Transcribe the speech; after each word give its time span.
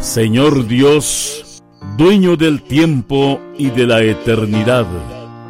Señor 0.00 0.66
Dios, 0.66 1.62
dueño 1.96 2.36
del 2.36 2.62
tiempo 2.62 3.40
y 3.56 3.70
de 3.70 3.86
la 3.86 4.02
eternidad, 4.02 4.84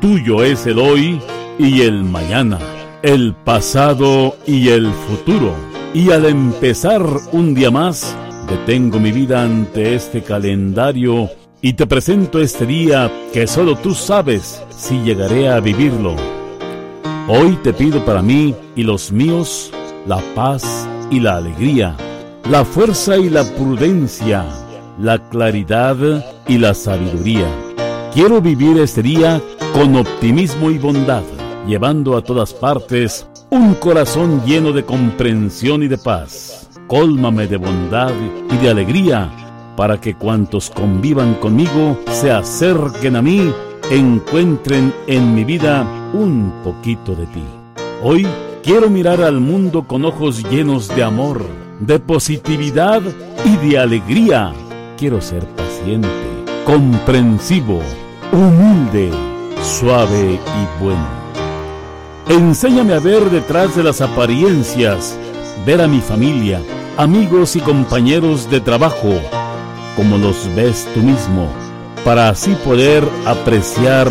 tuyo 0.02 0.44
es 0.44 0.66
el 0.66 0.78
hoy 0.78 1.18
y 1.58 1.80
el 1.80 2.04
mañana, 2.04 2.58
el 3.02 3.34
pasado 3.34 4.36
y 4.46 4.68
el 4.68 4.90
futuro. 4.92 5.54
Y 5.94 6.10
al 6.10 6.26
empezar 6.26 7.02
un 7.32 7.54
día 7.54 7.70
más, 7.70 8.14
detengo 8.48 9.00
mi 9.00 9.12
vida 9.12 9.42
ante 9.42 9.94
este 9.94 10.22
calendario 10.22 11.30
y 11.62 11.72
te 11.74 11.86
presento 11.86 12.40
este 12.40 12.66
día 12.66 13.10
que 13.32 13.46
solo 13.46 13.76
tú 13.76 13.94
sabes 13.94 14.62
si 14.76 15.00
llegaré 15.02 15.48
a 15.48 15.60
vivirlo. 15.60 16.14
Hoy 17.28 17.58
te 17.62 17.72
pido 17.72 18.04
para 18.04 18.22
mí 18.22 18.54
y 18.76 18.82
los 18.82 19.12
míos 19.12 19.72
la 20.06 20.18
paz 20.34 20.88
y 21.10 21.20
la 21.20 21.36
alegría, 21.36 21.96
la 22.48 22.64
fuerza 22.64 23.16
y 23.16 23.28
la 23.28 23.44
prudencia, 23.44 24.46
la 24.98 25.18
claridad 25.28 25.96
y 26.48 26.58
la 26.58 26.74
sabiduría. 26.74 27.46
Quiero 28.12 28.40
vivir 28.40 28.78
este 28.78 29.02
día 29.02 29.40
con 29.72 29.96
optimismo 29.96 30.70
y 30.70 30.78
bondad, 30.78 31.22
llevando 31.70 32.16
a 32.16 32.22
todas 32.22 32.52
partes 32.52 33.28
un 33.48 33.74
corazón 33.74 34.42
lleno 34.44 34.72
de 34.72 34.84
comprensión 34.84 35.84
y 35.84 35.88
de 35.88 35.98
paz. 35.98 36.68
Cólmame 36.88 37.46
de 37.46 37.58
bondad 37.58 38.12
y 38.50 38.56
de 38.56 38.70
alegría 38.70 39.30
para 39.76 40.00
que 40.00 40.14
cuantos 40.14 40.68
convivan 40.68 41.34
conmigo 41.34 41.96
se 42.10 42.32
acerquen 42.32 43.14
a 43.14 43.22
mí, 43.22 43.52
encuentren 43.88 44.92
en 45.06 45.32
mi 45.32 45.44
vida 45.44 45.86
un 46.12 46.52
poquito 46.64 47.14
de 47.14 47.26
ti. 47.26 47.44
Hoy 48.02 48.26
quiero 48.64 48.90
mirar 48.90 49.22
al 49.22 49.38
mundo 49.38 49.84
con 49.84 50.04
ojos 50.04 50.42
llenos 50.50 50.88
de 50.88 51.04
amor, 51.04 51.40
de 51.78 52.00
positividad 52.00 53.00
y 53.44 53.68
de 53.68 53.78
alegría. 53.78 54.52
Quiero 54.98 55.20
ser 55.20 55.46
paciente, 55.46 56.08
comprensivo, 56.66 57.80
humilde, 58.32 59.10
suave 59.62 60.34
y 60.34 60.82
bueno. 60.82 61.19
Enséñame 62.28 62.94
a 62.94 62.98
ver 63.00 63.30
detrás 63.30 63.74
de 63.74 63.82
las 63.82 64.00
apariencias, 64.00 65.16
ver 65.66 65.80
a 65.80 65.88
mi 65.88 66.00
familia, 66.00 66.60
amigos 66.96 67.56
y 67.56 67.60
compañeros 67.60 68.48
de 68.50 68.60
trabajo, 68.60 69.20
como 69.96 70.18
los 70.18 70.48
ves 70.54 70.86
tú 70.94 71.00
mismo, 71.00 71.48
para 72.04 72.28
así 72.28 72.54
poder 72.64 73.02
apreciar 73.26 74.08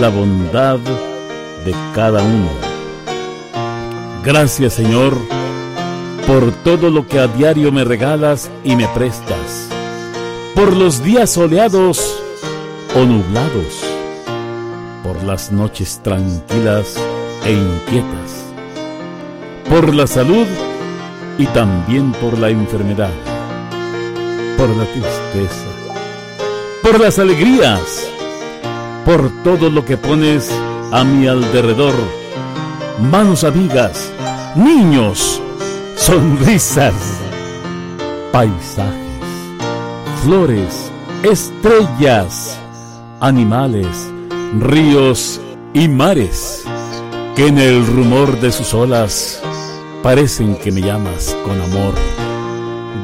la 0.00 0.08
bondad 0.08 0.78
de 1.64 1.74
cada 1.94 2.22
uno. 2.22 2.50
Gracias 4.24 4.74
Señor 4.74 5.16
por 6.28 6.52
todo 6.62 6.90
lo 6.90 7.08
que 7.08 7.18
a 7.18 7.26
diario 7.26 7.72
me 7.72 7.84
regalas 7.84 8.50
y 8.62 8.76
me 8.76 8.86
prestas, 8.88 9.70
por 10.54 10.76
los 10.76 11.02
días 11.02 11.30
soleados 11.30 12.22
o 12.94 13.04
nublados, 13.06 13.82
por 15.02 15.22
las 15.24 15.50
noches 15.50 16.00
tranquilas 16.04 16.98
e 17.48 17.52
inquietas, 17.52 18.44
por 19.70 19.94
la 19.94 20.06
salud 20.06 20.46
y 21.38 21.46
también 21.46 22.12
por 22.12 22.38
la 22.38 22.50
enfermedad, 22.50 23.14
por 24.58 24.68
la 24.68 24.84
tristeza, 24.84 25.66
por 26.82 27.00
las 27.00 27.18
alegrías, 27.18 28.06
por 29.06 29.30
todo 29.44 29.70
lo 29.70 29.82
que 29.86 29.96
pones 29.96 30.52
a 30.92 31.04
mi 31.04 31.26
alrededor, 31.26 31.94
manos 33.10 33.44
amigas, 33.44 34.12
niños, 34.54 35.40
sonrisas, 35.96 36.92
paisajes, 38.30 39.24
flores, 40.22 40.90
estrellas, 41.22 42.58
animales, 43.20 44.12
ríos 44.60 45.40
y 45.72 45.88
mares, 45.88 46.66
que 47.38 47.46
en 47.46 47.58
el 47.58 47.86
rumor 47.86 48.40
de 48.40 48.50
sus 48.50 48.74
olas 48.74 49.40
parecen 50.02 50.56
que 50.56 50.72
me 50.72 50.80
llamas 50.80 51.36
con 51.44 51.60
amor. 51.60 51.94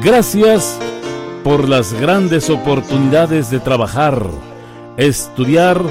Gracias 0.03 0.77
por 1.41 1.69
las 1.69 1.93
grandes 1.93 2.49
oportunidades 2.49 3.49
de 3.49 3.61
trabajar, 3.61 4.21
estudiar 4.97 5.81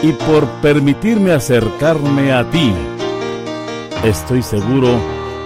y 0.00 0.12
por 0.12 0.46
permitirme 0.62 1.32
acercarme 1.32 2.30
a 2.30 2.48
ti. 2.48 2.72
Estoy 4.04 4.44
seguro 4.44 5.00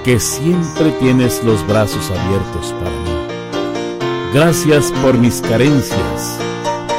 que 0.05 0.21
siempre 0.21 0.91
tienes 1.01 1.43
los 1.45 1.67
brazos 1.67 2.11
abiertos 2.11 2.75
para 2.75 2.91
mí. 2.91 4.35
Gracias 4.35 4.93
por 5.03 5.17
mis 5.17 5.41
carencias, 5.41 6.37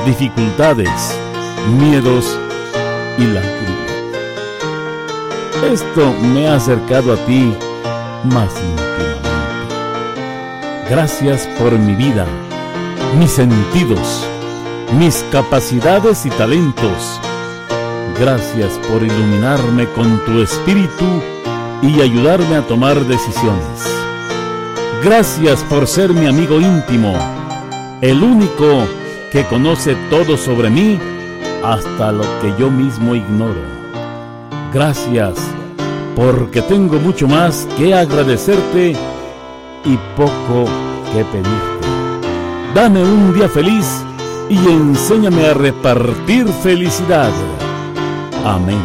dificultades, 0.03 1.15
miedos 1.77 2.39
y 3.19 3.25
lágrimas. 3.27 3.72
Esto 5.71 6.13
me 6.21 6.47
ha 6.47 6.55
acercado 6.55 7.13
a 7.13 7.15
ti 7.25 7.53
más 8.25 8.51
íntimamente. 8.61 8.93
Gracias 10.89 11.47
por 11.57 11.71
mi 11.79 11.95
vida, 11.95 12.25
mis 13.17 13.31
sentidos, 13.31 14.27
mis 14.99 15.25
capacidades 15.31 16.25
y 16.25 16.29
talentos. 16.31 17.19
Gracias 18.19 18.73
por 18.89 19.01
iluminarme 19.01 19.87
con 19.87 20.23
tu 20.25 20.41
espíritu 20.41 21.05
y 21.81 22.01
ayudarme 22.01 22.57
a 22.57 22.67
tomar 22.67 22.99
decisiones. 23.05 23.87
Gracias 25.03 25.63
por 25.63 25.87
ser 25.87 26.11
mi 26.11 26.27
amigo 26.27 26.59
íntimo, 26.59 27.13
el 28.01 28.21
único 28.21 28.85
que 29.31 29.45
conoce 29.45 29.95
todo 30.09 30.37
sobre 30.37 30.69
mí 30.69 30.99
hasta 31.63 32.11
lo 32.11 32.23
que 32.41 32.53
yo 32.59 32.69
mismo 32.69 33.15
ignoro. 33.15 33.61
Gracias 34.73 35.35
porque 36.15 36.61
tengo 36.61 36.99
mucho 36.99 37.27
más 37.27 37.67
que 37.77 37.93
agradecerte 37.93 38.91
y 39.85 39.97
poco 40.15 40.65
que 41.11 41.23
pedirte. 41.25 41.87
Dame 42.73 43.03
un 43.03 43.33
día 43.33 43.47
feliz 43.49 44.03
y 44.49 44.57
enséñame 44.57 45.47
a 45.47 45.53
repartir 45.53 46.47
felicidad. 46.47 47.31
Amén. 48.45 48.81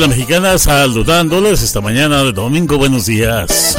La 0.00 0.08
mexicana 0.08 0.58
saludándoles 0.58 1.62
esta 1.62 1.80
mañana 1.80 2.24
de 2.24 2.32
domingo. 2.32 2.76
Buenos 2.76 3.06
días. 3.06 3.78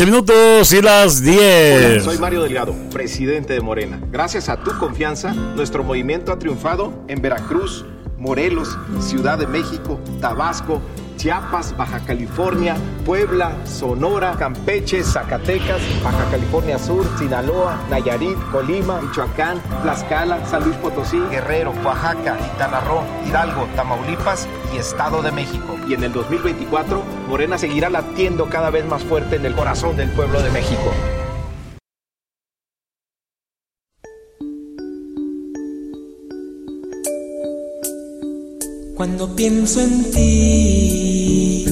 15 0.00 0.12
minutos 0.12 0.72
y 0.72 0.80
las 0.80 1.22
10. 1.22 2.04
Soy 2.04 2.16
Mario 2.16 2.40
Delgado, 2.40 2.74
presidente 2.90 3.52
de 3.52 3.60
Morena. 3.60 4.00
Gracias 4.10 4.48
a 4.48 4.56
tu 4.56 4.70
confianza, 4.78 5.34
nuestro 5.34 5.84
movimiento 5.84 6.32
ha 6.32 6.38
triunfado 6.38 7.04
en 7.06 7.20
Veracruz, 7.20 7.84
Morelos, 8.16 8.78
Ciudad 9.00 9.36
de 9.36 9.46
México, 9.46 10.00
Tabasco, 10.18 10.80
Chiapas, 11.18 11.76
Baja 11.76 12.00
California, 12.06 12.78
Puebla, 13.04 13.52
Sonora, 13.66 14.36
Campeche, 14.38 15.04
Zacatecas, 15.04 15.82
Baja 16.02 16.24
California 16.30 16.78
Sur, 16.78 17.04
Sinaloa, 17.18 17.78
Nayarit, 17.90 18.38
Colima, 18.50 19.02
Michoacán, 19.02 19.60
Tlaxcala, 19.82 20.46
San 20.46 20.64
Luis 20.64 20.76
Potosí, 20.76 21.18
Guerrero, 21.30 21.74
Oaxaca, 21.84 22.38
Quintana 22.38 22.80
Hidalgo, 23.28 23.68
Tamaulipas 23.76 24.48
y 24.72 24.78
Estado 24.78 25.20
de 25.20 25.30
México. 25.30 25.76
Y 25.86 25.92
en 25.92 26.04
el 26.04 26.12
2024, 26.14 27.02
Morena 27.30 27.56
seguirá 27.56 27.88
latiendo 27.88 28.50
cada 28.50 28.70
vez 28.70 28.84
más 28.84 29.04
fuerte 29.04 29.36
en 29.36 29.46
el 29.46 29.54
corazón 29.54 29.96
del 29.96 30.10
pueblo 30.10 30.42
de 30.42 30.50
México. 30.50 30.92
Cuando 38.96 39.34
pienso 39.36 39.80
en 39.80 40.10
ti, 40.10 41.64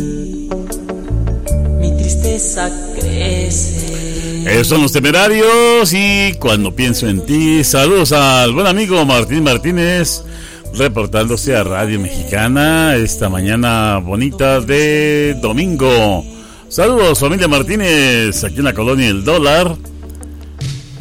mi 1.81 1.97
tristeza 1.97 2.71
crece. 2.95 4.45
Esos 4.51 4.69
son 4.69 4.83
los 4.83 4.93
temerarios 4.93 5.93
y 5.93 6.35
cuando 6.39 6.75
pienso 6.75 7.09
en 7.09 7.27
ti, 7.27 7.65
saludos 7.65 8.13
al 8.13 8.53
buen 8.53 8.69
amigo 8.69 9.05
Martín 9.05 9.43
Martínez, 9.43 10.23
reportándose 10.79 11.57
a 11.57 11.65
Radio 11.65 11.99
Mexicana 11.99 12.95
esta 12.95 13.29
mañana 13.29 13.99
bonita 13.99 14.61
de 14.61 15.35
domingo. 15.43 16.25
Saludos 16.69 17.19
familia 17.19 17.49
Martínez, 17.49 18.45
aquí 18.45 18.59
en 18.59 18.65
la 18.65 18.75
colonia 18.75 19.09
El 19.09 19.25
Dólar. 19.25 19.77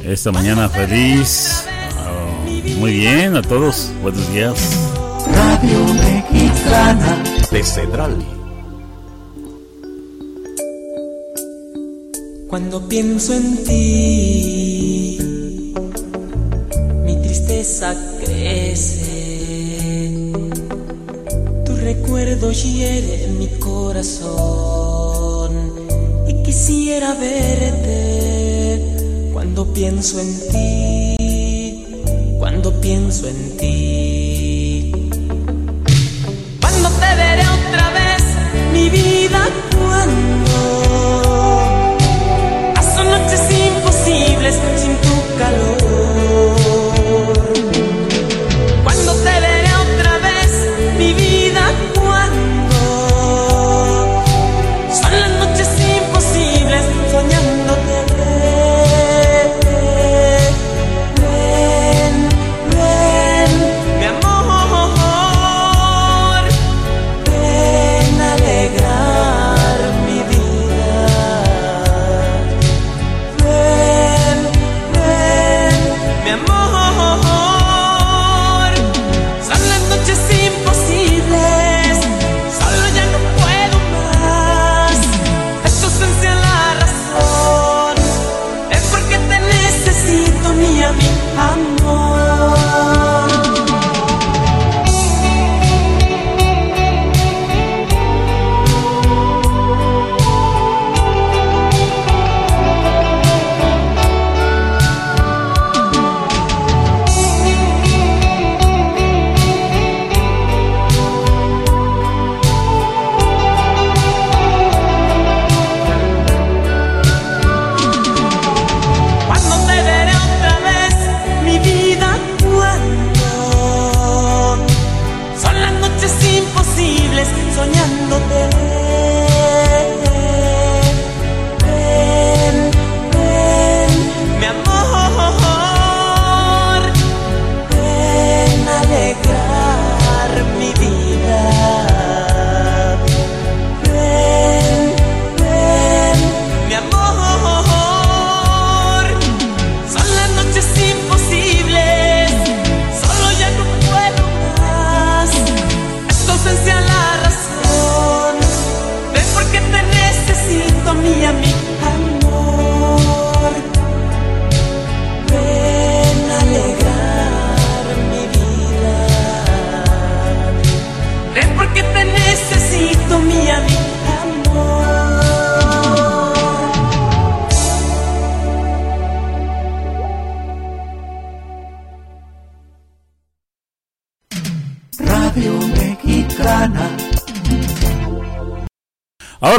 Esta 0.03 0.31
mañana 0.31 0.67
feliz. 0.67 1.65
Ah, 1.95 2.43
muy 2.79 2.93
bien 2.93 3.35
a 3.35 3.43
todos, 3.43 3.91
buenos 4.01 4.27
días. 4.33 4.89
Radio 5.31 5.93
Mexicana. 5.93 7.23
De 7.51 7.63
Cedral. 7.63 8.17
Cuando 12.49 12.89
pienso 12.89 13.33
en 13.33 13.63
ti, 13.63 15.19
mi 17.05 17.21
tristeza 17.21 17.95
crece. 18.19 19.06
Recuerdo 21.87 22.51
hiere 22.51 23.27
mi 23.39 23.47
corazón 23.59 24.91
y 26.27 26.43
quisiera 26.43 27.13
verte 27.13 28.81
cuando 29.31 29.71
pienso 29.71 30.19
en 30.19 30.37
ti, 30.51 31.85
cuando 32.39 32.73
pienso 32.81 33.29
en 33.29 33.57
ti. 33.57 34.91
Cuando 36.59 36.89
te 36.89 37.15
veré 37.15 37.43
otra 37.43 37.89
vez, 37.91 38.21
mi 38.73 38.89
vida, 38.89 39.47
cuando 39.71 40.57
paso 42.75 43.01
noches 43.05 43.49
imposibles 43.49 44.59
sin 44.75 44.93
tu 44.97 45.15
calor. 45.39 45.76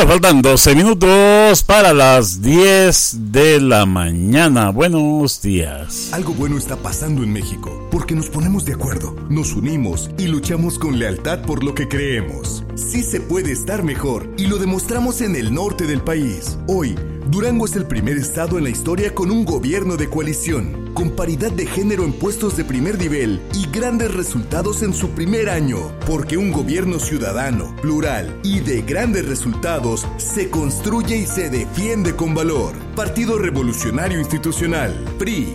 Faltan 0.07 0.43
12 0.43 0.77
minutos 0.77 1.65
para 1.65 1.93
las 1.93 2.41
10 2.41 3.33
de 3.33 3.61
la 3.61 3.85
mañana. 3.85 4.71
Buenos 4.71 5.43
días. 5.43 6.11
Algo 6.13 6.33
bueno 6.33 6.57
está 6.57 6.77
pasando 6.77 7.25
en 7.25 7.33
México 7.33 7.89
porque 7.91 8.15
nos 8.15 8.29
ponemos 8.31 8.65
de 8.65 8.75
acuerdo, 8.75 9.17
nos 9.29 9.55
unimos 9.55 10.11
y 10.17 10.29
luchamos 10.29 10.79
con 10.79 10.99
lealtad 10.99 11.43
por 11.43 11.65
lo 11.65 11.75
que 11.75 11.89
creemos. 11.89 12.65
Sí 12.77 13.03
se 13.03 13.21
puede 13.21 13.51
estar 13.51 13.83
mejor 13.83 14.31
y 14.39 14.47
lo 14.47 14.59
demostramos 14.59 15.21
en 15.21 15.35
el 15.35 15.53
norte 15.53 15.85
del 15.87 16.01
país. 16.01 16.59
Hoy, 16.69 16.95
Durango 17.29 17.67
es 17.67 17.77
el 17.77 17.85
primer 17.85 18.17
estado 18.17 18.57
en 18.57 18.65
la 18.65 18.71
historia 18.71 19.15
con 19.15 19.31
un 19.31 19.45
gobierno 19.45 19.99
de 19.99 20.09
coalición, 20.09 20.95
con 20.95 21.11
paridad 21.11 21.53
de 21.53 21.67
género 21.67 22.05
en 22.05 22.15
puestos 22.15 22.57
de 22.57 22.65
primer 22.65 22.99
nivel 22.99 23.43
y 23.53 23.67
grandes 23.71 24.15
resultados 24.15 24.83
en 24.83 24.95
su 24.95 25.11
primer 25.11 25.51
año, 25.51 25.93
porque 26.07 26.39
un 26.39 26.51
gobierno 26.51 26.99
ciudadano, 26.99 27.77
plural 27.83 28.41
y 28.43 28.61
de 28.61 28.81
grandes 28.81 29.29
resultados 29.29 30.09
se 30.17 30.49
construye 30.49 31.19
y 31.19 31.27
se 31.27 31.51
defiende 31.51 32.17
con 32.17 32.35
valor. 32.35 32.75
Partido 32.97 33.39
Revolucionario 33.39 34.19
Institucional, 34.19 34.95
PRI. 35.19 35.55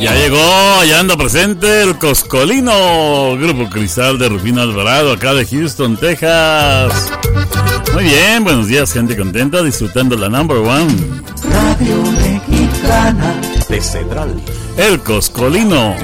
Ya 0.00 0.14
llegó, 0.14 0.84
ya 0.84 0.98
anda 0.98 1.16
presente 1.16 1.82
el 1.82 1.96
Coscolino, 1.98 3.36
Grupo 3.36 3.70
Cristal 3.70 4.18
de 4.18 4.28
Rufino 4.28 4.62
Alvarado, 4.62 5.12
acá 5.12 5.32
de 5.34 5.46
Houston, 5.46 5.96
Texas. 5.96 7.12
Muy 7.94 8.04
bien, 8.04 8.42
buenos 8.42 8.66
días, 8.66 8.92
gente 8.92 9.16
contenta, 9.16 9.62
disfrutando 9.62 10.16
la 10.16 10.28
number 10.28 10.58
one. 10.58 10.92
Radio 11.50 12.02
Mexicana. 12.02 13.40
De 13.68 13.80
Cedral. 13.80 14.34
El 14.76 15.00
Coscolino. 15.00 15.94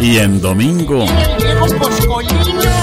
Y 0.00 0.18
en 0.18 0.40
domingo. 0.40 1.04
El 1.04 1.44
viejo 1.44 1.78
Coscolino. 1.78 2.77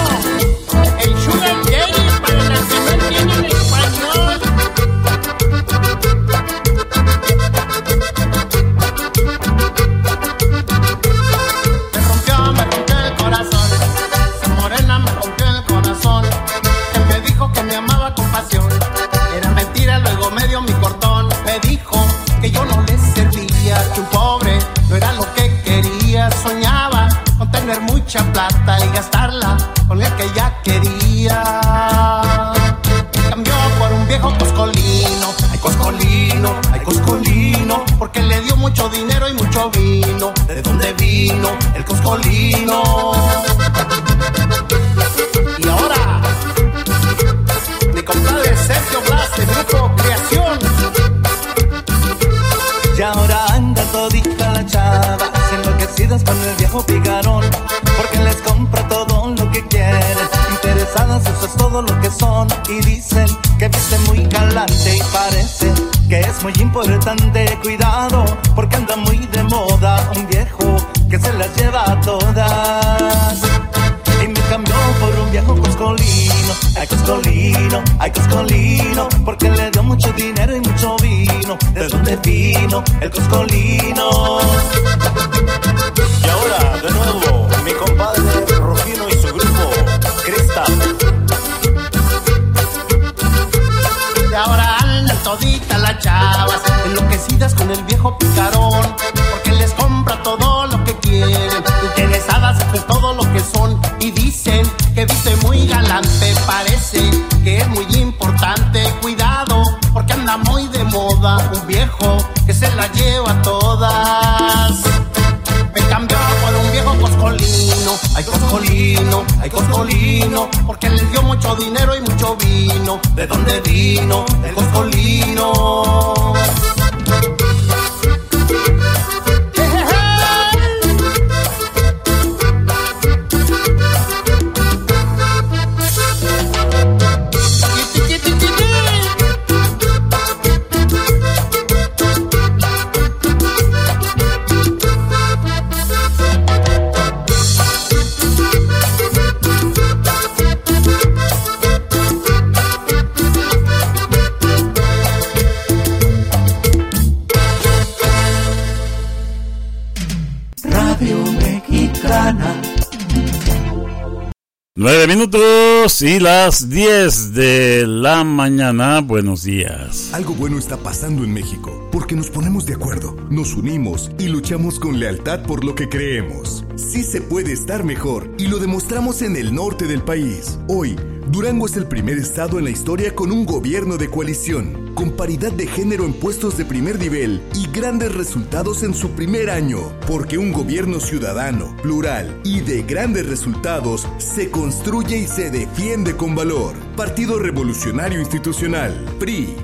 y 165.86 166.20
las 166.20 166.68
10 166.68 167.36
de 167.36 167.86
la 167.86 168.24
mañana. 168.24 169.02
Buenos 169.02 169.44
días. 169.44 170.10
Algo 170.14 170.34
bueno 170.34 170.58
está 170.58 170.78
pasando 170.78 171.24
en 171.24 171.32
México 171.32 171.88
porque 171.92 172.16
nos 172.16 172.32
ponemos 172.32 172.66
de 172.66 172.74
acuerdo, 172.74 173.16
nos 173.30 173.54
unimos 173.54 174.10
y 174.18 174.28
luchamos 174.28 174.80
con 174.80 175.00
lealtad 175.00 175.44
por 175.44 175.64
lo 175.64 175.76
que 175.76 175.88
creemos. 175.88 176.66
Sí 176.76 177.04
se 177.04 177.22
puede 177.22 177.54
estar 177.54 177.84
mejor 177.84 178.34
y 178.40 178.48
lo 178.48 178.58
demostramos 178.58 179.22
en 179.22 179.36
el 179.36 179.54
norte 179.54 179.86
del 179.86 180.02
país. 180.02 180.58
Hoy, 180.68 180.96
Durango 181.32 181.66
es 181.68 181.76
el 181.76 181.88
primer 181.88 182.18
estado 182.18 182.58
en 182.58 182.66
la 182.66 182.72
historia 182.72 183.14
con 183.14 183.32
un 183.32 183.46
gobierno 183.46 183.98
de 183.98 184.10
coalición, 184.10 184.94
con 184.94 185.12
paridad 185.12 185.52
de 185.52 185.68
género 185.68 186.06
en 186.06 186.14
puestos 186.14 186.58
de 186.58 186.66
primer 186.66 187.00
nivel 187.00 187.42
y 187.54 187.68
grandes 187.68 188.14
resultados 188.14 188.84
en 188.84 188.94
su 188.94 189.12
primer 189.12 189.50
año, 189.50 189.92
porque 190.08 190.38
un 190.38 190.52
gobierno 190.52 191.00
ciudadano, 191.00 191.76
plural 191.82 192.40
y 192.44 192.62
de 192.62 192.84
grandes 192.84 193.28
resultados 193.28 194.08
se 194.36 194.52
construye 194.52 195.18
y 195.18 195.28
se 195.28 195.50
defiende 195.50 196.18
con 196.18 196.36
valor. 196.36 196.76
Partido 196.98 197.40
Revolucionario 197.40 198.20
Institucional, 198.20 198.94
PRI. 199.18 199.56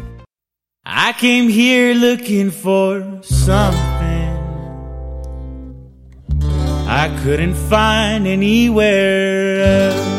I 0.86 1.14
came 1.20 1.50
here 1.50 1.94
looking 1.94 2.50
for 2.50 3.04
something 3.22 4.22
I 6.88 7.10
couldn't 7.22 7.56
find 7.70 8.26
anywhere 8.26 9.90
else. 9.90 10.12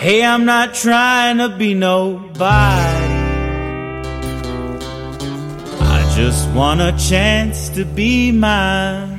Hey, 0.00 0.24
I'm 0.24 0.46
not 0.46 0.72
trying 0.72 1.36
to 1.38 1.50
be 1.50 1.74
nobody. 1.74 3.14
I 5.80 6.12
just 6.16 6.48
want 6.54 6.80
a 6.80 6.92
chance 6.96 7.68
to 7.70 7.84
be 7.84 8.32
myself. 8.32 9.09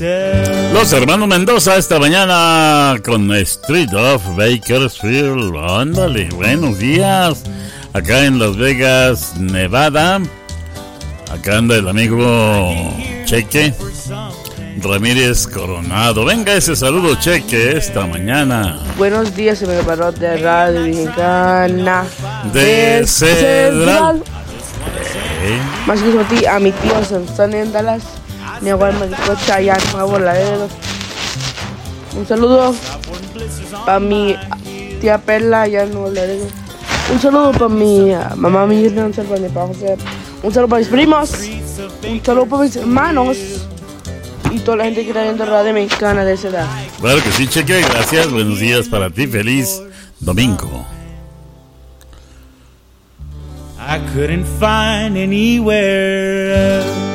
Los 0.00 0.92
hermanos 0.92 1.28
Mendoza 1.28 1.76
esta 1.76 2.00
mañana 2.00 2.96
con 3.04 3.32
Street 3.34 3.94
of 3.94 4.22
Bakersfield. 4.36 5.56
Ándale, 5.56 6.28
buenos 6.30 6.78
días. 6.78 7.44
Acá 7.92 8.24
en 8.24 8.40
Las 8.40 8.56
Vegas, 8.56 9.36
Nevada. 9.38 10.20
Acá 11.30 11.58
anda 11.58 11.76
el 11.76 11.88
amigo 11.88 12.74
Cheque. 13.24 13.72
Ramírez 14.82 15.46
Coronado. 15.46 16.24
Venga 16.24 16.54
ese 16.54 16.74
saludo 16.74 17.14
cheque 17.14 17.76
esta 17.76 18.06
mañana. 18.06 18.80
Buenos 18.98 19.34
días, 19.36 19.58
se 19.58 19.66
me 19.66 19.74
de 19.74 20.36
Radio 20.38 20.80
Mexicana. 20.80 22.04
De 22.52 23.06
Cedral. 23.06 24.22
Más 25.86 26.02
que 26.02 26.08
eso 26.08 26.20
a 26.20 26.24
ti, 26.24 26.46
a 26.46 26.58
mi 26.58 26.72
tío 26.72 27.04
Sansón 27.04 27.54
en 27.54 27.72
Dallas, 27.72 28.02
mi 28.60 28.70
abuela 28.70 28.98
me 28.98 29.52
allá 29.52 29.76
en 29.76 29.92
Nuevo 29.92 30.18
Laredo. 30.18 30.68
Un 32.16 32.26
saludo 32.26 32.74
para 33.84 34.00
mi 34.00 34.36
tía 35.00 35.18
Perla 35.18 35.62
allá 35.62 35.82
en 35.84 35.92
Nuevo 35.92 36.10
Laredo. 36.10 36.46
Un 37.12 37.20
saludo 37.20 37.52
para 37.52 37.68
mi 37.68 38.12
ah, 38.12 38.32
mamá 38.36 38.66
Mirna, 38.66 39.06
un 39.06 39.14
saludo 39.14 39.34
para 39.34 39.42
mi 39.42 39.48
papá 39.48 39.66
José, 39.66 39.96
un 40.42 40.52
saludo 40.54 40.68
para 40.68 40.80
mis 40.80 40.88
primos, 40.88 41.32
un 42.02 42.24
saludo 42.24 42.46
para 42.46 42.62
mis 42.62 42.76
hermanos 42.76 43.36
y 44.54 44.58
toda 44.60 44.78
la 44.78 44.84
gente 44.84 45.02
que 45.02 45.08
está 45.08 45.22
viendo 45.22 45.44
Radio 45.44 45.72
Mexicana 45.74 46.24
de 46.24 46.34
esa 46.34 46.48
edad. 46.48 46.66
Claro 47.00 47.22
que 47.22 47.30
sí, 47.32 47.46
cheque. 47.48 47.80
Gracias. 47.80 48.30
Buenos 48.30 48.60
días 48.60 48.88
para 48.88 49.10
ti. 49.10 49.26
Feliz 49.26 49.82
domingo. 50.20 50.86
I 53.78 53.98
couldn't 54.14 54.46
find 54.58 55.18
anywhere 55.18 56.54
else. 56.54 57.13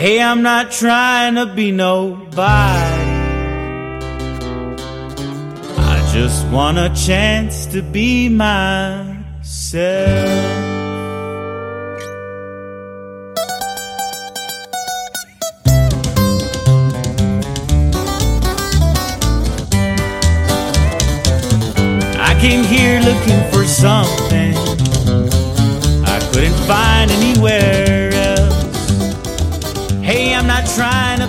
Hey, 0.00 0.18
I'm 0.18 0.40
not 0.40 0.70
trying 0.70 1.34
to 1.34 1.44
be 1.44 1.72
nobody. 1.72 2.40
I 5.76 6.10
just 6.10 6.46
want 6.46 6.78
a 6.78 6.88
chance 6.96 7.66
to 7.66 7.82
be 7.82 8.30
myself. 8.30 9.28
I 22.16 22.38
came 22.40 22.64
here 22.64 23.00
looking 23.00 23.42
for 23.52 23.66
something 23.66 24.56
I 26.06 26.18
couldn't 26.32 26.56
find 26.66 27.10
anywhere 27.10 27.79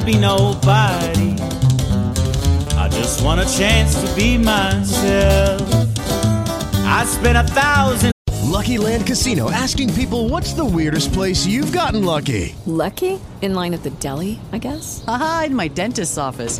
trying 0.02 0.14
be 0.14 0.20
nobody. 0.20 1.36
I 2.78 2.90
just 2.90 3.24
want 3.24 3.42
a 3.42 3.58
chance 3.58 4.02
to 4.02 4.16
be 4.16 4.38
myself. 4.38 5.62
I 6.86 7.06
spent 7.06 7.38
a 7.38 7.52
thousand. 7.52 8.12
Lucky 8.44 8.78
Land 8.78 9.08
Casino 9.08 9.50
asking 9.50 9.94
people 9.94 10.30
what's 10.30 10.54
the 10.54 10.66
weirdest 10.66 11.14
place 11.14 11.46
you've 11.46 11.72
gotten 11.72 12.04
lucky? 12.04 12.56
Lucky? 12.66 13.20
In 13.42 13.54
line 13.56 13.74
at 13.74 13.84
the 13.84 13.90
deli, 13.92 14.40
I 14.52 14.58
guess? 14.58 15.04
Aha, 15.08 15.44
in 15.48 15.56
my 15.56 15.68
dentist's 15.68 16.18
office. 16.18 16.60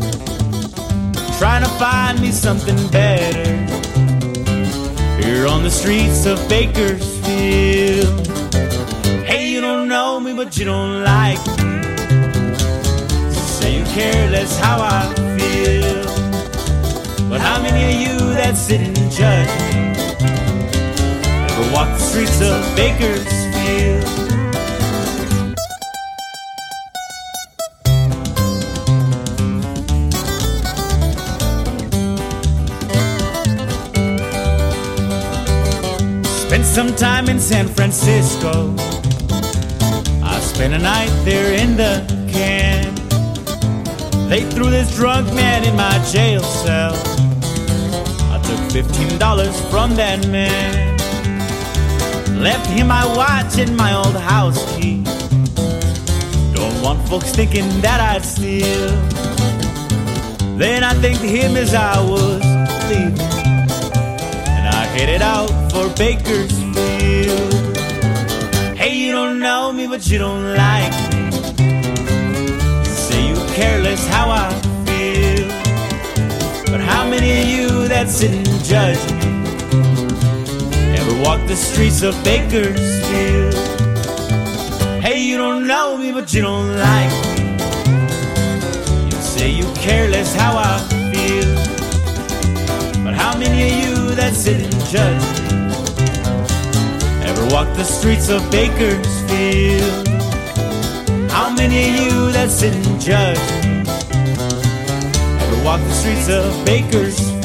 Trying 1.41 1.63
to 1.63 1.69
find 1.69 2.21
me 2.21 2.31
something 2.31 2.77
better. 2.89 3.55
Here 5.19 5.47
on 5.47 5.63
the 5.63 5.71
streets 5.71 6.27
of 6.27 6.37
Bakersfield. 6.47 8.27
Hey, 9.25 9.49
you 9.49 9.59
don't 9.59 9.87
know 9.87 10.19
me, 10.19 10.35
but 10.35 10.55
you 10.55 10.65
don't 10.65 11.03
like 11.03 11.39
me. 11.57 11.81
Say 13.33 13.79
you 13.79 13.85
care 13.85 14.29
less 14.29 14.55
how 14.59 14.81
I 14.81 15.11
feel. 15.39 16.03
But 17.27 17.41
how 17.41 17.59
many 17.59 17.91
of 17.91 18.01
you 18.01 18.19
that 18.35 18.55
sit 18.55 18.81
and 18.81 18.95
judge 19.11 19.49
me 19.73 19.95
ever 21.49 21.73
walk 21.73 21.89
the 21.89 22.03
streets 22.03 22.39
of 22.39 22.75
Bakersfield? 22.75 23.40
Spent 36.61 36.89
some 36.89 36.95
time 36.95 37.27
in 37.27 37.39
San 37.39 37.67
Francisco. 37.67 38.75
I 40.23 40.39
spent 40.41 40.75
a 40.75 40.77
night 40.77 41.09
there 41.25 41.55
in 41.55 41.75
the 41.75 42.05
can. 42.31 42.93
They 44.29 44.43
threw 44.51 44.69
this 44.69 44.95
drunk 44.95 45.33
man 45.33 45.63
in 45.63 45.75
my 45.75 45.97
jail 46.11 46.43
cell. 46.43 46.93
I 48.31 48.39
took 48.43 48.85
$15 48.85 49.71
from 49.71 49.95
that 49.95 50.27
man. 50.27 50.99
Left 52.39 52.67
him 52.67 52.89
my 52.89 53.07
watch 53.17 53.57
and 53.57 53.75
my 53.75 53.95
old 53.95 54.15
house 54.15 54.63
key. 54.75 55.03
Don't 56.53 56.79
want 56.83 57.01
folks 57.09 57.31
thinking 57.31 57.67
that 57.81 57.99
I'd 57.99 58.23
steal. 58.23 58.91
Then 60.59 60.83
I 60.83 60.93
thanked 60.93 61.23
him 61.23 61.55
as 61.55 61.73
I 61.73 61.99
was 62.01 62.43
leaving. 62.87 63.30
Headed 64.93 65.21
out 65.21 65.49
for 65.71 65.87
Bakersfield. 65.97 67.53
Hey, 68.77 68.93
you 68.95 69.11
don't 69.13 69.39
know 69.39 69.71
me, 69.71 69.87
but 69.87 70.05
you 70.09 70.17
don't 70.17 70.53
like 70.55 70.91
me. 71.11 71.25
You 72.79 72.85
Say 72.85 73.27
you 73.29 73.35
careless 73.55 74.05
how 74.07 74.29
I 74.29 74.51
feel. 74.85 75.47
But 76.71 76.81
how 76.81 77.09
many 77.09 77.41
of 77.41 77.47
you 77.47 77.87
that 77.87 78.09
sit 78.09 78.31
and 78.31 78.63
judge 78.65 78.99
me 79.13 79.27
ever 80.97 81.23
walk 81.23 81.47
the 81.47 81.55
streets 81.55 82.01
of 82.03 82.13
Bakersfield? 82.23 83.55
Hey, 85.01 85.21
you 85.23 85.37
don't 85.37 85.67
know 85.67 85.97
me, 85.97 86.11
but 86.11 86.33
you 86.33 86.41
don't 86.41 86.75
like 86.77 87.11
me. 87.37 87.53
You 89.05 89.21
say 89.21 89.49
you 89.49 89.65
careless 89.75 90.35
how 90.35 90.57
I 90.57 90.79
feel. 91.11 91.55
But 93.03 93.13
how 93.15 93.37
many 93.37 93.71
of 93.71 93.73
you 93.79 94.15
that 94.15 94.33
sit 94.35 94.61
and 94.61 94.80
judge 94.91 95.23
ever 97.23 97.45
walk 97.53 97.67
the 97.77 97.83
streets 97.85 98.27
of 98.27 98.41
Bakersfield? 98.51 100.07
How 101.31 101.49
many 101.49 101.89
of 101.89 101.95
you 101.95 102.31
that 102.33 102.49
sit 102.49 102.73
and 102.73 102.99
judge 102.99 103.39
ever 105.39 105.63
walk 105.63 105.79
the 105.79 105.93
streets 105.93 106.27
of 106.27 106.65
Bakersfield? 106.65 107.41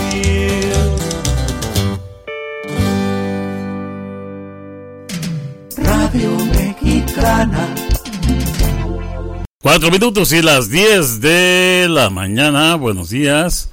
Radio 5.78 6.30
Mexicana. 6.46 7.74
Cuatro 9.62 9.92
minutos 9.92 10.32
y 10.32 10.42
las 10.42 10.68
diez 10.68 11.20
de 11.20 11.86
la 11.88 12.10
mañana. 12.10 12.74
Buenos 12.74 13.10
días. 13.10 13.70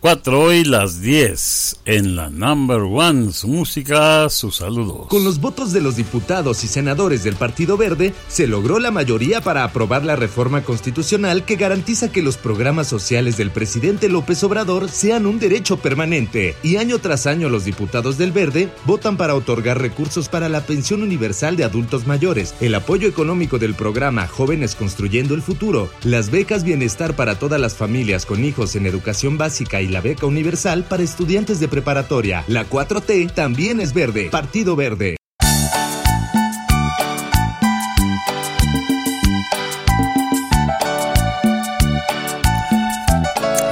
4 0.00 0.40
hoy 0.40 0.64
las 0.64 1.02
10 1.02 1.80
en 1.84 2.16
la 2.16 2.30
number 2.30 2.80
one. 2.80 3.34
Su 3.34 3.48
música, 3.48 4.30
sus 4.30 4.56
saludos. 4.56 5.08
Con 5.08 5.24
los 5.24 5.42
votos 5.42 5.74
de 5.74 5.82
los 5.82 5.96
diputados 5.96 6.64
y 6.64 6.68
senadores 6.68 7.22
del 7.22 7.34
Partido 7.34 7.76
Verde, 7.76 8.14
se 8.26 8.46
logró 8.46 8.78
la 8.78 8.90
mayoría 8.90 9.42
para 9.42 9.62
aprobar 9.62 10.02
la 10.06 10.16
reforma 10.16 10.62
constitucional 10.64 11.44
que 11.44 11.56
garantiza 11.56 12.10
que 12.10 12.22
los 12.22 12.38
programas 12.38 12.86
sociales 12.86 13.36
del 13.36 13.50
presidente 13.50 14.08
López 14.08 14.42
Obrador 14.42 14.88
sean 14.88 15.26
un 15.26 15.38
derecho 15.38 15.76
permanente. 15.76 16.56
Y 16.62 16.76
año 16.76 16.98
tras 16.98 17.26
año 17.26 17.50
los 17.50 17.66
diputados 17.66 18.16
del 18.16 18.32
Verde 18.32 18.70
votan 18.86 19.18
para 19.18 19.34
otorgar 19.34 19.82
recursos 19.82 20.30
para 20.30 20.48
la 20.48 20.62
pensión 20.62 21.02
universal 21.02 21.56
de 21.56 21.64
adultos 21.64 22.06
mayores, 22.06 22.54
el 22.62 22.74
apoyo 22.74 23.06
económico 23.06 23.58
del 23.58 23.74
programa 23.74 24.26
Jóvenes 24.26 24.76
Construyendo 24.76 25.34
el 25.34 25.42
Futuro, 25.42 25.90
las 26.04 26.30
becas 26.30 26.64
bienestar 26.64 27.14
para 27.16 27.38
todas 27.38 27.60
las 27.60 27.74
familias 27.74 28.24
con 28.24 28.46
hijos 28.46 28.76
en 28.76 28.86
educación 28.86 29.36
básica 29.36 29.82
y 29.82 29.89
la 29.90 30.00
beca 30.00 30.26
universal 30.26 30.84
para 30.84 31.02
estudiantes 31.02 31.60
de 31.60 31.68
preparatoria. 31.68 32.44
La 32.46 32.68
4T 32.68 33.32
también 33.34 33.80
es 33.80 33.92
verde. 33.92 34.30
Partido 34.30 34.76
Verde. 34.76 35.16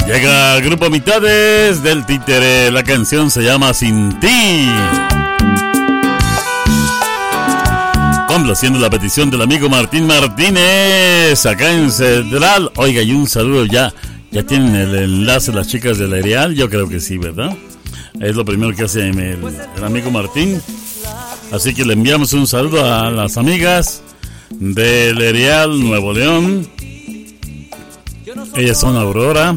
Llega 0.06 0.56
el 0.56 0.62
grupo 0.64 0.88
Mitades 0.88 1.82
del 1.82 2.06
Títere. 2.06 2.70
La 2.70 2.82
canción 2.82 3.30
se 3.30 3.42
llama 3.42 3.74
Sin 3.74 4.18
ti. 4.18 4.66
Complaciendo 8.26 8.78
la 8.78 8.88
petición 8.88 9.30
del 9.30 9.42
amigo 9.42 9.68
Martín 9.68 10.06
Martínez 10.06 11.44
acá 11.44 11.72
en 11.72 11.90
Central. 11.90 12.70
Oiga, 12.76 13.02
y 13.02 13.12
un 13.12 13.28
saludo 13.28 13.66
ya. 13.66 13.92
¿Ya 14.30 14.42
tienen 14.42 14.74
el 14.74 14.94
enlace 14.94 15.52
las 15.52 15.68
chicas 15.68 15.98
del 15.98 16.12
Areal? 16.12 16.54
Yo 16.54 16.68
creo 16.68 16.88
que 16.88 17.00
sí, 17.00 17.16
¿verdad? 17.16 17.56
Es 18.20 18.36
lo 18.36 18.44
primero 18.44 18.74
que 18.76 18.84
hace 18.84 19.08
el, 19.08 19.84
amigo 19.84 20.10
Martín. 20.10 20.60
Así 21.50 21.74
que 21.74 21.84
le 21.84 21.94
enviamos 21.94 22.32
un 22.34 22.46
saludo 22.46 22.84
a 22.84 23.10
las 23.10 23.38
amigas 23.38 24.02
del 24.50 25.16
Areal 25.16 25.80
Nuevo 25.80 26.12
León. 26.12 26.68
Ellas 28.54 28.78
son 28.78 28.96
Aurora, 28.96 29.56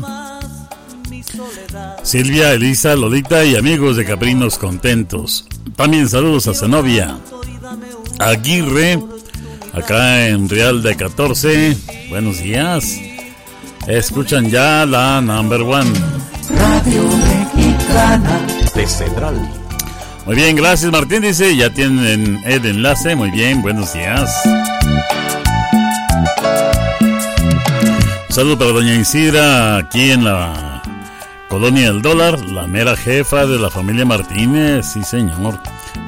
Silvia, 2.04 2.54
Elisa, 2.54 2.96
Lolita 2.96 3.44
y 3.44 3.56
amigos 3.56 3.98
de 3.98 4.06
Caprinos 4.06 4.58
Contentos. 4.58 5.48
También 5.76 6.08
saludos 6.08 6.48
a 6.48 6.54
Zenobia, 6.54 7.18
Aguirre, 8.20 9.00
acá 9.74 10.28
en 10.28 10.48
Real 10.48 10.82
de 10.82 10.96
14. 10.96 11.78
Buenos 12.10 12.40
días. 12.40 13.11
Escuchan 13.88 14.50
ya 14.50 14.86
la 14.86 15.22
number 15.22 15.62
one. 15.62 15.92
Radio 16.56 17.04
Mexicana 17.56 18.40
de 18.76 18.88
Central. 18.88 19.36
Muy 20.26 20.36
bien, 20.36 20.56
gracias 20.56 20.92
Martín. 20.92 21.24
Dice, 21.24 21.56
ya 21.56 21.72
tienen 21.72 22.40
el 22.46 22.66
enlace. 22.66 23.16
Muy 23.16 23.32
bien, 23.32 23.62
buenos 23.62 23.94
días. 23.94 24.30
Un 28.30 28.36
saludo 28.36 28.58
para 28.60 28.72
doña 28.72 28.96
Isidra 28.96 29.78
aquí 29.78 30.12
en 30.12 30.24
la 30.26 30.82
colonia 31.50 31.92
del 31.92 32.02
dólar, 32.02 32.40
la 32.46 32.68
mera 32.68 32.96
jefa 32.96 33.46
de 33.46 33.60
la 33.60 33.70
familia 33.70 34.06
Martínez. 34.06 34.86
Sí, 34.94 35.04
señor. 35.04 35.60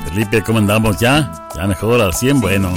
Felipe, 0.07 0.43
¿cómo 0.43 0.59
andamos 0.59 0.99
ya? 0.99 1.49
Ya 1.55 1.67
mejor 1.67 1.99
al 2.01 2.13
100, 2.13 2.39
bueno. 2.39 2.71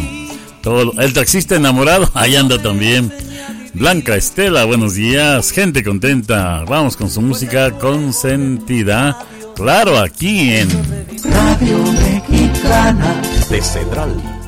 Todo, 0.62 0.92
el 0.98 1.12
taxista 1.12 1.54
enamorado, 1.54 2.10
ahí 2.14 2.34
anda 2.34 2.60
también. 2.60 3.12
Blanca 3.78 4.16
Estela, 4.16 4.64
buenos 4.64 4.94
días. 4.94 5.50
Gente 5.50 5.84
contenta. 5.84 6.64
Vamos 6.66 6.96
con 6.96 7.10
su 7.10 7.20
música 7.20 7.72
consentida. 7.72 9.18
Claro, 9.54 9.98
aquí 9.98 10.54
en 10.54 10.68
Radio 11.22 11.78
Mexicana 11.92 13.20
de 13.50 13.60
Central. 13.60 14.45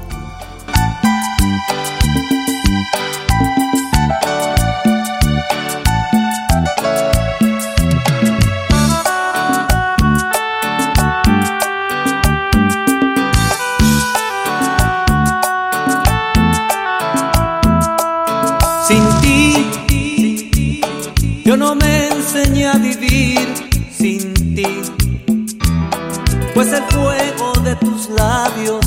Pues 26.58 26.72
el 26.72 26.82
fuego 26.86 27.52
de 27.62 27.76
tus 27.76 28.10
labios 28.10 28.84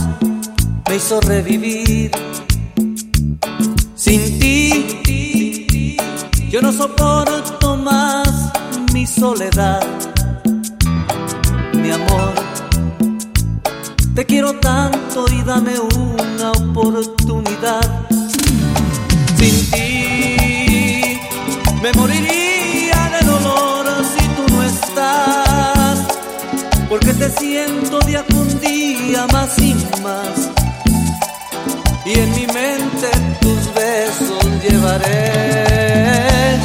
me 0.89 0.97
hizo 0.97 1.21
revivir. 1.21 2.11
Sin 3.95 4.39
ti, 4.39 5.95
yo 6.49 6.61
no 6.61 6.73
soporto 6.73 7.77
más 7.77 8.51
mi 8.93 9.07
soledad, 9.07 9.87
mi 11.75 11.91
amor. 11.91 12.33
Te 14.15 14.25
quiero 14.25 14.59
tanto 14.59 15.23
y 15.31 15.41
dame 15.41 15.75
una 15.79 16.51
oportunidad 16.51 17.89
sin 19.37 19.71
ti 19.71 21.21
me 21.81 21.91
moriría 21.93 22.20
día 29.07 29.25
más 29.31 29.57
y 29.59 29.73
más. 30.03 30.49
Y 32.05 32.19
en 32.19 32.31
mi 32.31 32.47
mente 32.47 33.09
tus 33.41 33.73
besos 33.73 34.45
llevaré 34.63 36.59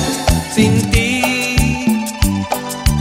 sin 0.54 0.90
ti. 0.90 2.06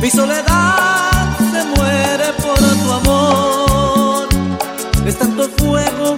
Mi 0.01 0.09
soledad 0.09 1.37
se 1.51 1.63
muere 1.75 2.33
por 2.43 2.59
tu 2.59 2.91
amor. 2.91 4.27
Es 5.05 5.17
tanto 5.17 5.49
fuego 5.57 6.17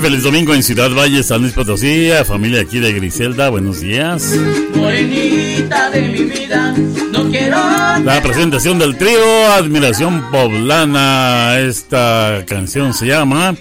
Feliz 0.00 0.22
domingo 0.22 0.54
en 0.54 0.62
Ciudad 0.62 0.90
Valle, 0.90 1.22
San 1.24 1.40
Luis 1.40 1.52
Potosí, 1.52 2.10
familia 2.24 2.60
aquí 2.60 2.78
de 2.78 2.92
Griselda, 2.92 3.48
buenos 3.48 3.80
días. 3.80 4.36
Morenita 4.74 5.90
de 5.90 6.02
mi 6.02 6.22
vida, 6.24 6.74
no 7.10 7.28
quiero. 7.28 7.56
La 8.04 8.20
presentación 8.22 8.78
del 8.78 8.96
trío 8.96 9.18
Admiración 9.52 10.30
Poblana, 10.30 11.58
esta 11.58 12.44
canción 12.46 12.94
se 12.94 13.06
llama 13.06 13.56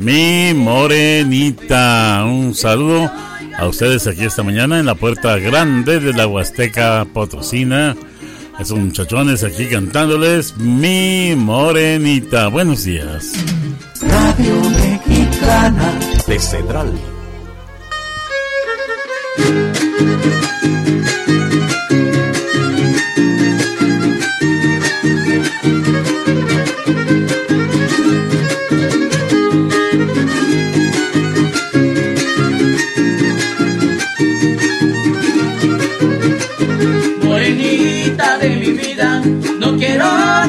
Mi 0.00 0.54
Morenita. 0.54 2.24
Un 2.24 2.54
saludo 2.54 3.10
a 3.58 3.66
ustedes 3.68 4.06
aquí 4.06 4.24
esta 4.24 4.42
mañana 4.42 4.80
en 4.80 4.86
la 4.86 4.94
puerta 4.94 5.36
grande 5.36 6.00
de 6.00 6.14
la 6.14 6.26
Huasteca 6.26 7.06
Potosina. 7.12 7.94
Esos 8.58 8.78
muchachones 8.78 9.44
aquí 9.44 9.66
cantándoles 9.66 10.56
Mi 10.56 11.34
Morenita. 11.36 12.48
Buenos 12.48 12.84
días. 12.84 13.32
Radio 14.00 14.54
Mexicana. 14.70 15.98
De 16.26 16.38
Cedral. 16.38 16.92
No 39.24 39.76
quiero 39.76 40.06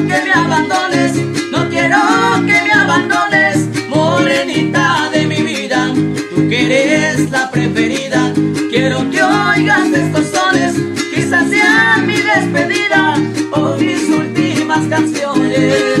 que 0.08 0.22
me 0.24 0.32
abandones, 0.32 1.12
no 1.50 1.68
quiero 1.68 1.98
que 2.46 2.62
me 2.62 2.72
abandones. 2.72 3.68
Morenita 3.88 5.10
de 5.12 5.26
mi 5.26 5.42
vida, 5.42 5.92
tú 6.34 6.48
que 6.48 6.64
eres 6.64 7.30
la 7.30 7.50
preferida, 7.50 8.32
quiero 8.70 9.10
que 9.10 9.22
oigas 9.22 9.88
estos 9.92 10.26
sones, 10.28 10.74
quizás 11.14 11.48
sea 11.48 11.98
mi 12.06 12.16
despedida 12.16 13.14
o 13.52 13.76
mis 13.76 14.08
últimas 14.08 14.86
canciones. 14.88 15.92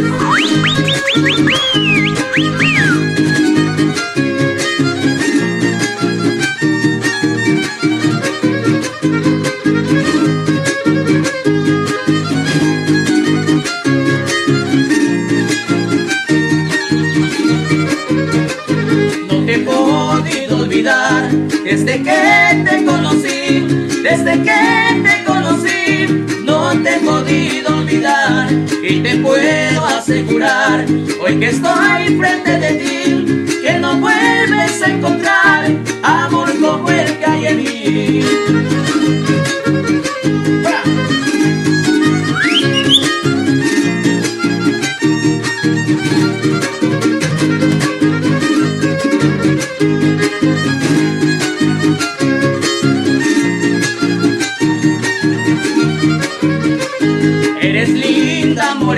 Desde 21.74 22.02
que 22.02 22.64
te 22.68 22.84
conocí, 22.84 23.66
desde 24.02 24.42
que 24.42 25.02
te 25.04 25.24
conocí, 25.24 26.26
no 26.44 26.70
te 26.82 26.96
he 26.96 26.98
podido 26.98 27.78
olvidar 27.78 28.52
y 28.82 29.00
te 29.00 29.16
puedo 29.16 29.86
asegurar 29.86 30.84
hoy 31.18 31.38
que 31.40 31.48
estoy 31.48 32.18
frente 32.18 32.58
de 32.58 32.72
ti 32.74 33.58
que 33.62 33.78
no 33.78 33.96
vuelves 33.96 34.82
a 34.82 34.90
encontrar 34.90 35.70
amor 36.02 36.50
como 36.60 36.90
el 36.90 37.18
que 37.18 37.24
hay 37.24 37.46
en 37.46 37.56
mí. 37.56 38.20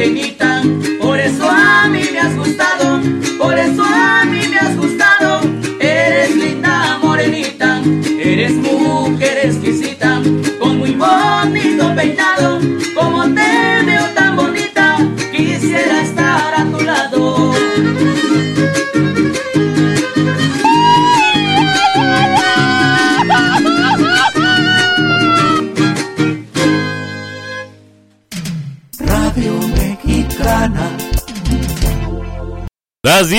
Linda, 0.05 0.34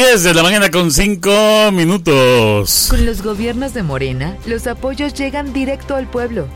10 0.07 0.21
de 0.21 0.33
la 0.35 0.43
mañana 0.43 0.69
con 0.69 0.91
5 0.91 1.71
minutos. 1.73 2.87
Con 2.91 3.07
los 3.07 3.23
gobiernos 3.23 3.73
de 3.73 3.81
Morena, 3.81 4.37
los 4.45 4.67
apoyos 4.67 5.15
llegan 5.15 5.51
directo 5.51 5.95
al 5.95 6.05
pueblo. 6.05 6.47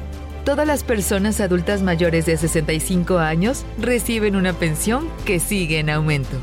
Todas 0.46 0.68
las 0.68 0.84
personas 0.84 1.40
adultas 1.42 1.82
mayores 1.82 2.28
de 2.28 2.38
65 2.38 3.18
años 3.18 3.66
reciben 3.80 4.36
una 4.36 4.54
pensión 4.54 5.10
que 5.26 5.40
sigue 5.40 5.80
en 5.80 5.90
aumento. 5.90 6.38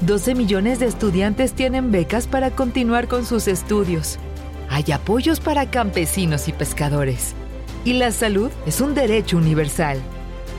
12 0.00 0.34
millones 0.34 0.78
de 0.78 0.86
estudiantes 0.86 1.52
tienen 1.52 1.92
becas 1.92 2.26
para 2.26 2.50
continuar 2.50 3.06
con 3.06 3.26
sus 3.26 3.48
estudios. 3.48 4.18
Hay 4.70 4.90
apoyos 4.92 5.40
para 5.40 5.70
campesinos 5.70 6.48
y 6.48 6.52
pescadores. 6.52 7.34
Y 7.84 7.92
la 7.92 8.12
salud 8.12 8.50
es 8.64 8.80
un 8.80 8.94
derecho 8.94 9.36
universal. 9.36 10.00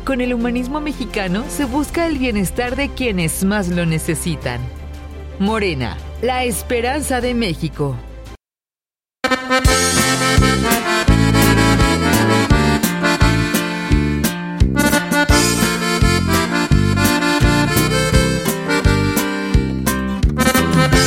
Con 0.06 0.22
el 0.22 0.36
humanismo 0.36 0.80
mexicano 0.80 1.44
se 1.50 1.66
busca 1.66 2.06
el 2.06 2.20
bienestar 2.20 2.76
de 2.76 2.90
quienes 2.90 3.44
más 3.44 3.70
lo 3.70 3.88
necesitan. 3.88 4.77
Morena, 5.40 5.96
la 6.22 6.46
esperanza 6.46 7.22
de 7.22 7.36
México. 7.36 7.96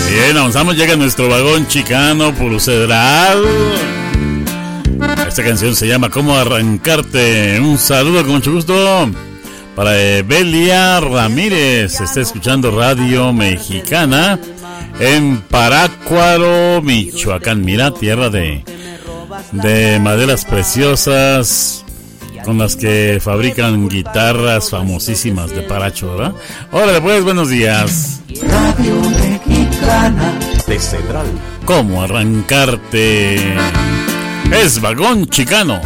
Bien, 0.09 0.37
avanzamos, 0.37 0.77
llega 0.77 0.95
nuestro 0.95 1.29
vagón 1.29 1.66
chicano 1.66 2.33
Pulcedral. 2.33 3.45
Esta 5.27 5.43
canción 5.43 5.75
se 5.75 5.88
llama 5.88 6.09
¿Cómo 6.09 6.37
arrancarte? 6.37 7.59
Un 7.61 7.79
saludo 7.79 8.23
con 8.23 8.35
mucho 8.35 8.53
gusto 8.53 9.11
para 9.81 9.99
Evelia 9.99 11.01
Ramírez. 11.01 12.03
Está 12.03 12.21
escuchando 12.21 12.71
Radio 12.71 13.33
Mexicana 13.33 14.38
en 15.01 15.40
Parácuaro, 15.40 16.83
Michoacán. 16.83 17.64
Mira, 17.64 17.90
tierra 17.90 18.29
de, 18.29 18.62
de 19.53 19.99
maderas 19.99 20.45
preciosas 20.45 21.87
con 22.45 22.59
las 22.59 22.77
que 22.77 23.21
fabrican 23.23 23.88
guitarras 23.88 24.69
famosísimas 24.69 25.49
de 25.49 25.62
Paracho, 25.62 26.14
¿verdad? 26.14 26.35
Hola, 26.73 27.01
pues, 27.01 27.25
buenos 27.25 27.49
días. 27.49 28.21
Radio 28.49 29.01
Mexicana. 29.01 30.38
De 30.66 30.79
Cedral. 30.79 31.27
¿Cómo 31.64 32.03
arrancarte? 32.03 33.37
Es 34.53 34.79
vagón 34.79 35.27
chicano. 35.27 35.81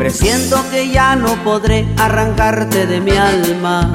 Presiento 0.00 0.64
que 0.70 0.88
ya 0.88 1.14
no 1.14 1.34
podré 1.44 1.86
arrancarte 1.98 2.86
de 2.86 3.02
mi 3.02 3.10
alma. 3.10 3.92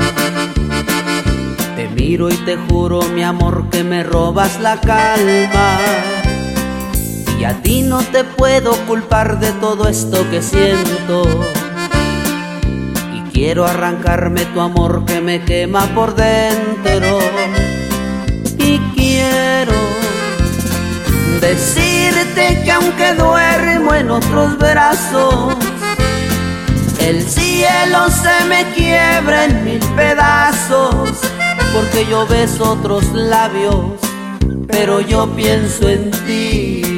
Te 1.76 1.88
miro 1.88 2.30
y 2.30 2.38
te 2.46 2.58
juro, 2.58 3.02
mi 3.02 3.24
amor, 3.24 3.72
que 3.72 3.84
me 3.84 4.04
robas 4.04 4.60
la 4.60 4.80
calma. 4.80 5.80
Y 7.40 7.44
a 7.44 7.60
ti 7.64 7.82
no 7.82 8.04
te 8.04 8.24
puedo 8.24 8.74
culpar 8.86 9.40
de 9.40 9.52
todo 9.54 9.88
esto 9.88 10.30
que 10.30 10.44
siento. 10.44 11.24
Y 13.12 13.22
quiero 13.32 13.66
arrancarme 13.66 14.46
tu 14.46 14.62
amor 14.62 15.06
que 15.06 15.22
me 15.22 15.44
quema 15.44 15.88
por 15.96 16.14
dentro. 16.14 17.18
Y 18.60 18.78
quiero 18.96 19.74
decirte 21.42 22.62
que 22.64 22.72
aunque 22.72 23.16
duermo 23.16 23.96
en 23.96 24.12
otros 24.12 24.56
brazos, 24.60 25.56
el 27.06 27.22
cielo 27.22 28.10
se 28.10 28.46
me 28.46 28.66
quiebra 28.74 29.46
en 29.46 29.64
mil 29.64 29.80
pedazos, 29.96 31.12
porque 31.72 32.06
yo 32.10 32.26
beso 32.26 32.72
otros 32.72 33.06
labios, 33.14 34.00
pero 34.68 35.02
yo 35.02 35.28
pienso 35.36 35.88
en 35.88 36.10
ti. 36.26 36.95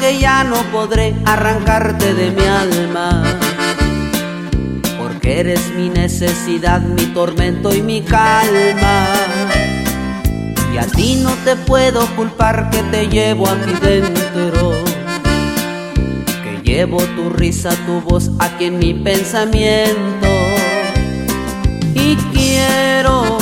Que 0.00 0.18
ya 0.18 0.44
no 0.44 0.56
podré 0.72 1.14
arrancarte 1.24 2.12
de 2.12 2.30
mi 2.30 2.44
alma, 2.44 3.22
porque 4.98 5.40
eres 5.40 5.70
mi 5.74 5.88
necesidad, 5.88 6.80
mi 6.80 7.06
tormento 7.06 7.74
y 7.74 7.82
mi 7.82 8.02
calma. 8.02 9.06
Y 10.74 10.78
a 10.78 10.86
ti 10.86 11.20
no 11.22 11.30
te 11.44 11.56
puedo 11.56 12.06
culpar 12.14 12.68
que 12.70 12.82
te 12.84 13.08
llevo 13.08 13.48
aquí 13.48 13.72
dentro, 13.80 14.74
que 16.44 16.60
llevo 16.62 16.98
tu 16.98 17.30
risa, 17.30 17.70
tu 17.86 18.02
voz 18.02 18.30
aquí 18.38 18.66
en 18.66 18.78
mi 18.78 18.92
pensamiento. 18.92 20.28
Y 21.94 22.16
quiero 22.34 23.38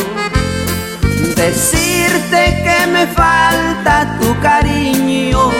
decirte 1.34 2.62
que 2.64 2.86
me 2.86 3.07
falta 3.09 4.18
tu 4.20 4.38
cariño, 4.40 5.51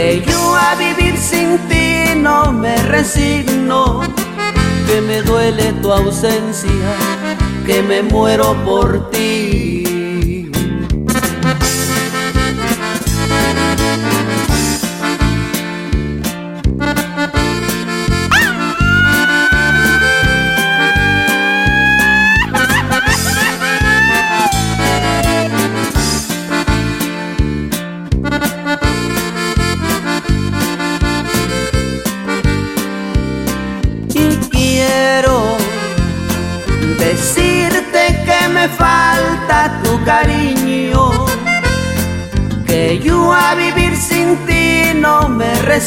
que 0.00 0.22
yo 0.26 0.56
a 0.56 0.74
vivir 0.76 1.14
sin 1.18 1.58
ti 1.68 2.14
no 2.16 2.52
me 2.52 2.74
resigno, 2.84 4.00
que 4.86 5.00
me 5.02 5.20
duele 5.20 5.74
tu 5.82 5.92
ausencia, 5.92 6.90
que 7.66 7.82
me 7.82 8.02
muero 8.02 8.56
por 8.64 9.10
ti. 9.10 10.50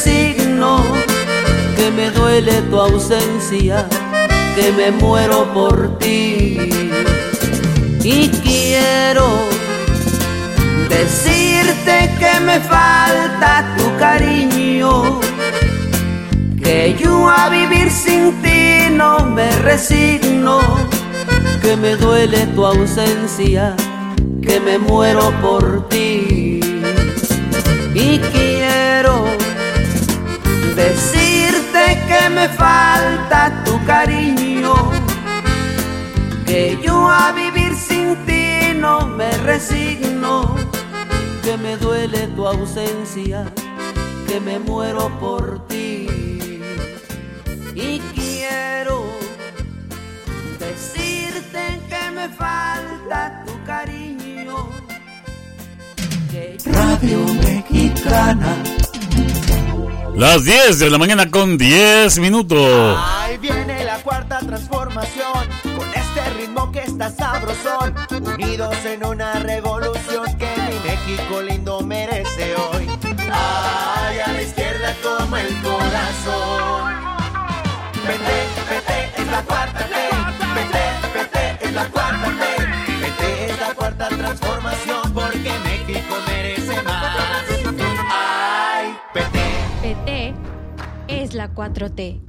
Me 0.05 0.11
resigno, 0.11 0.83
que 1.75 1.91
me 1.91 2.09
duele 2.11 2.61
tu 2.69 2.79
ausencia, 2.79 3.87
que 4.55 4.71
me 4.71 4.91
muero 4.91 5.45
por 5.53 5.97
ti. 5.99 6.57
Y 8.03 8.29
quiero 8.43 9.27
decirte 10.89 12.11
que 12.19 12.39
me 12.41 12.59
falta 12.59 13.75
tu 13.77 13.97
cariño, 13.97 15.19
que 16.61 16.95
yo 16.99 17.29
a 17.29 17.49
vivir 17.49 17.89
sin 17.89 18.41
ti 18.41 18.89
no 18.91 19.25
me 19.25 19.49
resigno, 19.59 20.59
que 21.61 21.75
me 21.77 21.95
duele 21.95 22.45
tu 22.47 22.65
ausencia, 22.65 23.75
que 24.41 24.59
me 24.59 24.77
muero 24.77 25.31
por 25.41 25.87
ti. 25.87 26.59
Y 27.95 28.19
quiero 28.19 28.52
decirte 30.75 32.01
que 32.07 32.29
me 32.29 32.49
falta 32.49 33.63
tu 33.63 33.83
cariño, 33.85 34.73
que 36.45 36.79
yo 36.83 37.09
a 37.09 37.31
vivir 37.31 37.75
sin 37.75 38.15
ti 38.25 38.73
no 38.75 39.07
me 39.07 39.31
resigno, 39.37 40.55
que 41.43 41.57
me 41.57 41.77
duele 41.77 42.27
tu 42.35 42.47
ausencia, 42.47 43.45
que 44.27 44.39
me 44.39 44.59
muero 44.59 45.09
por 45.19 45.67
ti. 45.67 46.07
Y 47.75 47.99
quiero 48.13 49.05
decirte 50.59 51.81
que 51.89 52.11
me 52.11 52.29
falta 52.29 53.43
tu 53.45 53.63
cariño. 53.63 54.69
que 56.31 56.57
Radio 56.65 57.19
Mexicana. 57.45 58.72
Las 60.15 60.45
10 60.45 60.79
de 60.79 60.89
la 60.91 60.97
mañana 60.99 61.31
con 61.31 61.57
10 61.57 62.19
minutos. 62.19 62.97
Ahí 62.99 63.37
viene 63.37 63.83
la 63.83 63.97
cuarta 63.97 64.39
transformación, 64.39 65.47
con 65.75 65.89
este 65.93 66.29
ritmo 66.37 66.71
que 66.71 66.81
está 66.81 67.09
sabrosón, 67.09 67.95
unidos 68.11 68.75
en 68.85 69.05
una 69.05 69.33
revolución 69.39 70.25
que 70.37 70.49
mi 70.69 70.79
México 70.87 71.41
lindo 71.41 71.81
merece 71.81 72.55
hoy. 72.55 72.87
Ay, 73.31 74.19
a 74.19 74.33
la 74.33 74.41
izquierda 74.41 74.95
como 75.01 75.35
el 75.35 75.61
corazón. 75.61 76.93
Vete, 78.05 78.45
vete, 78.69 79.21
es 79.21 79.27
la 79.31 79.41
cuarta 79.41 79.82
4T. 91.63 92.19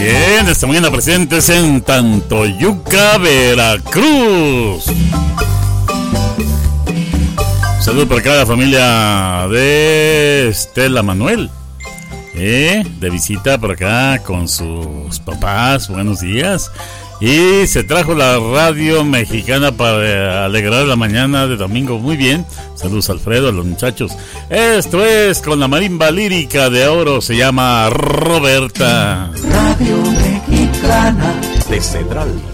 Bien, 0.00 0.48
esta 0.48 0.66
mañana 0.66 0.90
presentes 0.90 1.48
en 1.50 1.82
Tantoyuca, 1.82 3.18
Veracruz. 3.18 4.86
Saludos 7.80 8.08
para 8.08 8.22
cada 8.22 8.46
familia 8.46 9.46
de 9.48 10.48
Estela 10.48 11.04
Manuel. 11.04 11.48
Eh, 12.34 12.84
de 12.98 13.10
visita 13.10 13.58
por 13.58 13.72
acá 13.72 14.18
con 14.24 14.48
sus 14.48 15.18
papás. 15.20 15.88
Buenos 15.88 16.20
días. 16.20 16.70
Y 17.20 17.66
se 17.66 17.84
trajo 17.84 18.14
la 18.14 18.38
radio 18.38 19.04
mexicana 19.04 19.72
para 19.72 20.44
alegrar 20.44 20.84
la 20.86 20.96
mañana 20.96 21.46
de 21.46 21.56
domingo. 21.56 21.98
Muy 21.98 22.16
bien. 22.16 22.44
Saludos 22.74 23.08
Alfredo, 23.08 23.48
a 23.48 23.52
los 23.52 23.64
muchachos. 23.64 24.12
Esto 24.50 25.04
es 25.04 25.40
con 25.40 25.60
la 25.60 25.68
marimba 25.68 26.10
lírica 26.10 26.70
de 26.70 26.88
oro. 26.88 27.20
Se 27.20 27.36
llama 27.36 27.88
Roberta. 27.90 29.30
Radio 29.48 29.96
Mexicana. 29.96 31.40
De 31.70 31.80
Central. 31.80 32.53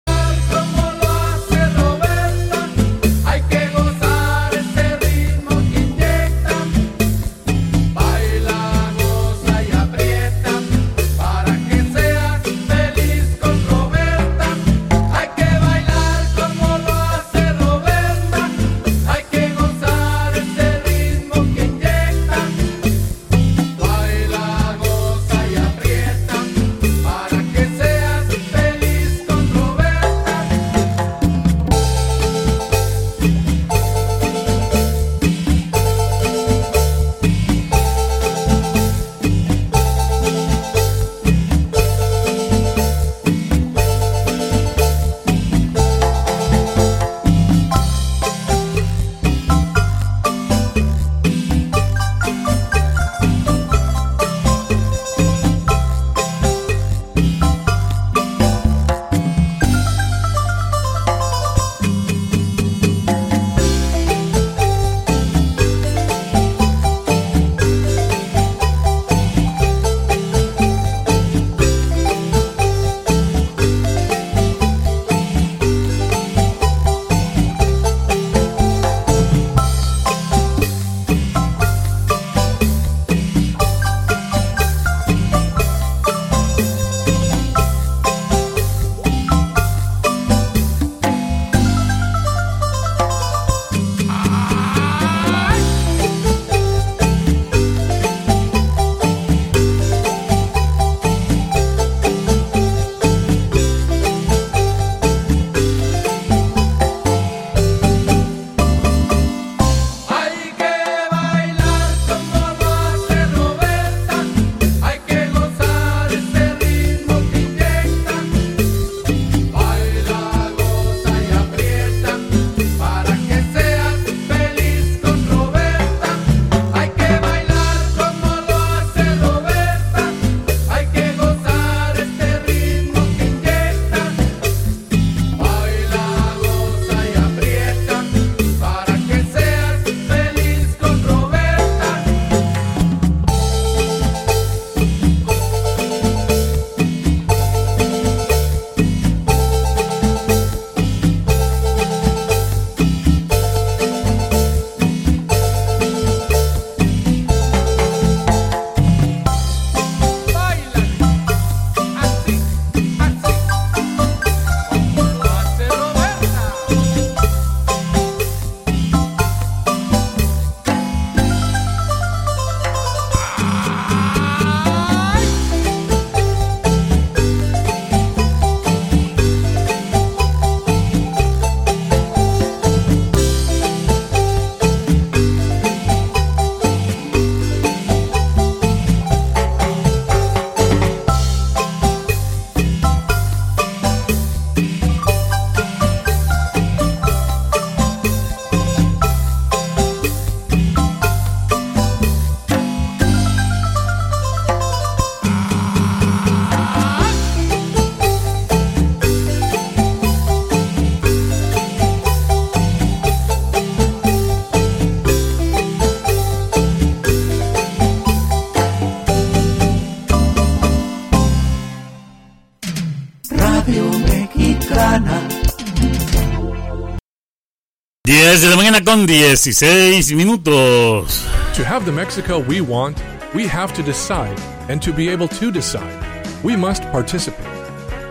La 229.07 229.35
16 229.35 230.15
minutos. 230.15 231.25
To 231.55 231.63
have 231.63 231.85
the 231.85 231.91
Mexico 231.91 232.39
we 232.39 232.61
want, 232.61 233.01
we 233.33 233.47
have 233.47 233.73
to 233.73 233.83
decide, 233.83 234.39
and 234.69 234.81
to 234.81 234.91
be 234.91 235.09
able 235.09 235.27
to 235.27 235.51
decide, 235.51 236.03
we 236.43 236.55
must 236.55 236.83
participate. 236.91 237.47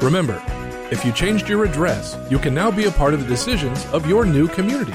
Remember, 0.02 0.40
If 0.90 1.04
you 1.04 1.12
changed 1.12 1.48
your 1.48 1.64
address, 1.64 2.16
you 2.28 2.38
can 2.40 2.52
now 2.52 2.68
be 2.72 2.86
a 2.86 2.90
part 2.90 3.14
of 3.14 3.20
the 3.20 3.26
decisions 3.26 3.86
of 3.92 4.08
your 4.08 4.26
new 4.26 4.48
community. 4.48 4.90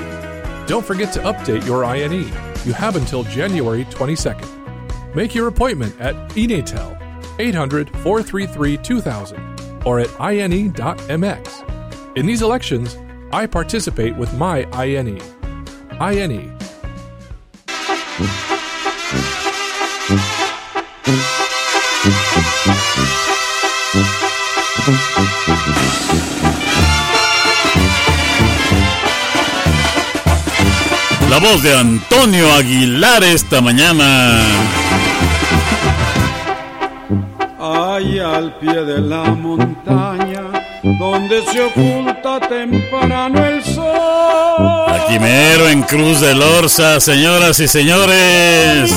Don't 0.67 0.85
forget 0.85 1.13
to 1.13 1.21
update 1.21 1.65
your 1.65 1.85
INE. 1.85 2.29
You 2.65 2.73
have 2.73 2.97
until 2.97 3.23
January 3.23 3.85
22nd. 3.85 5.15
Make 5.15 5.33
your 5.33 5.47
appointment 5.47 5.95
at 6.01 6.13
Enatel 6.31 6.99
800 7.39 7.89
433 8.01 8.77
2000 8.77 9.85
or 9.85 10.01
at 10.01 10.09
ine.mx. 10.19 12.17
In 12.17 12.25
these 12.25 12.41
elections, 12.41 12.97
I 13.31 13.45
participate 13.45 14.17
with 14.17 14.33
my. 14.37 14.65
INE. 14.73 15.34
INE. 15.99 16.55
La 31.29 31.39
voz 31.39 31.63
de 31.63 31.77
Antonio 31.77 32.53
Aguilar 32.53 33.23
esta 33.23 33.61
mañana. 33.61 34.41
Ay, 37.59 38.19
al 38.19 38.57
pie 38.59 38.83
de 38.83 38.99
la 38.99 39.23
montaña, 39.23 40.34
donde 40.93 41.43
se 41.47 41.61
oculta 41.61 42.39
temprano 42.47 43.43
el 43.43 43.63
sol. 43.63 44.85
Aquí 44.87 45.19
mero 45.19 45.67
en 45.67 45.81
Cruz 45.81 46.21
del 46.21 46.41
Orza, 46.41 46.99
señoras 46.99 47.59
y 47.59 47.67
señores. 47.67 48.93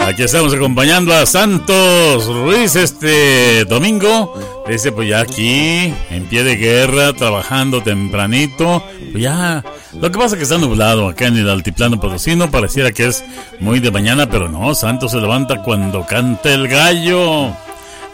Aquí 0.00 0.22
estamos 0.22 0.54
acompañando 0.54 1.14
a 1.14 1.26
Santos 1.26 2.26
Ruiz 2.26 2.74
este 2.74 3.66
domingo. 3.66 4.34
Dice, 4.66 4.92
pues 4.92 5.08
ya 5.08 5.20
aquí, 5.20 5.92
en 6.10 6.24
pie 6.28 6.42
de 6.42 6.56
guerra, 6.56 7.12
trabajando 7.12 7.82
tempranito. 7.82 8.82
Pues 9.12 9.22
ya, 9.22 9.62
lo 9.92 10.10
que 10.10 10.18
pasa 10.18 10.34
es 10.34 10.38
que 10.38 10.44
está 10.44 10.58
nublado 10.58 11.08
acá 11.08 11.26
en 11.26 11.36
el 11.36 11.50
altiplano 11.50 12.00
potosino. 12.00 12.50
Pareciera 12.50 12.92
que 12.92 13.06
es 13.06 13.24
muy 13.58 13.80
de 13.80 13.90
mañana, 13.90 14.30
pero 14.30 14.48
no, 14.48 14.74
Santos 14.74 15.10
se 15.12 15.18
levanta 15.18 15.62
cuando 15.62 16.06
canta 16.06 16.54
el 16.54 16.66
gallo. 16.66 17.52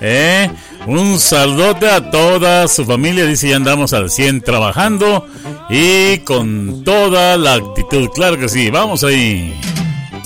¿Eh? 0.01 0.51
Un 0.87 1.18
saludote 1.18 1.91
a 1.91 2.11
toda 2.11 2.68
su 2.68 2.84
familia. 2.84 3.26
Dice, 3.26 3.49
ya 3.49 3.57
andamos 3.57 3.93
al 3.93 4.09
100 4.09 4.43
trabajando 4.43 5.26
y 5.68 6.18
con 6.18 6.84
toda 6.84 7.37
la 7.37 7.55
actitud. 7.55 8.09
Claro 8.14 8.39
que 8.39 8.49
sí, 8.49 8.70
vamos 8.70 9.03
ahí. 9.03 9.59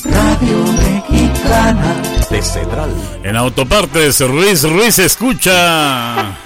Radio 0.04 0.64
Mexicana 0.72 2.02
de 2.30 2.42
Cedral. 2.42 2.90
En 3.22 3.36
Autopartes, 3.36 4.20
Ruiz 4.20 4.62
Ruiz 4.62 4.98
escucha. 4.98 6.36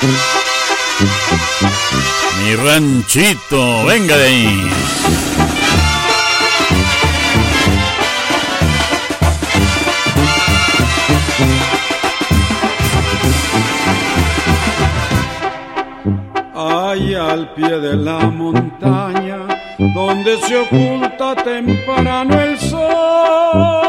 Mi 2.43 2.55
ranchito, 2.55 3.85
venga 3.85 4.17
de 4.17 4.25
ahí. 4.25 4.71
Al 17.35 17.53
pie 17.53 17.81
de 17.81 17.97
la 17.97 18.21
montaña, 18.31 19.39
donde 19.77 20.37
se 20.47 20.57
oculta 20.57 21.35
temprano 21.35 22.41
el 22.41 22.57
sol. 22.61 23.83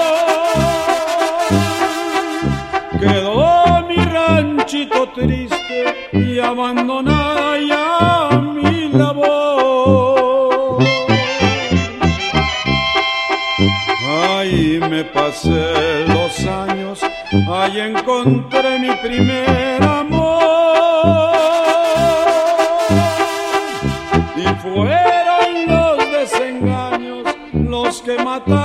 Quedó 2.99 3.85
mi 3.87 3.97
ranchito 3.97 5.09
triste 5.13 5.79
y 6.11 6.39
abandonada 6.39 7.59
ya 7.71 8.39
mi 8.39 8.89
labor. 8.89 10.83
Ahí 14.37 14.79
me 14.89 15.03
pasé 15.03 16.05
los 16.07 16.33
años, 16.47 16.99
ahí 17.47 17.79
encontré 17.79 18.79
mi 18.79 18.91
primer 18.95 19.94
los 28.45 28.64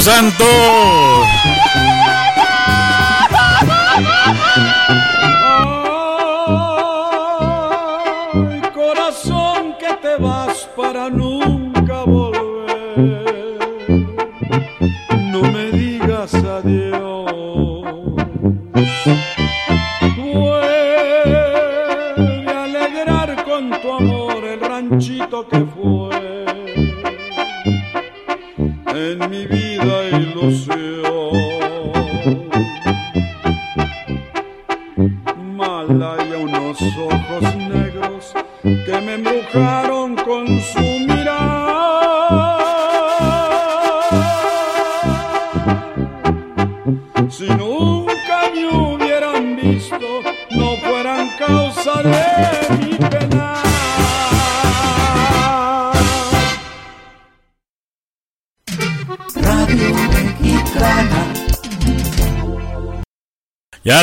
grito, 0.00 0.71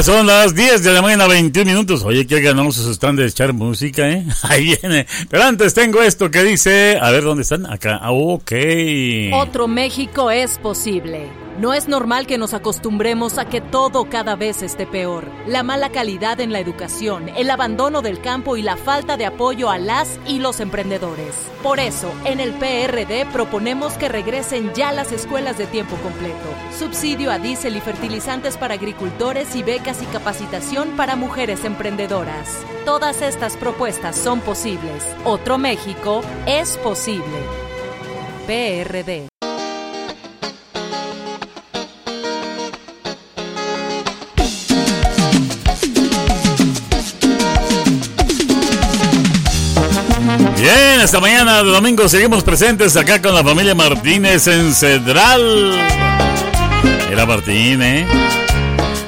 Son 0.04 0.26
las 0.26 0.56
10 0.56 0.82
de 0.84 0.94
la 0.94 1.02
mañana, 1.02 1.28
21 1.28 1.70
minutos. 1.70 2.04
Oye, 2.04 2.26
que 2.26 2.40
ganosos 2.40 2.88
están 2.88 3.18
de 3.18 3.26
echar 3.26 3.52
música, 3.52 4.10
¿eh? 4.10 4.26
Ahí 4.44 4.78
viene. 4.82 5.06
Pero 5.30 5.44
antes 5.44 5.74
tengo 5.74 6.02
esto 6.02 6.32
que 6.32 6.42
dice. 6.44 6.98
A 7.02 7.12
ver, 7.12 7.24
¿dónde 7.24 7.44
están? 7.44 7.66
Acá. 7.66 8.00
Ok. 8.10 8.54
Otro 9.34 9.68
México 9.68 10.32
es 10.32 10.58
posible. 10.58 11.28
No 11.60 11.74
es 11.74 11.90
normal 11.90 12.26
que 12.26 12.38
nos 12.38 12.54
acostumbremos 12.54 13.38
a 13.38 13.44
que 13.44 13.60
todo 13.60 14.06
cada 14.06 14.38
vez 14.38 14.62
esté 14.62 14.88
peor. 14.88 15.26
La 15.46 15.62
mala 15.62 15.90
calidad 15.90 16.40
en 16.40 16.54
la 16.54 16.62
educación, 16.62 17.28
el 17.36 17.50
abandono 17.50 18.02
del 18.02 18.22
campo 18.22 18.56
y 18.56 18.62
la 18.62 18.78
falta 18.78 19.18
de 19.18 19.26
apoyo 19.26 19.70
a 19.70 19.78
las 19.78 20.22
y 20.26 20.40
los 20.40 20.62
emprendedores. 20.62 21.36
Por 21.62 21.82
eso, 21.82 22.14
en 22.24 22.40
el 22.40 22.54
PRD 22.54 23.26
proponemos 23.34 23.92
que 23.96 24.08
regresen 24.08 24.74
ya 24.74 24.94
las 24.94 25.12
escuelas 25.12 25.58
de 25.58 25.68
tiempo 25.68 25.98
completo, 25.98 26.48
subsidio 26.80 27.30
a 27.30 27.40
diésel 27.40 27.76
y 27.76 27.82
fertilizantes 27.82 28.56
para 28.56 28.76
agricultores 28.76 29.54
y 29.54 29.62
becas 29.62 30.02
y 30.02 30.06
capacitación 30.06 30.92
para 30.96 31.18
mujeres 31.18 31.66
emprendedoras. 31.66 32.56
Todas 32.86 33.22
estas 33.22 33.58
propuestas 33.58 34.16
son 34.16 34.40
posibles. 34.40 35.06
Otro 35.26 35.58
México 35.58 36.22
es 36.46 36.78
posible. 36.78 37.38
PRD. 38.48 39.39
Bien, 51.00 51.06
esta 51.06 51.22
mañana 51.22 51.64
de 51.64 51.72
domingo 51.72 52.10
seguimos 52.10 52.44
presentes 52.44 52.98
acá 52.98 53.22
con 53.22 53.34
la 53.34 53.42
familia 53.42 53.74
Martínez 53.74 54.48
en 54.48 54.74
Cedral. 54.74 55.72
Era 57.10 57.26
Martín, 57.26 57.82
¿eh? 57.82 58.06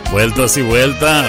Vueltas 0.09 0.55
y 0.55 0.61
vueltas. 0.61 1.27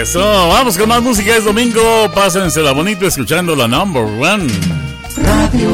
Eso, 0.00 0.48
vamos 0.48 0.78
con 0.78 0.88
más 0.88 1.02
música. 1.02 1.36
Es 1.36 1.44
domingo. 1.44 2.10
Pásensela 2.14 2.72
bonito 2.72 3.06
escuchando 3.06 3.54
la 3.54 3.68
number 3.68 4.04
one. 4.04 4.46
Radio 5.18 5.68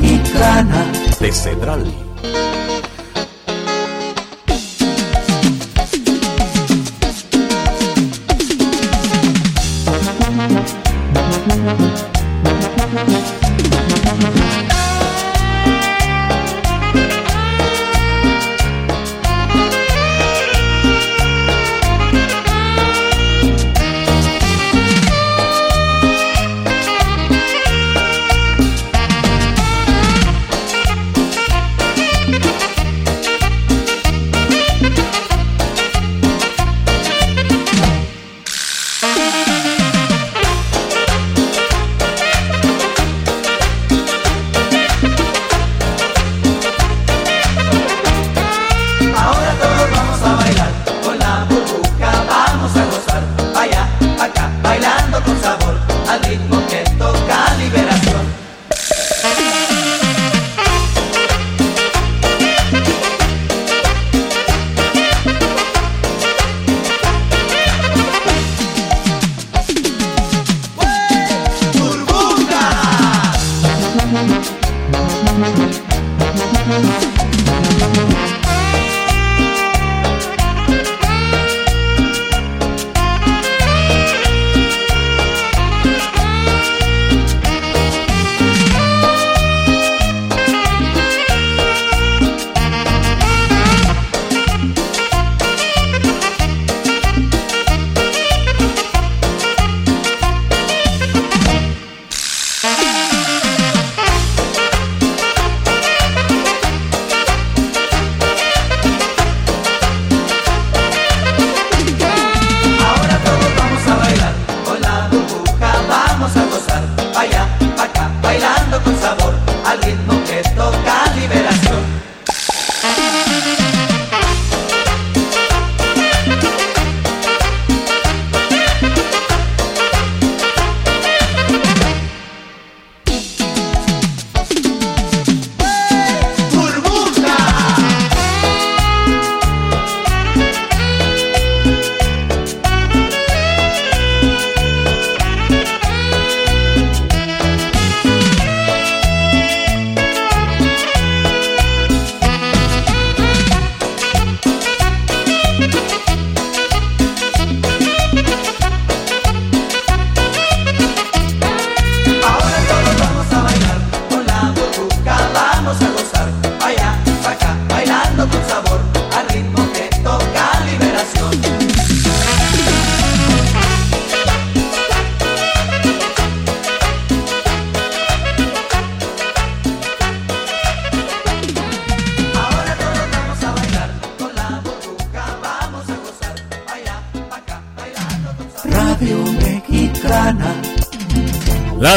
Mexicana 0.00 0.84
De 1.20 1.30
Cedral. 1.30 2.11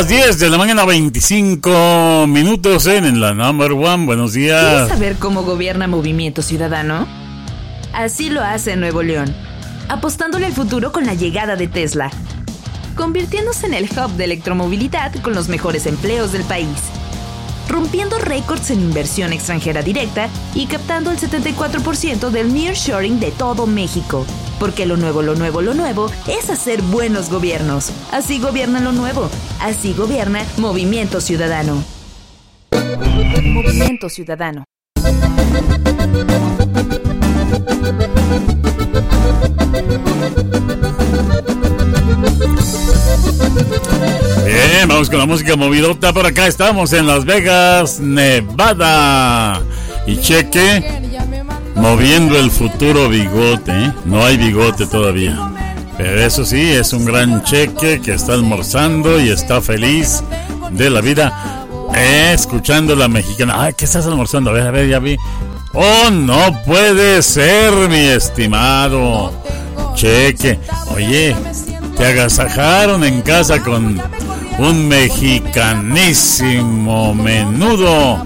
Las 0.06 0.12
10 0.12 0.38
de 0.38 0.50
la 0.52 0.60
mañana, 0.60 0.86
25 0.86 2.28
minutos 2.28 2.86
en, 2.86 3.20
la 3.20 3.34
number 3.34 3.72
one. 3.72 4.06
Buenos 4.06 4.34
¿Quieres 4.34 4.62
días. 4.62 4.88
saber 4.88 5.16
cómo 5.16 5.42
gobierna 5.42 5.88
Movimiento 5.88 6.44
Ciudadano? 6.44 7.08
Así 7.92 8.30
lo 8.30 8.44
hace 8.44 8.76
Nuevo 8.76 9.02
León, 9.02 9.36
apostándole 9.90 10.46
al 10.46 10.54
futuro 10.54 10.92
con 10.92 11.08
la 11.08 11.16
llegada 11.16 11.56
de 11.56 11.68
Tesla, 11.68 12.12
convirtiéndose 12.96 13.66
en 13.66 13.74
el 13.74 13.86
hub 13.86 14.12
de 14.12 14.26
electromovilidad 14.26 15.12
con 15.24 15.34
los 15.34 15.50
mejores 15.50 15.88
empleos 15.88 16.32
del 16.34 16.44
país, 16.44 16.78
rompiendo 17.68 18.20
récords 18.20 18.70
en 18.70 18.82
inversión 18.82 19.34
extranjera 19.34 19.82
directa 19.82 20.30
y 20.54 20.68
captando 20.68 21.10
el 21.10 21.18
74% 21.18 22.30
del 22.30 22.54
nearshoring 22.54 23.20
de 23.20 23.32
todo 23.32 23.66
México. 23.66 24.24
Porque 24.60 24.86
lo 24.86 24.98
nuevo, 24.98 25.24
lo 25.24 25.34
nuevo, 25.34 25.64
lo 25.64 25.74
nuevo 25.74 26.12
es 26.28 26.52
hacer 26.52 26.84
buenos 26.84 27.32
gobiernos. 27.32 27.90
Así 28.12 28.40
gobierna 28.40 28.82
lo 28.82 28.92
nuevo. 28.92 29.32
Así 29.62 29.94
gobierna 29.94 30.46
Movimiento 30.58 31.22
Ciudadano. 31.22 31.84
Movimiento 33.44 34.10
Ciudadano. 34.10 34.64
Bien, 44.46 44.88
vamos 44.88 45.10
con 45.10 45.20
la 45.20 45.26
música 45.26 45.56
movidota. 45.56 46.14
Por 46.14 46.26
acá 46.26 46.48
estamos 46.48 46.94
en 46.94 47.08
Las 47.08 47.26
Vegas, 47.26 48.00
Nevada. 48.00 49.62
Y 50.06 50.18
cheque 50.18 50.84
moviendo 51.76 52.38
el 52.38 52.52
futuro 52.52 53.10
bigote. 53.10 53.72
¿eh? 53.72 53.94
No 54.06 54.24
hay 54.24 54.38
bigote 54.38 54.86
todavía. 54.86 55.55
Pero 55.98 56.20
eso 56.20 56.46
sí, 56.46 56.62
es 56.62 56.94
un 56.94 57.06
gran 57.06 57.44
cheque 57.44 58.02
que 58.02 58.14
está 58.14 58.34
almorzando 58.34 59.20
y 59.20 59.30
está 59.30 59.62
feliz 59.62 60.24
de 60.72 60.90
la 60.90 61.02
vida. 61.02 61.66
Eh, 61.96 62.32
escuchando 62.34 62.96
la 62.96 63.08
mexicana. 63.08 63.56
Ay, 63.58 63.74
¿qué 63.78 63.86
estás 63.86 64.06
almorzando? 64.06 64.50
A 64.50 64.54
ver, 64.54 64.68
a 64.68 64.72
ver, 64.72 64.90
ya 64.90 65.00
vi. 65.00 65.16
Oh, 65.74 66.10
no 66.12 66.62
puede 66.64 67.22
ser, 67.22 67.72
mi 67.90 68.08
estimado. 68.08 69.32
Cheque. 69.94 70.60
Oye, 70.94 71.34
te 71.98 72.06
agasajaron 72.06 73.06
en 73.06 73.22
casa 73.22 73.62
con 73.62 74.02
un 74.58 74.88
mexicanísimo 74.88 77.14
menudo. 77.14 78.26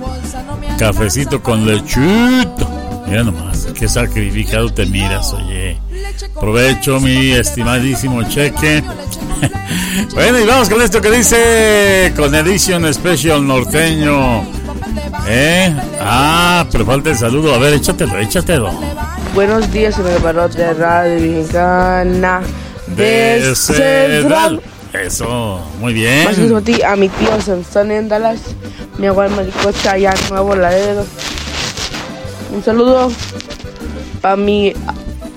Cafecito 0.77 1.43
con 1.43 1.65
lechuto. 1.65 2.69
Mira 3.07 3.23
nomás, 3.23 3.67
qué 3.77 3.87
sacrificado 3.87 4.71
te 4.71 4.85
miras, 4.85 5.33
oye. 5.33 5.48
Provecho, 6.39 6.99
mi 6.99 7.31
estimadísimo 7.31 8.23
cheque. 8.23 8.83
bueno, 10.13 10.39
y 10.39 10.45
vamos 10.45 10.69
con 10.69 10.81
esto 10.81 11.01
que 11.01 11.11
dice 11.11 12.13
con 12.15 12.33
Edition 12.33 12.91
Special 12.93 13.45
Norteño. 13.45 14.43
¿Eh? 15.27 15.75
Ah, 15.99 16.65
pero 16.71 16.85
falta 16.85 17.09
el 17.09 17.17
saludo. 17.17 17.53
A 17.53 17.57
ver, 17.57 17.73
échatelo, 17.73 18.17
échatelo. 18.17 18.71
Buenos 19.35 19.71
días, 19.71 19.99
en 19.99 20.07
el 20.07 20.19
valor 20.19 20.51
de 20.51 20.73
Radio 20.73 21.19
Mexicana 21.19 22.41
de 22.87 23.53
Cedral. 23.55 24.61
Eso, 24.93 25.61
muy 25.79 25.93
bien. 25.93 26.25
Más 26.25 26.37
mismo 26.37 26.57
a 26.57 26.61
ti, 26.61 26.81
a 26.81 26.95
mi 26.95 27.09
tío 27.09 27.39
Sansón 27.41 27.91
en 27.91 28.09
Dallas, 28.09 28.39
mi 28.97 29.05
abuela 29.05 29.35
Maricocha 29.35 29.91
allá 29.91 30.13
Nuevo 30.29 30.55
Laredo. 30.55 31.05
Un 32.51 32.63
saludo 32.63 33.11
para 34.21 34.35
mi 34.35 34.73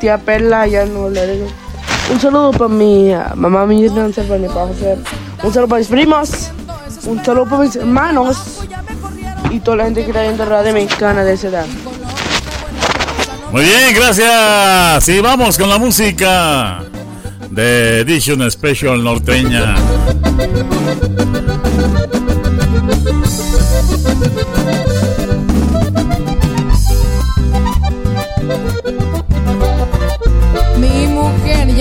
tía 0.03 0.19
Perla 0.19 0.63
allá 0.63 0.83
en 0.83 0.95
Nuevo 0.95 1.11
Laredo. 1.11 1.47
Un 2.13 2.21
saludo 2.21 2.51
para 2.51 2.69
mi 2.69 3.13
ah, 3.13 3.35
mamá 3.37 3.63
un 3.63 4.13
para 4.13 4.37
mi 4.37 4.49
papá. 4.49 4.69
Un 5.45 5.53
saludo 5.55 5.69
para 5.69 5.79
mis 5.79 5.87
primos. 5.87 6.51
Un 7.07 7.25
saludo 7.25 7.47
para 7.47 7.63
mis 7.63 7.77
hermanos. 7.77 8.65
Y 9.53 9.61
toda 9.61 9.77
la 9.77 9.85
gente 9.85 10.01
que 10.01 10.09
está 10.09 10.23
viendo 10.23 10.45
Radio 10.45 10.73
Mexicana 10.73 11.23
de 11.23 11.35
esa 11.35 11.49
edad. 11.49 11.67
Muy 13.53 13.63
bien, 13.63 13.95
gracias. 13.95 15.09
Y 15.09 15.21
vamos 15.21 15.57
con 15.57 15.69
la 15.69 15.79
música 15.79 16.83
de 17.51 18.01
Edition 18.01 18.51
Special 18.51 19.05
Norteña. 19.05 19.77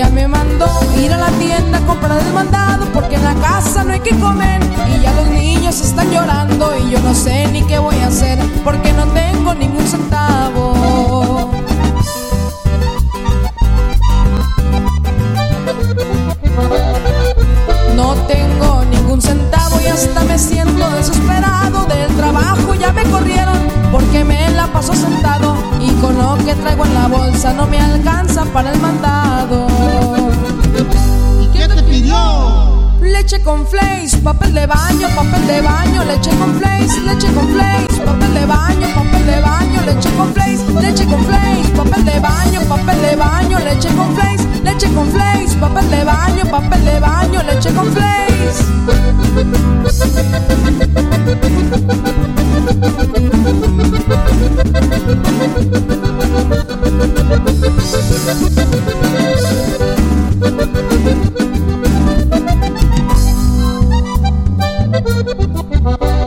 Ya 0.01 0.09
me 0.09 0.27
mandó. 0.27 0.65
Ir 0.97 1.13
a 1.13 1.17
la 1.17 1.29
tienda 1.37 1.77
a 1.77 1.81
comprar 1.81 2.19
el 2.19 2.33
mandado 2.33 2.85
porque 2.91 3.15
en 3.15 3.23
la 3.23 3.35
casa 3.35 3.83
no 3.83 3.93
hay 3.93 3.99
que 3.99 4.15
comer. 4.19 4.59
Y 4.91 4.99
ya 4.99 5.13
los 5.13 5.27
niños 5.27 5.79
están 5.79 6.09
llorando 6.09 6.75
y 6.75 6.89
yo 6.89 6.99
no 7.01 7.13
sé 7.13 7.47
ni 7.53 7.61
qué 7.63 7.77
voy 7.77 7.97
a 7.99 8.07
hacer 8.07 8.39
porque 8.63 8.91
no 8.93 9.05
tengo 9.21 9.53
ningún 9.53 9.85
centavo. 9.85 11.51
No 17.95 18.15
tengo 18.33 18.83
ningún 18.89 19.21
centavo 19.21 19.79
y 19.85 19.87
hasta 19.87 20.21
me 20.23 20.37
siento 20.39 20.89
desesperado 20.97 21.85
del 21.85 22.07
trabajo. 22.15 22.73
Ya 22.73 22.91
me 22.91 23.03
corrieron 23.03 23.70
porque 23.91 24.23
me 24.23 24.49
la 24.51 24.67
paso 24.67 24.93
sentado 24.93 25.55
y 25.81 25.89
con 26.01 26.17
lo 26.17 26.37
que 26.45 26.55
traigo 26.55 26.85
en 26.85 26.93
la 26.93 27.07
bolsa 27.07 27.53
no 27.53 27.67
me 27.67 27.79
alcanza 27.79 28.45
para 28.45 28.71
el 28.71 28.79
mandado. 28.79 29.67
¿Y 31.41 31.47
qué 31.47 31.67
te 31.67 31.83
pidió? 31.83 32.97
Leche 33.01 33.41
con 33.41 33.67
flakes, 33.67 34.15
papel 34.23 34.53
de 34.53 34.65
baño, 34.65 35.07
papel 35.15 35.45
de 35.47 35.61
baño, 35.61 36.03
leche 36.05 36.31
con 36.39 36.55
flakes, 36.55 36.97
leche 37.03 37.27
con 37.33 37.47
flakes, 37.49 37.99
papel 38.05 38.33
de 38.33 38.45
baño, 38.45 38.87
papel 38.95 39.25
de 39.25 39.41
baño, 39.41 39.81
leche 39.85 40.09
con 40.17 40.33
flakes, 40.33 40.61
leche 40.81 41.05
con 41.05 41.25
flakes, 41.25 41.69
papel 41.75 42.05
de 42.05 42.19
baño, 42.19 42.61
papel 42.69 43.01
de 43.01 43.15
baño, 43.15 43.59
leche 43.59 43.89
con 43.95 44.15
flakes, 44.15 44.45
leche 44.63 44.93
con 44.93 45.07
flakes, 45.11 45.55
papel 45.55 45.89
de 45.89 46.03
baño, 46.03 46.45
papel 46.49 46.85
de 46.85 46.99
baño, 46.99 47.43
leche 47.43 47.73
con 47.73 47.91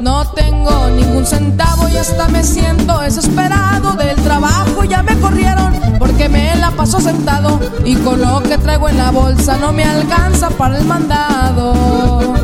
No 0.00 0.26
tengo 0.34 0.88
ningún 0.90 1.24
centavo 1.24 1.88
y 1.88 1.96
hasta 1.96 2.28
me 2.28 2.42
siento 2.44 3.00
desesperado 3.00 3.92
del 3.94 4.16
trabajo. 4.16 4.84
Ya 4.84 5.02
me 5.02 5.18
corrieron 5.18 5.72
porque 5.98 6.28
me 6.28 6.55
la 6.57 6.70
paso 6.72 7.00
sentado 7.00 7.59
y 7.84 7.94
con 7.96 8.20
lo 8.20 8.42
que 8.42 8.59
traigo 8.59 8.88
en 8.88 8.98
la 8.98 9.11
bolsa 9.11 9.57
no 9.57 9.72
me 9.72 9.84
alcanza 9.84 10.50
para 10.50 10.78
el 10.78 10.84
mandado. 10.84 12.34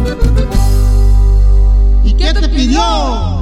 ¿Y 2.05 2.15
qué 2.15 2.33
te 2.33 2.49
pidió? 2.49 3.40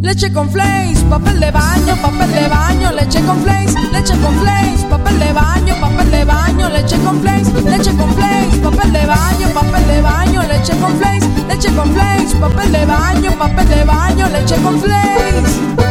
Leche 0.00 0.32
con 0.32 0.50
flakes, 0.50 1.02
papel 1.10 1.40
de 1.40 1.50
baño, 1.50 1.96
papel 2.02 2.30
de 2.32 2.48
baño, 2.48 2.92
leche 2.92 3.20
con 3.22 3.42
flakes, 3.42 3.74
leche 3.92 4.14
con 4.18 4.34
flakes, 4.40 4.84
papel 4.90 5.18
de 5.18 5.32
baño, 5.32 5.74
papel 5.80 6.10
de 6.10 6.24
baño, 6.24 6.68
leche 6.68 6.96
con 6.98 7.20
flakes, 7.20 7.48
leche 7.64 7.96
con 7.96 8.14
flakes, 8.14 8.58
papel 8.62 8.92
de 8.92 9.06
baño, 9.06 9.48
papel 9.54 9.86
de 9.86 10.02
baño, 10.02 10.42
leche 10.42 10.76
con 10.78 10.96
flakes, 10.98 11.28
leche 11.48 11.74
con 11.74 11.92
flakes, 11.92 12.34
papel 12.34 12.72
de 12.72 12.84
baño, 12.86 13.32
papel 13.38 13.68
de 13.68 13.84
baño, 13.84 14.28
leche 14.28 14.56
con 14.56 14.76
Señor 14.80 15.85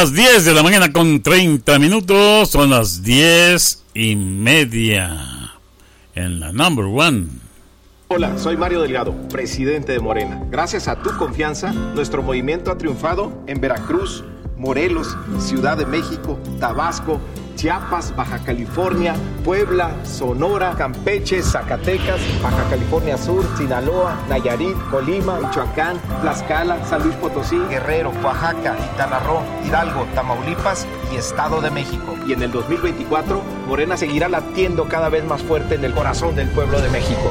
Las 0.00 0.14
10 0.14 0.46
de 0.46 0.54
la 0.54 0.62
mañana 0.62 0.90
con 0.94 1.20
30 1.20 1.78
minutos. 1.78 2.48
Son 2.48 2.70
las 2.70 3.02
10 3.02 3.84
y 3.92 4.16
media. 4.16 5.52
En 6.14 6.40
la 6.40 6.52
number 6.52 6.86
one. 6.86 7.26
Hola, 8.08 8.38
soy 8.38 8.56
Mario 8.56 8.80
Delgado, 8.80 9.12
presidente 9.28 9.92
de 9.92 10.00
Morena. 10.00 10.42
Gracias 10.50 10.88
a 10.88 11.02
tu 11.02 11.14
confianza, 11.18 11.72
nuestro 11.72 12.22
movimiento 12.22 12.70
ha 12.70 12.78
triunfado 12.78 13.42
en 13.46 13.60
Veracruz, 13.60 14.24
Morelos, 14.56 15.18
Ciudad 15.38 15.76
de 15.76 15.84
México, 15.84 16.38
Tabasco, 16.58 17.20
Chiapas, 17.60 18.16
Baja 18.16 18.38
California, 18.38 19.14
Puebla, 19.44 19.90
Sonora, 20.02 20.74
Campeche, 20.78 21.42
Zacatecas, 21.42 22.18
Baja 22.42 22.64
California 22.70 23.18
Sur, 23.18 23.44
Sinaloa, 23.58 24.16
Nayarit, 24.30 24.74
Colima, 24.90 25.38
Michoacán, 25.38 26.00
Tlaxcala, 26.22 26.82
San 26.86 27.02
Luis 27.02 27.14
Potosí, 27.16 27.58
Guerrero, 27.68 28.12
Oaxaca, 28.24 28.74
Quintana 28.78 29.20
Hidalgo, 29.66 30.06
Tamaulipas 30.14 30.86
y 31.12 31.16
Estado 31.16 31.60
de 31.60 31.70
México. 31.70 32.16
Y 32.26 32.32
en 32.32 32.42
el 32.42 32.50
2024, 32.50 33.42
Morena 33.68 33.98
seguirá 33.98 34.30
latiendo 34.30 34.88
cada 34.88 35.10
vez 35.10 35.22
más 35.26 35.42
fuerte 35.42 35.74
en 35.74 35.84
el 35.84 35.92
corazón 35.92 36.34
del 36.36 36.48
pueblo 36.48 36.80
de 36.80 36.88
México. 36.88 37.30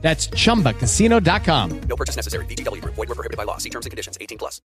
That's 0.00 0.30
chumbacasino.com. 0.30 1.80
No 1.88 1.96
purchase 1.96 2.16
necessary. 2.16 2.46
VGW 2.46 2.80
Group. 2.80 2.94
Void 2.94 3.08
were 3.08 3.14
prohibited 3.14 3.36
by 3.36 3.44
law. 3.44 3.58
See 3.58 3.70
terms 3.70 3.84
and 3.84 3.90
conditions. 3.90 4.16
18 4.20 4.38
plus. 4.38 4.62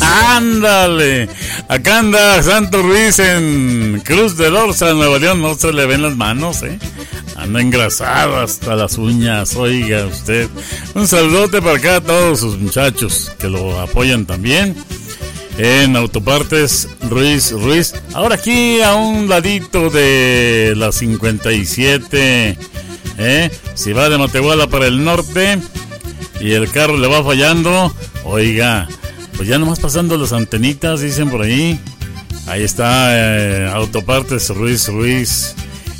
Ándale, 0.00 1.28
acá 1.68 1.98
anda 1.98 2.42
Santo 2.42 2.82
Ruiz 2.82 3.18
en 3.18 4.00
Cruz 4.04 4.36
de 4.36 4.50
Lorza, 4.50 4.92
Nuevo 4.94 5.18
León, 5.18 5.42
no 5.42 5.54
se 5.54 5.72
le 5.72 5.86
ven 5.86 6.02
las 6.02 6.16
manos, 6.16 6.62
¿eh? 6.62 6.78
Anda 7.36 7.60
engrasado 7.60 8.40
hasta 8.40 8.74
las 8.74 8.98
uñas, 8.98 9.54
oiga 9.56 10.06
usted. 10.06 10.48
Un 10.94 11.06
saludote 11.06 11.62
para 11.62 11.76
acá 11.78 11.96
a 11.96 12.00
todos 12.00 12.40
sus 12.40 12.58
muchachos 12.58 13.32
que 13.38 13.48
lo 13.48 13.78
apoyan 13.80 14.26
también 14.26 14.74
en 15.58 15.96
Autopartes 15.96 16.88
Ruiz 17.08 17.52
Ruiz. 17.52 17.94
Ahora 18.14 18.36
aquí 18.36 18.80
a 18.80 18.94
un 18.94 19.28
ladito 19.28 19.90
de 19.90 20.74
la 20.76 20.90
57, 20.92 22.56
¿eh? 23.18 23.50
Si 23.74 23.92
va 23.92 24.08
de 24.08 24.18
Matehuala 24.18 24.68
para 24.68 24.86
el 24.86 25.04
norte 25.04 25.58
y 26.40 26.52
el 26.52 26.70
carro 26.70 26.96
le 26.96 27.08
va 27.08 27.22
fallando, 27.22 27.94
oiga, 28.24 28.88
pues 29.36 29.48
ya 29.48 29.58
nomás 29.58 29.80
pasando 29.80 30.16
las 30.16 30.32
antenitas, 30.32 31.00
dicen 31.00 31.30
por 31.30 31.42
ahí. 31.42 31.78
Ahí 32.46 32.62
está 32.62 33.08
eh, 33.10 33.70
Autopartes 33.72 34.48
Ruiz 34.50 34.88
Ruiz. 34.88 35.54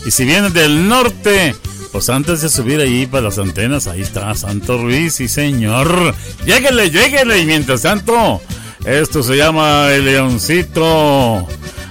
Y 0.07 0.11
si 0.11 0.25
viene 0.25 0.49
del 0.51 0.89
norte, 0.89 1.55
pues 1.93 2.09
antes 2.09 2.41
de 2.41 2.49
subir 2.49 2.81
ahí 2.81 3.07
para 3.07 3.25
las 3.25 3.39
antenas, 3.39 3.87
ahí 3.87 4.01
está 4.01 4.35
Santo 4.35 4.79
Ruiz, 4.79 5.15
sí 5.15 5.29
señor. 5.29 6.15
Lléguele, 6.47 6.91
lléguele. 6.91 7.41
Y 7.41 7.47
mientras 7.47 7.83
tanto, 7.83 8.41
esto 8.85 9.23
se 9.23 9.37
llama 9.37 9.93
El 9.93 10.07
Leoncito. 10.07 11.47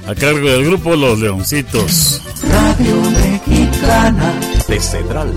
A 0.07 0.15
cargo 0.15 0.49
del 0.49 0.65
grupo 0.65 0.95
Los 0.95 1.19
Leoncitos. 1.19 2.21
Radio 2.49 3.01
Mexicana 3.11 4.56
De 4.67 4.81
Cedral. 4.81 5.33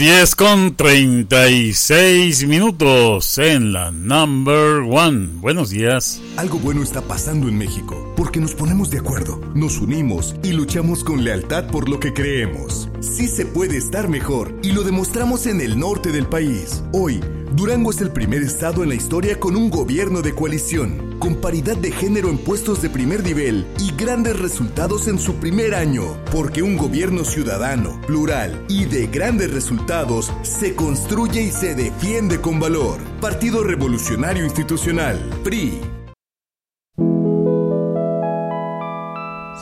10 0.08 0.36
con 0.38 0.74
36 0.74 2.48
minutos 2.48 3.38
en 3.40 3.74
la 3.74 3.92
number 3.92 4.84
one. 4.90 5.28
Buenos 5.42 5.72
días. 5.72 6.22
Algo 6.38 6.60
bueno 6.60 6.82
está 6.82 7.02
pasando 7.02 7.50
en 7.50 7.58
México, 7.58 8.14
porque 8.16 8.40
nos 8.40 8.56
ponemos 8.56 8.90
de 8.90 9.00
acuerdo, 9.00 9.42
nos 9.54 9.80
unimos 9.80 10.34
y 10.44 10.54
luchamos 10.54 11.04
con 11.04 11.26
lealtad 11.26 11.68
por 11.68 11.90
lo 11.90 12.00
que 12.00 12.14
creemos. 12.14 12.88
Sí 13.02 13.28
se 13.28 13.46
puede 13.46 13.76
estar 13.76 14.08
mejor 14.08 14.58
y 14.64 14.72
lo 14.72 14.84
demostramos 14.84 15.46
en 15.46 15.60
el 15.60 15.78
norte 15.78 16.14
del 16.14 16.26
país. 16.26 16.84
Hoy, 16.94 17.20
Durango 17.54 17.92
es 17.92 18.00
el 18.00 18.12
primer 18.12 18.44
estado 18.44 18.84
en 18.84 18.90
la 18.90 18.96
historia 18.96 19.38
con 19.42 19.58
un 19.58 19.70
gobierno 19.70 20.22
de 20.22 20.34
coalición, 20.34 21.07
con 21.20 21.36
paridad 21.36 21.78
de 21.78 21.92
género 21.92 22.30
en 22.30 22.38
puestos 22.38 22.82
de 22.82 22.90
primer 22.90 23.24
nivel 23.24 23.66
y 23.80 23.92
grandes 23.96 24.40
resultados 24.40 25.08
en 25.08 25.20
su 25.20 25.36
primer 25.36 25.76
año, 25.76 26.04
porque 26.32 26.62
un 26.62 26.78
gobierno 26.78 27.24
ciudadano, 27.24 28.00
plural 28.08 28.66
y 28.70 28.86
de 28.86 29.08
grandes 29.08 29.52
resultados 29.52 30.32
se 30.44 30.76
construye 30.76 31.42
y 31.42 31.52
se 31.52 31.76
defiende 31.76 32.42
con 32.42 32.60
valor. 32.60 33.00
Partido 33.22 33.64
Revolucionario 33.64 34.44
Institucional, 34.44 35.18
PRI. 35.44 35.80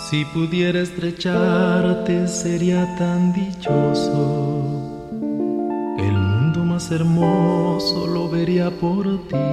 Si 0.10 0.24
pudiera 0.26 0.82
estrecharte 0.82 2.28
sería 2.28 2.96
tan 2.96 3.34
dichoso. 3.34 5.12
El 5.98 6.14
mundo 6.14 6.64
más 6.64 6.92
hermoso 6.92 8.06
lo 8.06 8.30
vería 8.30 8.70
por 8.70 9.28
ti. 9.28 9.45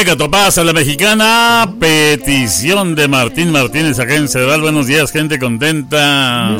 Llega 0.00 0.16
Topaz 0.16 0.56
a 0.56 0.64
la 0.64 0.72
mexicana. 0.72 1.74
Petición 1.78 2.94
de 2.94 3.06
Martín 3.06 3.52
Martínez 3.52 3.98
acá 3.98 4.14
en 4.14 4.28
Cedral. 4.28 4.62
Buenos 4.62 4.86
días, 4.86 5.12
gente 5.12 5.38
contenta. 5.38 6.56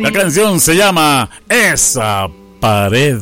La 0.00 0.10
canción 0.10 0.58
se 0.58 0.74
llama 0.74 1.30
Esa 1.48 2.26
pared. 2.58 3.20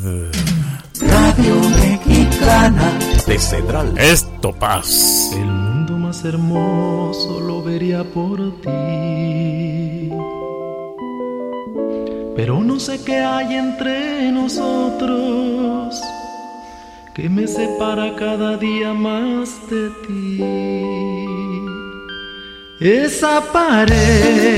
Radio 1.02 1.61
Mexicana 1.82 2.98
De 3.26 3.38
Cedral. 3.38 3.92
Es 3.98 4.26
Topaz. 4.40 5.32
El 5.34 5.48
mundo 5.48 5.98
más 5.98 6.24
hermoso 6.24 7.40
lo 7.40 7.62
vería 7.62 8.05
por 8.05 8.38
ti. 8.62 10.09
Pero 12.36 12.64
no 12.64 12.80
sé 12.80 13.05
qué 13.05 13.18
hay 13.18 13.55
entre 13.55 14.32
nosotros 14.32 15.74
que 17.25 17.31
me 17.31 17.47
separa 17.47 18.14
cada 18.16 18.59
día 18.59 18.93
más 18.93 19.49
de 19.70 19.89
ti. 20.07 20.43
Esa 22.81 23.41
pared 23.51 24.53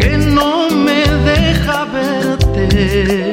que 0.00 0.16
no 0.34 0.70
me 0.70 1.04
deja 1.30 1.84
verte 1.84 3.29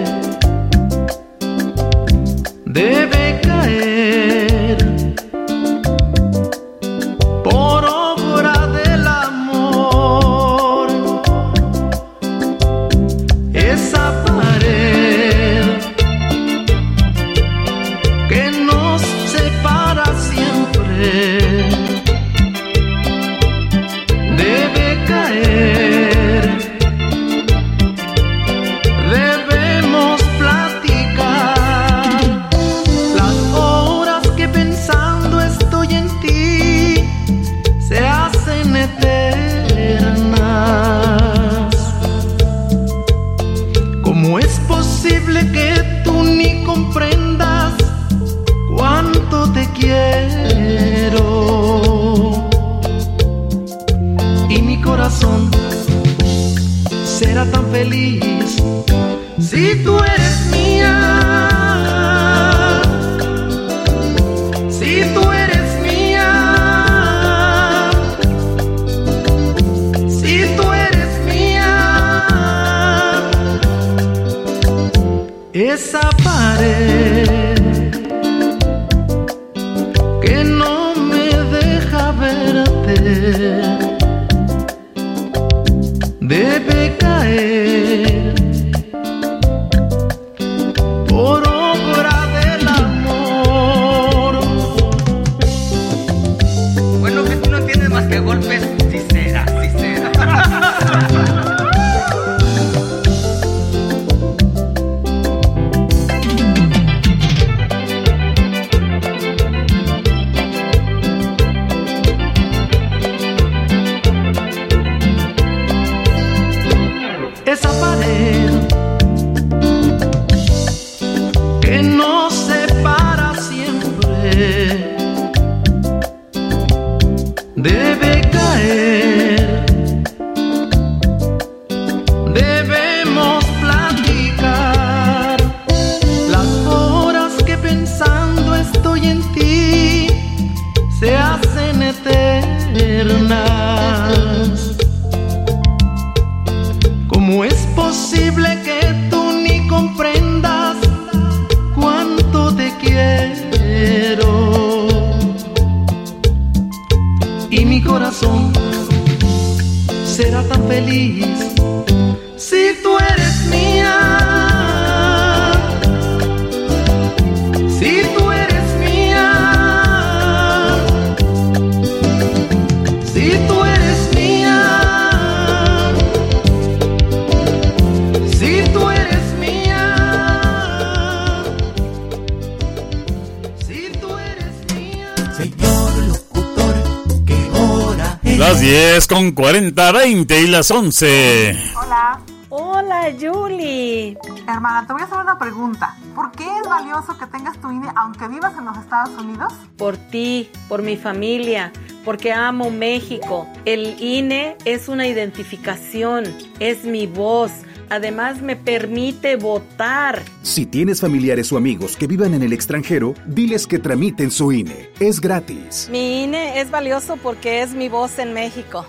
10 189.08 189.20
con 189.20 189.32
40, 189.32 189.92
20 189.92 190.42
y 190.42 190.47
las 190.47 190.71
11. 190.71 191.55
Hola. 191.82 192.20
Hola, 192.50 193.13
Julie. 193.20 194.17
Hermana, 194.47 194.88
te 194.88 194.93
voy 194.93 195.01
a 195.01 195.05
hacer 195.05 195.17
una 195.17 195.38
pregunta. 195.38 195.96
¿Por 196.16 196.32
qué 196.32 196.46
es 196.46 196.70
valioso 196.70 197.17
que 197.17 197.25
tengas 197.28 197.59
tu 197.59 197.70
INE 197.71 197.88
aunque 197.96 198.28
vivas 198.28 198.54
en 198.58 198.66
los 198.66 198.78
Estados 198.78 199.21
Unidos? 199.21 199.54
Por 199.78 199.97
ti, 199.97 200.50
por 200.70 200.82
mi 200.82 200.96
familia, 200.96 201.74
porque 202.05 202.32
amo 202.32 202.70
México. 202.71 203.47
El 203.66 204.01
INE 204.01 204.55
es 204.63 204.88
una 204.88 205.08
identificación, 205.08 206.24
es 206.59 206.86
mi 206.86 207.05
voz. 207.05 207.51
Además 207.89 208.42
me 208.42 208.55
permite 208.55 209.36
votar. 209.36 210.21
Si 210.42 210.66
tienes 210.66 211.01
familiares 211.01 211.51
o 211.51 211.58
amigos 211.58 211.96
que 211.96 212.08
vivan 212.08 212.34
en 212.34 212.43
el 212.43 212.54
extranjero, 212.54 213.13
diles 213.25 213.67
que 213.67 213.79
tramiten 213.79 214.32
su 214.32 214.51
INE. 214.51 214.89
Es 215.00 215.21
gratis. 215.21 215.88
Mi 215.92 216.24
INE 216.24 216.46
es 216.58 216.71
valioso 216.71 217.17
porque 217.17 217.62
es 217.62 217.74
mi 217.74 217.88
voz 217.88 218.17
en 218.17 218.34
México. 218.34 218.86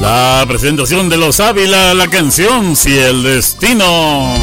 La 0.00 0.44
presentación 0.48 1.08
de 1.10 1.18
los 1.18 1.40
Ávila, 1.40 1.92
la 1.92 2.08
canción 2.08 2.76
Si 2.76 2.96
el 2.96 3.22
Destino. 3.22 4.34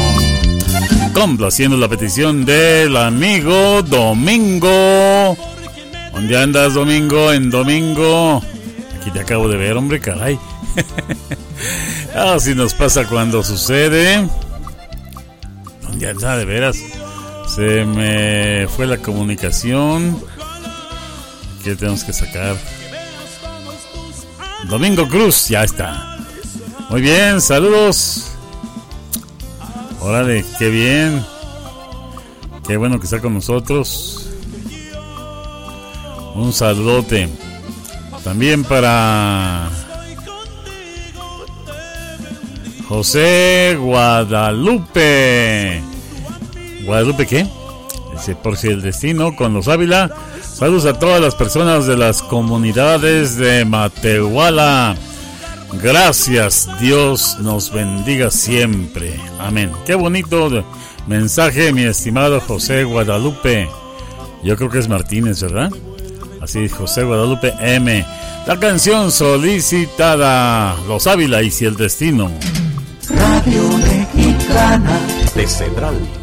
Complaciendo 1.12 1.76
la 1.76 1.88
petición 1.88 2.44
del 2.44 2.96
amigo 2.96 3.82
Domingo. 3.82 5.36
¿Dónde 6.22 6.38
andas, 6.38 6.74
Domingo? 6.74 7.32
En 7.32 7.50
Domingo. 7.50 8.40
Aquí 8.96 9.10
te 9.10 9.18
acabo 9.18 9.48
de 9.48 9.56
ver, 9.56 9.76
hombre, 9.76 9.98
caray. 9.98 10.38
Así 12.14 12.54
nos 12.54 12.74
pasa 12.74 13.08
cuando 13.08 13.42
sucede. 13.42 14.28
¿Dónde 15.82 16.08
anda, 16.08 16.36
de 16.36 16.44
veras? 16.44 16.78
Se 17.48 17.84
me 17.84 18.68
fue 18.68 18.86
la 18.86 18.98
comunicación. 18.98 20.22
¿Qué 21.64 21.74
tenemos 21.74 22.04
que 22.04 22.12
sacar? 22.12 22.54
Domingo 24.68 25.08
Cruz, 25.08 25.48
ya 25.48 25.64
está. 25.64 26.18
Muy 26.88 27.00
bien, 27.00 27.40
saludos. 27.40 28.30
Órale, 29.98 30.44
qué 30.56 30.70
bien. 30.70 31.26
Qué 32.64 32.76
bueno 32.76 33.00
que 33.00 33.06
está 33.06 33.20
con 33.20 33.34
nosotros. 33.34 34.11
Un 36.34 36.52
saludote. 36.52 37.28
También 38.24 38.64
para 38.64 39.70
José 42.88 43.76
Guadalupe. 43.80 45.82
¿Guadalupe 46.84 47.26
qué? 47.26 47.46
Dice, 48.12 48.36
por 48.36 48.56
si 48.56 48.68
el 48.68 48.82
destino 48.82 49.34
con 49.34 49.54
los 49.54 49.68
Ávila. 49.68 50.10
Saludos 50.42 50.86
a 50.86 50.98
todas 50.98 51.20
las 51.20 51.34
personas 51.34 51.86
de 51.86 51.96
las 51.96 52.22
comunidades 52.22 53.36
de 53.36 53.64
Matehuala. 53.64 54.96
Gracias, 55.82 56.68
Dios 56.80 57.38
nos 57.40 57.72
bendiga 57.72 58.30
siempre. 58.30 59.18
Amén. 59.38 59.72
Qué 59.86 59.94
bonito 59.94 60.64
mensaje, 61.06 61.72
mi 61.72 61.84
estimado 61.84 62.40
José 62.40 62.84
Guadalupe. 62.84 63.68
Yo 64.44 64.56
creo 64.56 64.70
que 64.70 64.78
es 64.78 64.88
Martínez, 64.88 65.42
¿verdad? 65.42 65.70
Así, 66.42 66.68
José 66.68 67.04
Guadalupe 67.04 67.54
M. 67.60 68.04
La 68.48 68.58
canción 68.58 69.12
solicitada, 69.12 70.76
Los 70.88 71.06
Ávila 71.06 71.40
y 71.40 71.52
si 71.52 71.66
el 71.66 71.76
destino. 71.76 72.32
Radio 73.08 73.62
Mexicana 73.78 74.98
de 75.36 75.46
Central. 75.46 76.21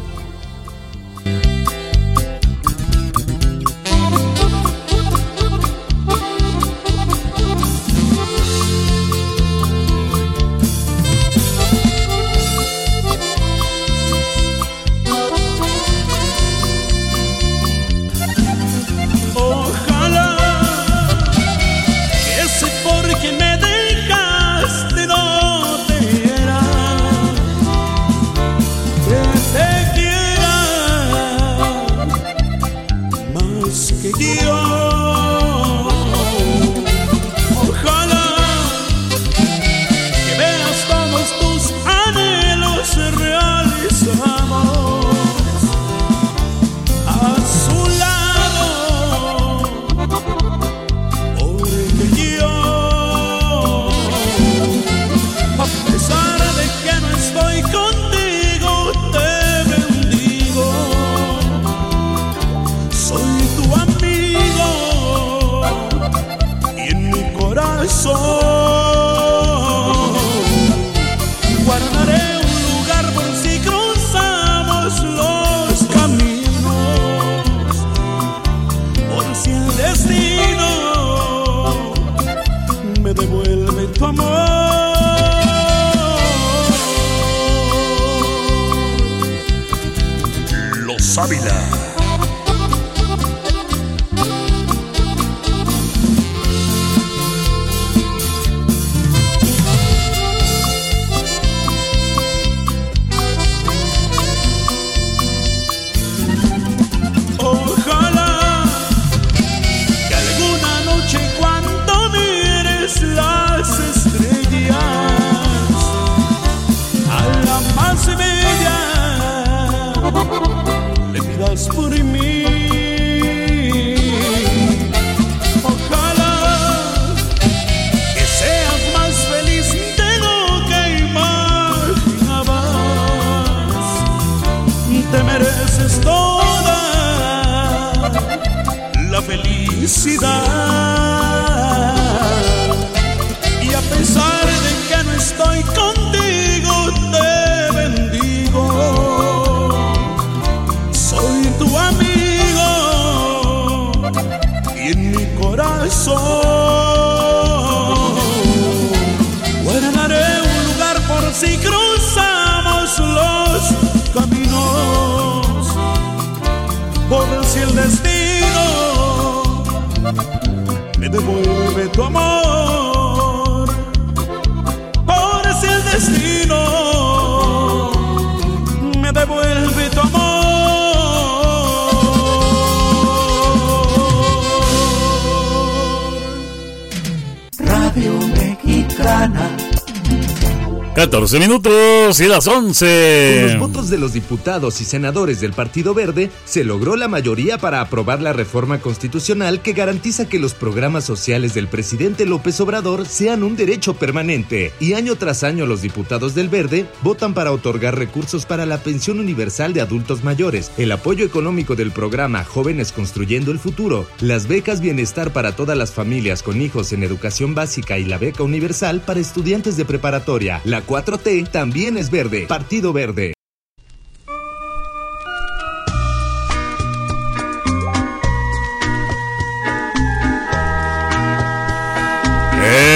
14 191.50 191.89
minutos 192.10 192.20
y 192.20 192.28
las 192.28 192.46
Con 192.46 192.64
11. 192.64 193.42
los 193.42 193.58
votos 193.58 193.90
de 193.90 193.98
los 193.98 194.12
diputados 194.12 194.80
y 194.80 194.84
senadores 194.84 195.40
del 195.40 195.52
Partido 195.52 195.94
Verde, 195.94 196.30
se 196.44 196.64
logró 196.64 196.96
la 196.96 197.08
mayoría 197.08 197.58
para 197.58 197.80
aprobar 197.80 198.20
la 198.20 198.32
reforma 198.32 198.80
constitucional 198.80 199.62
que 199.62 199.74
garantiza 199.74 200.28
que 200.28 200.38
los 200.38 200.54
programas 200.54 201.04
sociales 201.04 201.54
del 201.54 201.68
presidente 201.68 202.26
López 202.26 202.60
Obrador 202.60 203.06
sean 203.06 203.42
un 203.42 203.54
derecho 203.54 203.94
permanente. 203.94 204.72
Y 204.80 204.94
año 204.94 205.16
tras 205.16 205.44
año 205.44 205.66
los 205.66 205.82
diputados 205.82 206.34
del 206.34 206.48
Verde 206.48 206.86
votan 207.02 207.34
para 207.34 207.52
otorgar 207.52 207.96
recursos 207.96 208.46
para 208.46 208.66
la 208.66 208.78
pensión 208.78 209.20
universal 209.20 209.72
de 209.72 209.80
adultos 209.80 210.24
mayores, 210.24 210.72
el 210.78 210.92
apoyo 210.92 211.24
económico 211.24 211.76
del 211.76 211.92
programa 211.92 212.44
Jóvenes 212.44 212.92
Construyendo 212.92 213.52
el 213.52 213.58
Futuro, 213.58 214.06
las 214.20 214.48
becas 214.48 214.80
bienestar 214.80 215.32
para 215.32 215.54
todas 215.54 215.76
las 215.76 215.92
familias 215.92 216.42
con 216.42 216.60
hijos 216.60 216.92
en 216.92 217.04
educación 217.04 217.54
básica 217.54 217.98
y 217.98 218.04
la 218.04 218.18
beca 218.18 218.42
universal 218.42 219.00
para 219.00 219.20
estudiantes 219.20 219.76
de 219.76 219.84
preparatoria. 219.84 220.60
La 220.64 220.84
4T 220.84 221.50
también 221.50 221.99
es 222.00 222.10
verde. 222.10 222.46
Partido 222.48 222.94
Verde. 222.94 223.34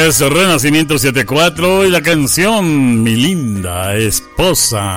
Es 0.06 0.20
Renacimiento 0.20 0.98
74 0.98 1.86
y 1.86 1.90
la 1.90 2.00
canción 2.00 3.02
Mi 3.02 3.14
linda 3.14 3.94
esposa. 3.96 4.96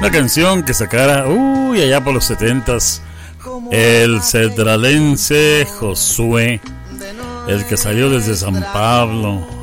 Una 0.00 0.10
canción 0.12 0.62
que 0.62 0.72
sacara, 0.72 1.26
uy, 1.26 1.80
allá 1.82 2.04
por 2.04 2.14
los 2.14 2.24
setentas, 2.24 3.02
el 3.72 4.22
cedralense 4.22 5.66
Josué, 5.78 6.60
el 7.48 7.64
que 7.64 7.76
salió 7.76 8.08
desde 8.08 8.36
San 8.36 8.62
Pablo. 8.72 9.57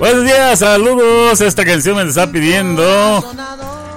Buenos 0.00 0.24
días, 0.24 0.58
saludos. 0.58 1.42
Esta 1.42 1.62
canción 1.62 1.96
me 1.96 2.04
está 2.04 2.32
pidiendo 2.32 3.22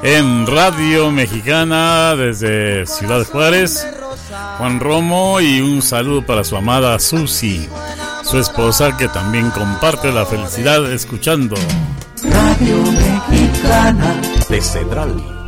en 0.04 0.46
Radio 0.46 1.10
Mexicana 1.12 2.14
desde 2.18 2.86
Ciudad 2.86 3.26
Juárez. 3.26 3.88
Juan 4.58 4.82
Romo 4.82 5.40
y 5.40 5.62
un 5.62 5.82
saludo 5.82 6.26
para 6.26 6.44
su 6.44 6.58
amada 6.58 7.00
Susi, 7.00 7.70
su 8.24 8.38
esposa 8.38 8.98
que 8.98 9.08
también 9.08 9.50
comparte 9.52 10.12
la 10.12 10.26
felicidad 10.26 10.92
escuchando. 10.92 11.56
Radio 12.22 12.84
Mexicana 13.32 14.22
de 14.50 14.62
Cedral. 14.62 15.43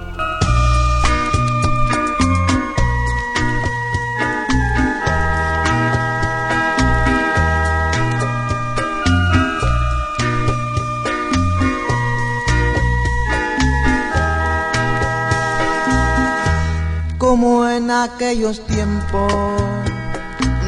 Aquellos 18.06 18.66
tiempos 18.68 19.64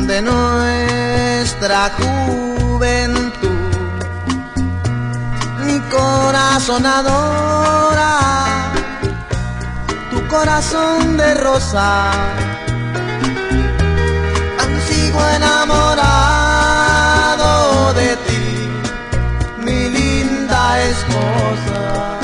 de 0.07 0.21
nuestra 0.21 1.91
juventud. 1.97 3.71
Mi 5.63 5.79
corazón 5.97 6.85
adora 6.85 8.13
tu 10.11 10.27
corazón 10.27 11.17
de 11.17 11.33
rosa. 11.35 12.11
Aún 14.59 14.79
sigo 14.89 15.21
enamorado 15.37 15.93
de 17.93 18.09
ti, 18.25 18.45
mi 19.63 19.89
linda 19.89 20.81
esposa. 20.91 22.16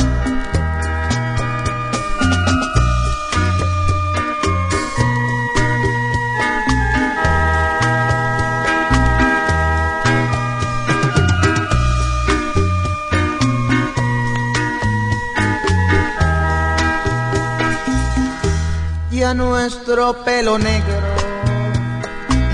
Nuestro 19.36 20.14
pelo 20.24 20.58
negro. 20.58 21.02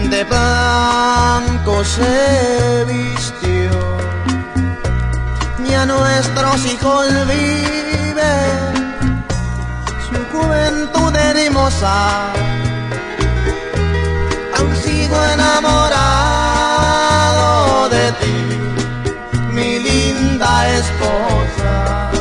De 0.10 0.24
blanco 0.24 1.84
se 1.84 2.86
vistió. 2.86 3.72
Y 5.68 5.74
a 5.74 5.86
nuestros 5.86 6.66
hijos 6.66 7.08
vive. 7.28 8.34
Su 10.08 10.16
juventud 10.36 11.16
hermosa. 11.16 12.32
Aún 14.58 14.76
sigo 14.78 15.24
enamorado 15.26 16.00
de 17.90 18.12
ti 18.14 18.38
mi 19.52 19.80
linda 19.80 20.70
esposa. 20.70 22.12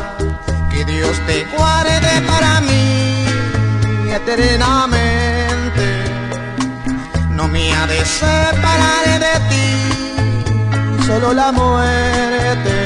Que 0.70 0.84
Dios 0.84 1.16
te 1.26 1.44
guarde 1.56 2.20
para 2.26 2.60
mí 2.60 3.07
eternamente. 4.30 5.86
No 7.30 7.48
me 7.48 7.72
ha 7.72 7.86
de 7.86 8.04
separar 8.04 9.20
de 9.26 9.40
ti, 9.50 9.70
solo 11.06 11.32
la 11.32 11.50
muerte. 11.52 12.76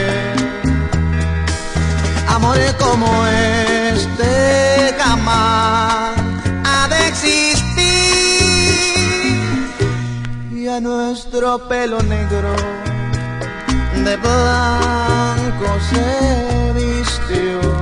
Amor 2.28 2.59
como 2.78 3.27
este 3.27 4.94
jamás 4.98 6.16
ha 6.64 6.89
de 6.89 7.09
existir. 7.09 7.73
Y 10.52 10.69
a 10.69 10.81
nuestro 10.81 11.69
pelo 11.69 12.01
negro 12.02 12.55
de 14.05 14.16
blanco 14.16 15.66
se 15.90 16.73
vistió 16.74 17.82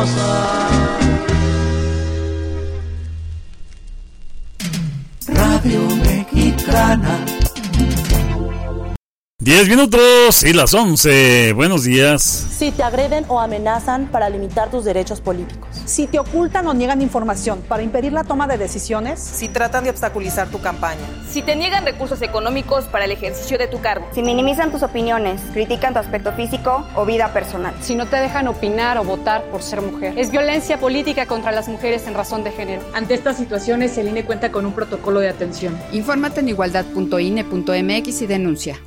esposa. 0.00 0.26
Radio 5.28 5.96
Mexicana. 5.96 7.39
10 9.42 9.70
minutos 9.70 10.42
y 10.42 10.52
las 10.52 10.74
11. 10.74 11.54
Buenos 11.54 11.84
días. 11.84 12.20
Si 12.20 12.72
te 12.72 12.82
agreden 12.82 13.24
o 13.28 13.40
amenazan 13.40 14.08
para 14.08 14.28
limitar 14.28 14.70
tus 14.70 14.84
derechos 14.84 15.22
políticos. 15.22 15.66
Si 15.86 16.06
te 16.06 16.18
ocultan 16.18 16.66
o 16.66 16.74
niegan 16.74 17.00
información 17.00 17.62
para 17.66 17.82
impedir 17.82 18.12
la 18.12 18.22
toma 18.22 18.46
de 18.46 18.58
decisiones. 18.58 19.18
Si 19.18 19.48
tratan 19.48 19.84
de 19.84 19.90
obstaculizar 19.90 20.48
tu 20.48 20.60
campaña. 20.60 21.00
Si 21.26 21.40
te 21.40 21.56
niegan 21.56 21.86
recursos 21.86 22.20
económicos 22.20 22.84
para 22.84 23.06
el 23.06 23.12
ejercicio 23.12 23.56
de 23.56 23.66
tu 23.66 23.80
cargo. 23.80 24.06
Si 24.12 24.22
minimizan 24.22 24.70
tus 24.70 24.82
opiniones, 24.82 25.40
critican 25.54 25.94
tu 25.94 26.00
aspecto 26.00 26.32
físico 26.32 26.86
o 26.94 27.06
vida 27.06 27.32
personal. 27.32 27.72
Si 27.80 27.94
no 27.94 28.04
te 28.04 28.16
dejan 28.16 28.46
opinar 28.46 28.98
o 28.98 29.04
votar 29.04 29.44
por 29.44 29.62
ser 29.62 29.80
mujer. 29.80 30.18
Es 30.18 30.30
violencia 30.30 30.78
política 30.78 31.24
contra 31.24 31.50
las 31.50 31.66
mujeres 31.66 32.06
en 32.06 32.12
razón 32.12 32.44
de 32.44 32.52
género. 32.52 32.82
Ante 32.92 33.14
estas 33.14 33.38
situaciones, 33.38 33.96
el 33.96 34.08
INE 34.08 34.26
cuenta 34.26 34.52
con 34.52 34.66
un 34.66 34.74
protocolo 34.74 35.18
de 35.18 35.30
atención. 35.30 35.78
Infórmate 35.92 36.40
en 36.40 36.50
igualdad.ine.mx 36.50 38.20
y 38.20 38.26
denuncia. 38.26 38.78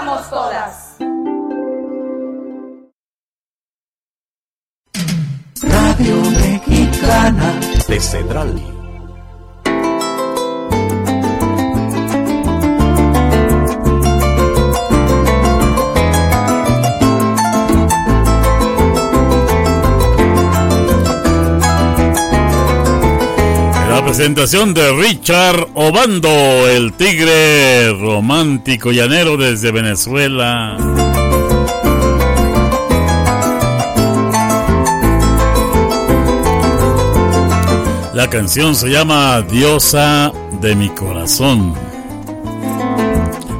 Todas. 0.00 0.96
Radio 5.62 6.16
Mexicana. 6.40 7.60
de 7.86 8.00
Cedral. 8.00 8.79
Presentación 24.10 24.74
de 24.74 24.90
Richard 24.90 25.68
Obando, 25.72 26.28
el 26.68 26.94
tigre 26.94 27.92
romántico 27.92 28.90
llanero 28.90 29.36
desde 29.36 29.70
Venezuela. 29.70 30.76
La 38.12 38.28
canción 38.28 38.74
se 38.74 38.88
llama 38.88 39.42
Diosa 39.42 40.32
de 40.60 40.74
mi 40.74 40.88
corazón. 40.88 41.72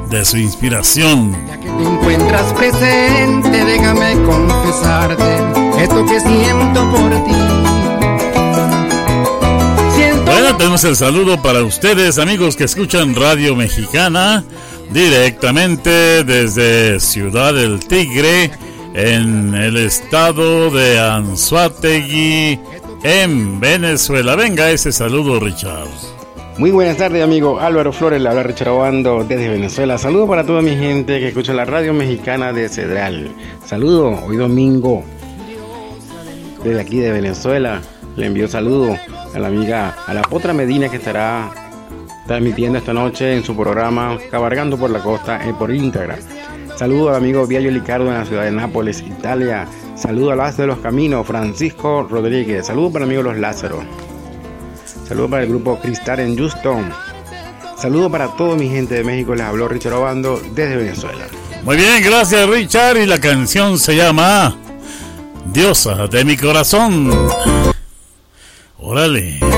De 0.08 0.24
su 0.24 0.36
inspiración. 0.36 1.30
te 1.60 1.84
encuentras 1.84 2.52
presente, 2.54 3.64
déjame 3.64 4.14
confesarte 4.24 5.84
esto 5.84 6.04
que 6.06 6.18
siento 6.18 6.90
por 6.90 7.24
ti. 7.24 7.49
Tenemos 10.60 10.84
el 10.84 10.94
saludo 10.94 11.40
para 11.40 11.62
ustedes, 11.64 12.18
amigos 12.18 12.54
que 12.54 12.64
escuchan 12.64 13.14
Radio 13.14 13.56
Mexicana, 13.56 14.44
directamente 14.92 16.22
desde 16.22 17.00
Ciudad 17.00 17.54
del 17.54 17.80
Tigre, 17.80 18.50
en 18.92 19.54
el 19.54 19.78
estado 19.78 20.70
de 20.70 21.00
Anzuategui, 21.00 22.60
en 23.04 23.58
Venezuela. 23.58 24.36
Venga 24.36 24.70
ese 24.70 24.92
saludo, 24.92 25.40
Richard. 25.40 25.88
Muy 26.58 26.70
buenas 26.70 26.98
tardes, 26.98 27.24
amigo 27.24 27.58
Álvaro 27.58 27.90
Flores, 27.90 28.20
le 28.20 28.28
habla 28.28 28.42
Richard 28.42 28.68
Obando 28.68 29.24
desde 29.24 29.48
Venezuela. 29.48 29.96
Saludo 29.96 30.26
para 30.26 30.44
toda 30.44 30.60
mi 30.60 30.76
gente 30.76 31.20
que 31.20 31.28
escucha 31.28 31.54
la 31.54 31.64
radio 31.64 31.94
mexicana 31.94 32.52
de 32.52 32.68
Cedral. 32.68 33.30
Saludo, 33.64 34.10
hoy 34.26 34.36
domingo, 34.36 35.04
desde 36.62 36.82
aquí 36.82 36.98
de 36.98 37.12
Venezuela. 37.12 37.80
Le 38.16 38.26
envío 38.26 38.48
saludo 38.48 38.96
a 39.34 39.38
la 39.38 39.48
amiga, 39.48 39.96
a 40.06 40.14
la 40.14 40.22
Potra 40.22 40.52
Medina 40.52 40.88
que 40.88 40.96
estará 40.96 41.50
transmitiendo 42.26 42.78
esta 42.78 42.92
noche 42.92 43.36
en 43.36 43.44
su 43.44 43.56
programa 43.56 44.18
Cabargando 44.30 44.76
por 44.76 44.90
la 44.90 45.00
Costa 45.00 45.44
eh, 45.48 45.54
por 45.58 45.74
Instagram. 45.74 46.18
Saludo 46.76 47.10
al 47.10 47.16
amigo 47.16 47.46
Viallo 47.46 47.70
Licardo 47.70 48.06
en 48.08 48.14
la 48.14 48.24
ciudad 48.24 48.44
de 48.44 48.52
Nápoles, 48.52 49.00
Italia. 49.00 49.66
Saludo 49.96 50.32
a 50.32 50.36
las 50.36 50.56
de 50.56 50.66
los 50.66 50.78
Caminos, 50.78 51.26
Francisco 51.26 52.06
Rodríguez. 52.08 52.66
Saludo 52.66 52.92
para 52.92 53.04
el 53.04 53.10
amigo 53.10 53.22
Los 53.22 53.36
Lázaros. 53.36 53.84
Saludo 55.06 55.28
para 55.28 55.42
el 55.42 55.48
grupo 55.48 55.78
Cristal 55.78 56.20
en 56.20 56.36
Houston. 56.36 56.90
Saludo 57.76 58.10
para 58.10 58.28
toda 58.28 58.56
mi 58.56 58.68
gente 58.68 58.94
de 58.94 59.04
México. 59.04 59.34
Les 59.34 59.44
habló 59.44 59.68
Richard 59.68 59.94
Obando 59.94 60.40
desde 60.54 60.76
Venezuela. 60.76 61.26
Muy 61.64 61.76
bien, 61.76 62.02
gracias 62.02 62.48
Richard. 62.48 62.98
Y 62.98 63.06
la 63.06 63.18
canción 63.18 63.78
se 63.78 63.96
llama 63.96 64.56
Diosa 65.52 66.06
de 66.06 66.24
mi 66.24 66.36
corazón. 66.36 67.10
Órale. 68.82 69.49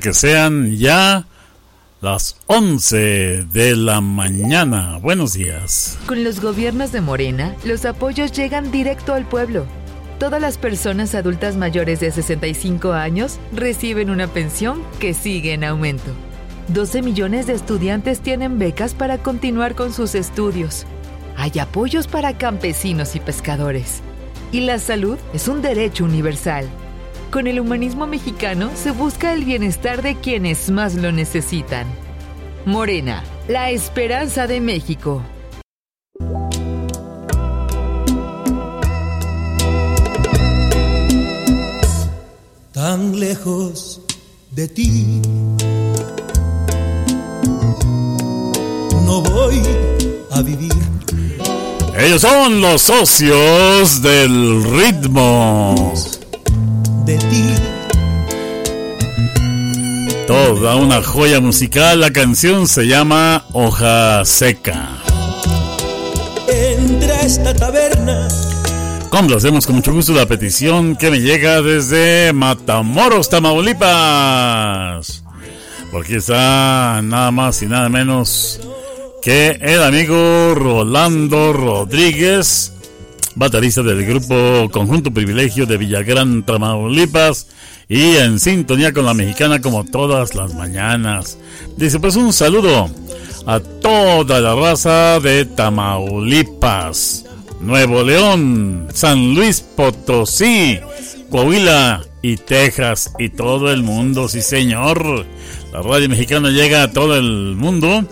Que 0.00 0.14
sean 0.14 0.76
ya 0.76 1.26
las 2.00 2.36
11 2.46 3.44
de 3.44 3.76
la 3.76 4.00
mañana. 4.00 4.98
Buenos 5.00 5.34
días. 5.34 5.98
Con 6.06 6.24
los 6.24 6.40
gobiernos 6.40 6.92
de 6.92 7.02
Morena, 7.02 7.54
los 7.64 7.84
apoyos 7.84 8.32
llegan 8.32 8.72
directo 8.72 9.12
al 9.12 9.26
pueblo. 9.26 9.66
Todas 10.18 10.40
las 10.40 10.58
personas 10.58 11.14
adultas 11.14 11.56
mayores 11.56 12.00
de 12.00 12.10
65 12.10 12.92
años 12.92 13.38
reciben 13.52 14.10
una 14.10 14.26
pensión 14.26 14.82
que 14.98 15.14
sigue 15.14 15.52
en 15.52 15.64
aumento. 15.64 16.10
12 16.68 17.02
millones 17.02 17.46
de 17.46 17.54
estudiantes 17.54 18.20
tienen 18.20 18.58
becas 18.58 18.94
para 18.94 19.18
continuar 19.18 19.74
con 19.74 19.92
sus 19.92 20.14
estudios. 20.14 20.86
Hay 21.36 21.58
apoyos 21.58 22.06
para 22.06 22.36
campesinos 22.38 23.16
y 23.16 23.20
pescadores. 23.20 24.02
Y 24.52 24.60
la 24.60 24.78
salud 24.78 25.18
es 25.32 25.48
un 25.48 25.62
derecho 25.62 26.04
universal. 26.04 26.68
Con 27.30 27.46
el 27.46 27.60
humanismo 27.60 28.06
mexicano 28.06 28.70
se 28.74 28.90
busca 28.90 29.32
el 29.32 29.44
bienestar 29.44 30.02
de 30.02 30.16
quienes 30.16 30.70
más 30.70 30.94
lo 30.94 31.12
necesitan. 31.12 31.86
Morena, 32.66 33.22
la 33.48 33.70
esperanza 33.70 34.46
de 34.46 34.60
México. 34.60 35.22
tan 42.80 43.20
lejos 43.20 44.00
de 44.52 44.66
ti. 44.66 45.20
No 49.04 49.20
voy 49.20 49.60
a 50.30 50.40
vivir. 50.40 50.72
Ellos 51.98 52.22
son 52.22 52.62
los 52.62 52.80
socios 52.80 54.00
del 54.00 54.64
ritmo. 54.64 55.92
De 57.10 57.18
ti. 57.18 57.44
Toda 60.28 60.76
una 60.76 61.02
joya 61.02 61.40
musical. 61.40 61.98
La 61.98 62.12
canción 62.12 62.68
se 62.68 62.86
llama 62.86 63.46
Hoja 63.52 64.24
Seca. 64.24 64.90
Entra 66.46 67.16
a 67.16 67.22
esta 67.22 67.52
taberna. 67.52 68.28
Complacemos 69.08 69.66
con 69.66 69.74
mucho 69.74 69.92
gusto 69.92 70.12
la 70.12 70.26
petición 70.26 70.94
que 70.94 71.10
me 71.10 71.20
llega 71.20 71.60
desde 71.62 72.32
Matamoros, 72.32 73.28
Tamaulipas. 73.28 75.24
Porque 75.90 76.18
está 76.18 77.00
nada 77.02 77.32
más 77.32 77.60
y 77.62 77.66
nada 77.66 77.88
menos 77.88 78.60
que 79.20 79.58
el 79.60 79.82
amigo 79.82 80.54
Rolando 80.54 81.52
Rodríguez, 81.54 82.72
baterista 83.40 83.82
del 83.82 84.04
grupo 84.04 84.68
Conjunto 84.70 85.10
Privilegio 85.10 85.64
de 85.64 85.78
Villagrán, 85.78 86.42
Tamaulipas, 86.42 87.46
y 87.88 88.16
en 88.16 88.38
sintonía 88.38 88.92
con 88.92 89.06
la 89.06 89.14
mexicana 89.14 89.62
como 89.62 89.86
todas 89.86 90.34
las 90.34 90.52
mañanas. 90.52 91.38
Dice 91.74 91.98
pues 91.98 92.16
un 92.16 92.34
saludo 92.34 92.90
a 93.46 93.58
toda 93.58 94.42
la 94.42 94.54
raza 94.54 95.20
de 95.20 95.46
Tamaulipas. 95.46 97.24
Nuevo 97.60 98.02
León, 98.02 98.88
San 98.92 99.34
Luis 99.34 99.62
Potosí, 99.62 100.78
Coahuila 101.30 102.04
y 102.20 102.36
Texas 102.36 103.14
y 103.18 103.30
todo 103.30 103.72
el 103.72 103.82
mundo, 103.82 104.28
sí 104.28 104.42
señor. 104.42 105.24
La 105.72 105.80
radio 105.80 106.10
mexicana 106.10 106.50
llega 106.50 106.82
a 106.82 106.92
todo 106.92 107.16
el 107.16 107.56
mundo 107.56 108.04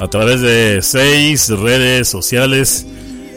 a 0.00 0.08
través 0.08 0.40
de 0.40 0.80
seis 0.80 1.50
redes 1.50 2.08
sociales 2.08 2.86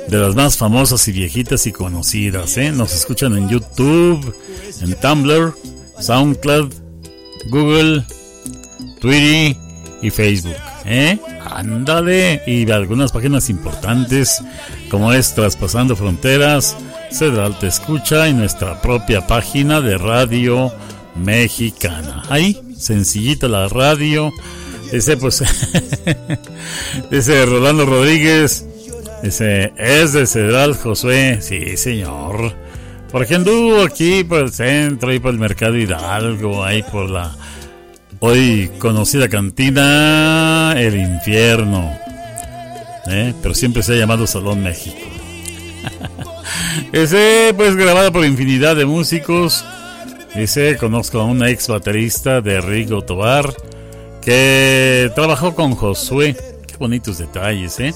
de 0.08 0.18
las 0.18 0.36
más 0.36 0.58
famosas 0.58 1.08
y 1.08 1.12
viejitas 1.12 1.66
y 1.68 1.72
conocidas. 1.72 2.58
¿eh? 2.58 2.72
Nos 2.72 2.94
escuchan 2.94 3.38
en 3.38 3.50
YouTube, 3.50 4.36
en 4.82 4.96
Tumblr, 4.96 5.54
SoundCloud, 6.00 6.74
Google, 7.50 8.06
Twitter 9.00 9.56
y 10.02 10.10
Facebook. 10.10 10.56
¿eh? 10.86 11.18
Ándale. 11.46 12.42
Y 12.46 12.70
algunas 12.70 13.12
páginas 13.12 13.50
importantes 13.50 14.42
como 14.90 15.14
es 15.14 15.34
Traspasando 15.34 15.96
Fronteras, 15.96 16.76
Cedral 17.12 17.58
Te 17.60 17.68
Escucha 17.68 18.28
y 18.28 18.34
nuestra 18.34 18.82
propia 18.82 19.26
página 19.26 19.82
de 19.82 19.98
Radio 19.98 20.72
Mexicana. 21.16 22.24
Ahí, 22.30 22.62
sencillito 22.78 23.48
la 23.48 23.68
radio. 23.68 24.32
Dice, 24.92 25.18
pues, 25.18 25.44
dice 27.12 27.46
Rolando 27.46 27.86
Rodríguez, 27.86 28.66
dice, 29.24 29.74
es 29.78 30.14
de 30.14 30.28
Cedral 30.28 30.76
Josué. 30.76 31.40
Sí, 31.42 31.78
señor. 31.78 32.54
Porque 33.12 33.36
anduvo 33.36 33.82
aquí 33.82 34.24
por 34.24 34.40
el 34.42 34.52
centro 34.52 35.14
y 35.14 35.20
por 35.20 35.32
el 35.32 35.40
Mercado 35.40 35.78
Hidalgo, 35.78 36.64
ahí 36.64 36.84
por 36.84 37.10
la 37.10 37.36
hoy 38.20 38.72
conocida 38.80 39.30
cantina 39.30 40.74
El 40.78 40.98
Infierno. 40.98 41.98
¿eh? 43.08 43.34
Pero 43.42 43.54
siempre 43.54 43.84
se 43.84 43.94
ha 43.94 43.98
llamado 43.98 44.28
Salón 44.28 44.64
México. 44.64 44.98
Ese, 46.92 47.54
pues, 47.56 47.76
grabado 47.76 48.12
por 48.12 48.26
infinidad 48.26 48.76
de 48.76 48.86
músicos. 48.86 49.64
Ese, 50.34 50.76
conozco 50.78 51.20
a 51.20 51.26
una 51.26 51.50
ex 51.50 51.68
baterista 51.68 52.42
de 52.42 52.60
Rigo 52.60 53.04
Tobar 53.04 53.54
que 54.22 55.12
trabajó 55.16 55.56
con 55.56 55.76
Josué. 55.76 56.36
Qué 56.68 56.76
bonitos 56.78 57.20
detalles, 57.20 57.80
¿eh? 57.80 57.94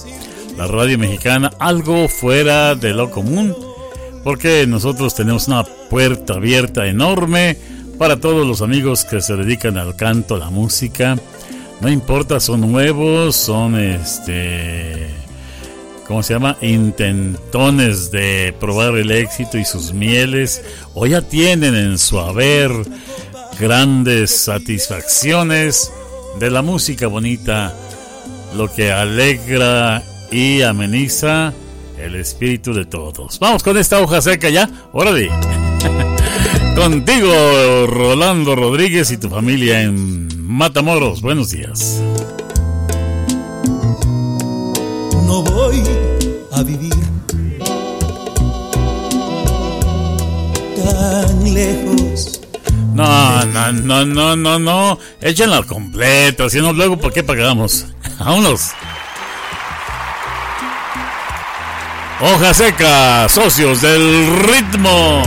La 0.59 0.67
radio 0.67 0.99
mexicana, 0.99 1.53
algo 1.57 2.09
fuera 2.09 2.75
de 2.75 2.93
lo 2.93 3.09
común, 3.09 3.55
porque 4.25 4.67
nosotros 4.67 5.15
tenemos 5.15 5.47
una 5.47 5.63
puerta 5.63 6.33
abierta 6.33 6.85
enorme 6.85 7.55
para 7.97 8.19
todos 8.19 8.45
los 8.45 8.61
amigos 8.61 9.05
que 9.05 9.21
se 9.21 9.37
dedican 9.37 9.77
al 9.77 9.95
canto, 9.95 10.35
la 10.35 10.49
música. 10.49 11.15
No 11.79 11.87
importa, 11.87 12.41
son 12.41 12.69
nuevos, 12.69 13.37
son 13.37 13.79
este. 13.79 15.07
¿Cómo 16.05 16.23
se 16.23 16.33
llama? 16.33 16.57
Intentones 16.61 18.11
de 18.11 18.53
probar 18.59 18.97
el 18.97 19.11
éxito 19.11 19.57
y 19.57 19.63
sus 19.63 19.93
mieles. 19.93 20.61
O 20.93 21.07
ya 21.07 21.21
tienen 21.21 21.73
en 21.73 21.97
su 21.97 22.19
haber 22.19 22.69
grandes 23.57 24.31
satisfacciones 24.31 25.89
de 26.37 26.51
la 26.51 26.61
música 26.61 27.07
bonita. 27.07 27.73
Lo 28.57 28.69
que 28.69 28.91
alegra 28.91 30.03
y 30.31 30.61
ameniza 30.61 31.53
el 31.97 32.15
espíritu 32.15 32.73
de 32.73 32.85
todos. 32.85 33.39
Vamos 33.39 33.63
con 33.63 33.77
esta 33.77 33.99
hoja 34.01 34.21
seca 34.21 34.49
ya. 34.49 34.69
Órale. 34.93 35.29
Contigo, 36.75 37.87
Rolando 37.87 38.55
Rodríguez 38.55 39.11
y 39.11 39.17
tu 39.17 39.29
familia 39.29 39.81
en 39.81 40.29
Matamoros. 40.41 41.21
Buenos 41.21 41.51
días. 41.51 42.01
No 45.25 45.43
voy 45.43 45.83
a 46.53 46.63
vivir 46.63 46.93
tan 50.75 51.53
lejos. 51.53 52.41
No, 52.93 53.45
no, 53.45 53.71
no, 53.71 54.05
no, 54.05 54.35
no, 54.35 54.59
no. 54.59 54.99
Échenla 55.21 55.63
completa, 55.63 56.49
si 56.49 56.59
no, 56.59 56.73
luego, 56.73 56.97
¿por 56.97 57.13
qué 57.13 57.23
pagamos? 57.23 57.85
Vámonos. 58.19 58.71
Hoja 62.21 62.53
seca, 62.53 63.29
socios 63.29 63.81
del 63.81 64.27
ritmo. 64.41 65.23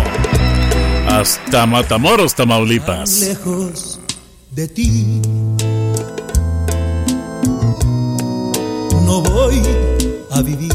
Hasta 1.08 1.64
Matamoros, 1.66 2.34
Tamaulipas. 2.34 3.20
lejos 3.20 3.98
de 4.50 4.68
ti. 4.68 5.22
No 9.06 9.22
voy 9.22 9.62
a 10.32 10.42
vivir 10.42 10.72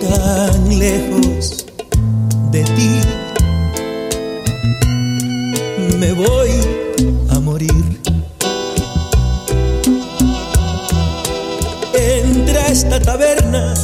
tan 0.00 0.78
lejos 0.78 1.66
de 2.52 2.62
ti. 2.62 3.00
Me 5.98 6.12
voy 6.12 6.50
a 7.30 7.40
morir. 7.40 7.97
Esta 12.78 13.00
taberna 13.00 13.74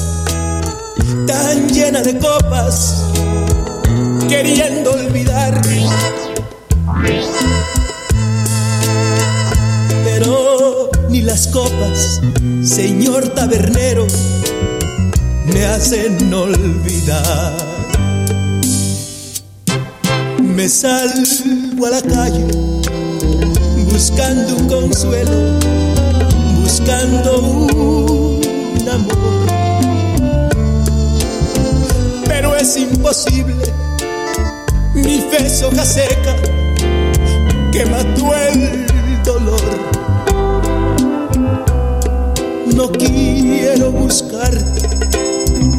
tan 1.26 1.68
llena 1.68 2.00
de 2.00 2.16
copas, 2.16 2.94
queriendo 4.28 4.92
olvidar. 4.92 5.60
Pero 10.04 10.90
ni 11.08 11.22
las 11.22 11.48
copas, 11.48 12.20
señor 12.62 13.30
tabernero, 13.30 14.06
me 15.46 15.64
hacen 15.64 16.32
olvidar. 16.32 17.56
Me 20.40 20.68
salgo 20.68 21.86
a 21.86 21.90
la 21.90 22.02
calle 22.02 22.46
buscando 23.90 24.54
un 24.54 24.68
consuelo, 24.68 25.58
buscando 26.62 27.40
un 27.40 28.23
amor 28.88 29.64
es 32.64 32.76
imposible. 32.78 33.66
Mi 34.94 35.20
fe 35.20 35.46
es 35.46 35.62
hoja 35.62 35.84
seca 35.84 36.34
que 37.72 37.84
mató 37.84 38.34
el 38.34 38.86
dolor. 39.22 39.60
No 42.74 42.90
quiero 42.90 43.90
buscarte, 43.90 44.88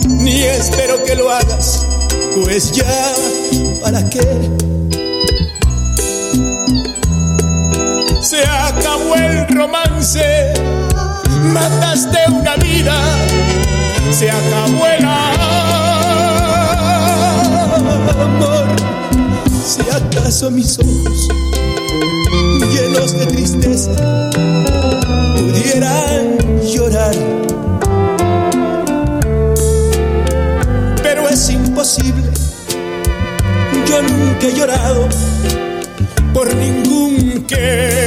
ni 0.08 0.44
espero 0.44 1.04
que 1.04 1.16
lo 1.16 1.32
hagas, 1.32 1.86
pues 2.36 2.72
ya, 2.72 3.14
¿para 3.82 4.08
qué? 4.10 4.22
Se 8.22 8.44
acabó 8.46 9.16
el 9.16 9.48
romance, 9.56 10.54
mataste 11.54 12.18
una 12.32 12.56
vida, 12.58 12.96
se 14.12 14.30
acabó 14.30 14.86
el 14.88 15.06
amor. 15.06 15.46
Si 19.66 19.82
acaso 19.90 20.52
mis 20.52 20.78
ojos 20.80 21.28
llenos 22.74 23.14
de 23.18 23.26
tristeza 23.28 23.92
pudieran 25.36 26.38
llorar. 26.62 27.16
Pero 31.02 31.30
es 31.30 31.50
imposible, 31.50 32.32
yo 33.88 34.02
nunca 34.02 34.48
he 34.48 34.54
llorado 34.54 35.08
por 36.34 36.54
ningún 36.56 37.46
querer. 37.48 38.05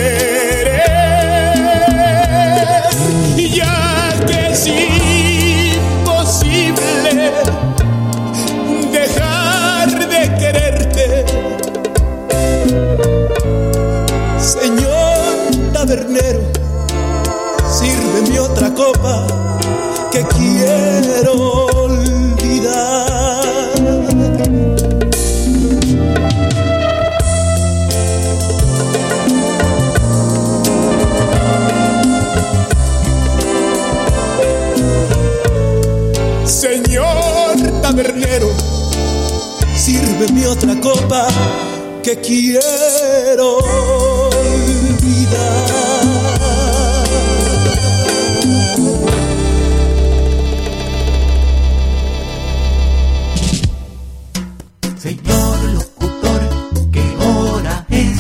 Otra 40.49 40.75
copa 40.81 41.27
que 42.03 42.19
quiero 42.21 43.59
olvidar. 43.59 44.39
Señor 54.97 55.65
locutor, 55.75 56.41
¿qué 56.93 57.17
hora 57.21 57.87
es? 57.91 58.19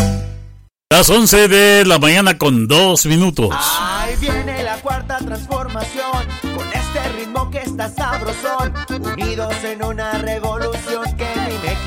Las 0.90 1.08
11 1.08 1.48
de 1.48 1.86
la 1.86 1.98
mañana 1.98 2.36
con 2.36 2.68
dos 2.68 3.06
minutos. 3.06 3.54
Ahí 3.58 4.16
viene 4.16 4.62
la 4.62 4.76
cuarta 4.82 5.16
transformación, 5.18 6.26
con 6.42 6.66
este 6.68 7.08
ritmo 7.16 7.50
que 7.50 7.58
está 7.58 7.88
sabrosón, 7.88 8.74
unidos 9.00 9.54
en 9.64 9.82
una 9.82 10.12
revolución 10.18 11.17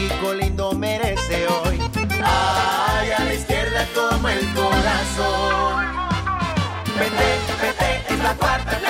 México 0.01 0.33
lindo 0.33 0.71
merece 0.73 1.45
hoy. 1.47 1.77
Ay, 2.23 3.11
a 3.11 3.23
la 3.23 3.33
izquierda 3.35 3.85
como 3.93 4.29
el 4.29 4.39
corazón. 4.53 5.85
Vete, 6.97 7.29
vete, 7.61 8.13
es 8.13 8.23
la 8.23 8.33
cuarta 8.33 8.71
T. 8.71 8.87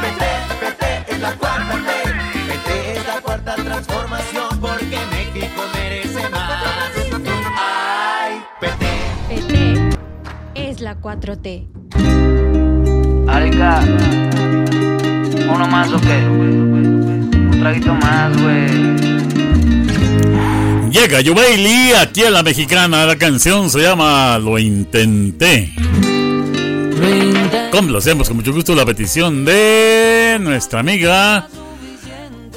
Vete, 0.00 0.30
vete, 0.62 1.12
es 1.12 1.20
la 1.20 1.32
cuarta 1.32 1.74
T. 1.74 1.78
Vete, 2.48 2.98
es 2.98 3.06
la 3.06 3.20
cuarta 3.20 3.54
transformación 3.56 4.58
porque 4.58 4.98
México 5.10 5.62
merece 5.74 6.28
más. 6.30 6.64
Ay, 7.58 8.42
vete. 8.62 8.90
PT 9.28 9.90
es 10.54 10.80
la 10.80 10.96
4T. 10.96 11.66
Arica, 13.28 13.80
uno 15.54 15.66
más 15.68 15.92
o 15.92 16.00
qué? 16.00 16.16
Un 16.26 17.58
traguito 17.60 17.92
más, 17.94 18.42
güey. 18.42 19.15
Llega 20.98 21.20
Yubaili 21.20 21.92
aquí 21.92 22.24
a 22.24 22.30
la 22.30 22.42
mexicana. 22.42 23.04
La 23.04 23.16
canción 23.16 23.68
se 23.68 23.80
llama 23.80 24.38
Lo 24.38 24.58
intenté. 24.58 25.70
Complacemos 27.70 28.28
con 28.28 28.38
mucho 28.38 28.54
gusto 28.54 28.74
la 28.74 28.86
petición 28.86 29.44
de 29.44 30.38
nuestra 30.40 30.80
amiga 30.80 31.48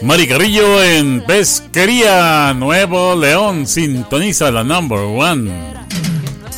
Mari 0.01 0.25
Carrillo 0.25 0.81
en 0.81 1.21
Pesquería 1.25 2.53
Nuevo 2.53 3.13
León. 3.13 3.67
Sintoniza 3.67 4.49
la 4.51 4.63
number 4.63 4.99
one. 4.99 5.51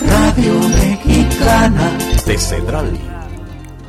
Radio 0.05 0.59
Mexicana 0.69 1.97
de 2.27 2.37
Cedral. 2.37 2.91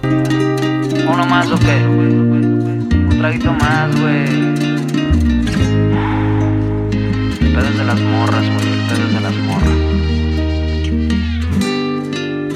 Uno 0.03 1.27
más 1.27 1.47
o 1.47 1.59
qué? 1.59 1.77
Un 1.87 3.19
traguito 3.19 3.53
más, 3.53 4.01
güey. 4.01 4.72
Pedos 7.55 7.77
de 7.77 7.85
las 7.85 8.01
morras, 8.01 8.45
güey. 8.55 8.71
De 9.13 9.21
las 9.21 9.35
morras. 9.49 9.79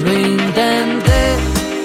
Lo 0.03 0.11
intenté, 0.13 1.23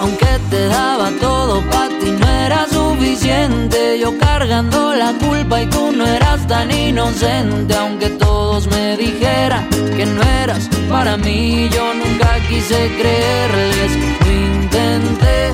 aunque 0.01 0.27
te 0.49 0.67
daba 0.69 1.11
todo 1.21 1.61
pa' 1.71 1.89
ti 2.01 2.11
no 2.19 2.27
era 2.27 2.67
suficiente. 2.69 3.99
Yo 4.01 4.17
cargando 4.19 4.95
la 4.95 5.13
culpa 5.13 5.61
y 5.61 5.67
tú 5.67 5.93
no 5.93 6.07
eras 6.07 6.47
tan 6.47 6.71
inocente. 6.71 7.75
Aunque 7.75 8.09
todos 8.11 8.67
me 8.69 8.97
dijeran 8.97 9.69
que 9.97 10.07
no 10.07 10.23
eras 10.23 10.71
para 10.89 11.17
mí, 11.19 11.69
yo 11.71 11.95
nunca 11.95 12.39
quise 12.49 12.91
creerles. 12.99 13.93
Lo 14.25 14.33
intenté, 14.33 15.53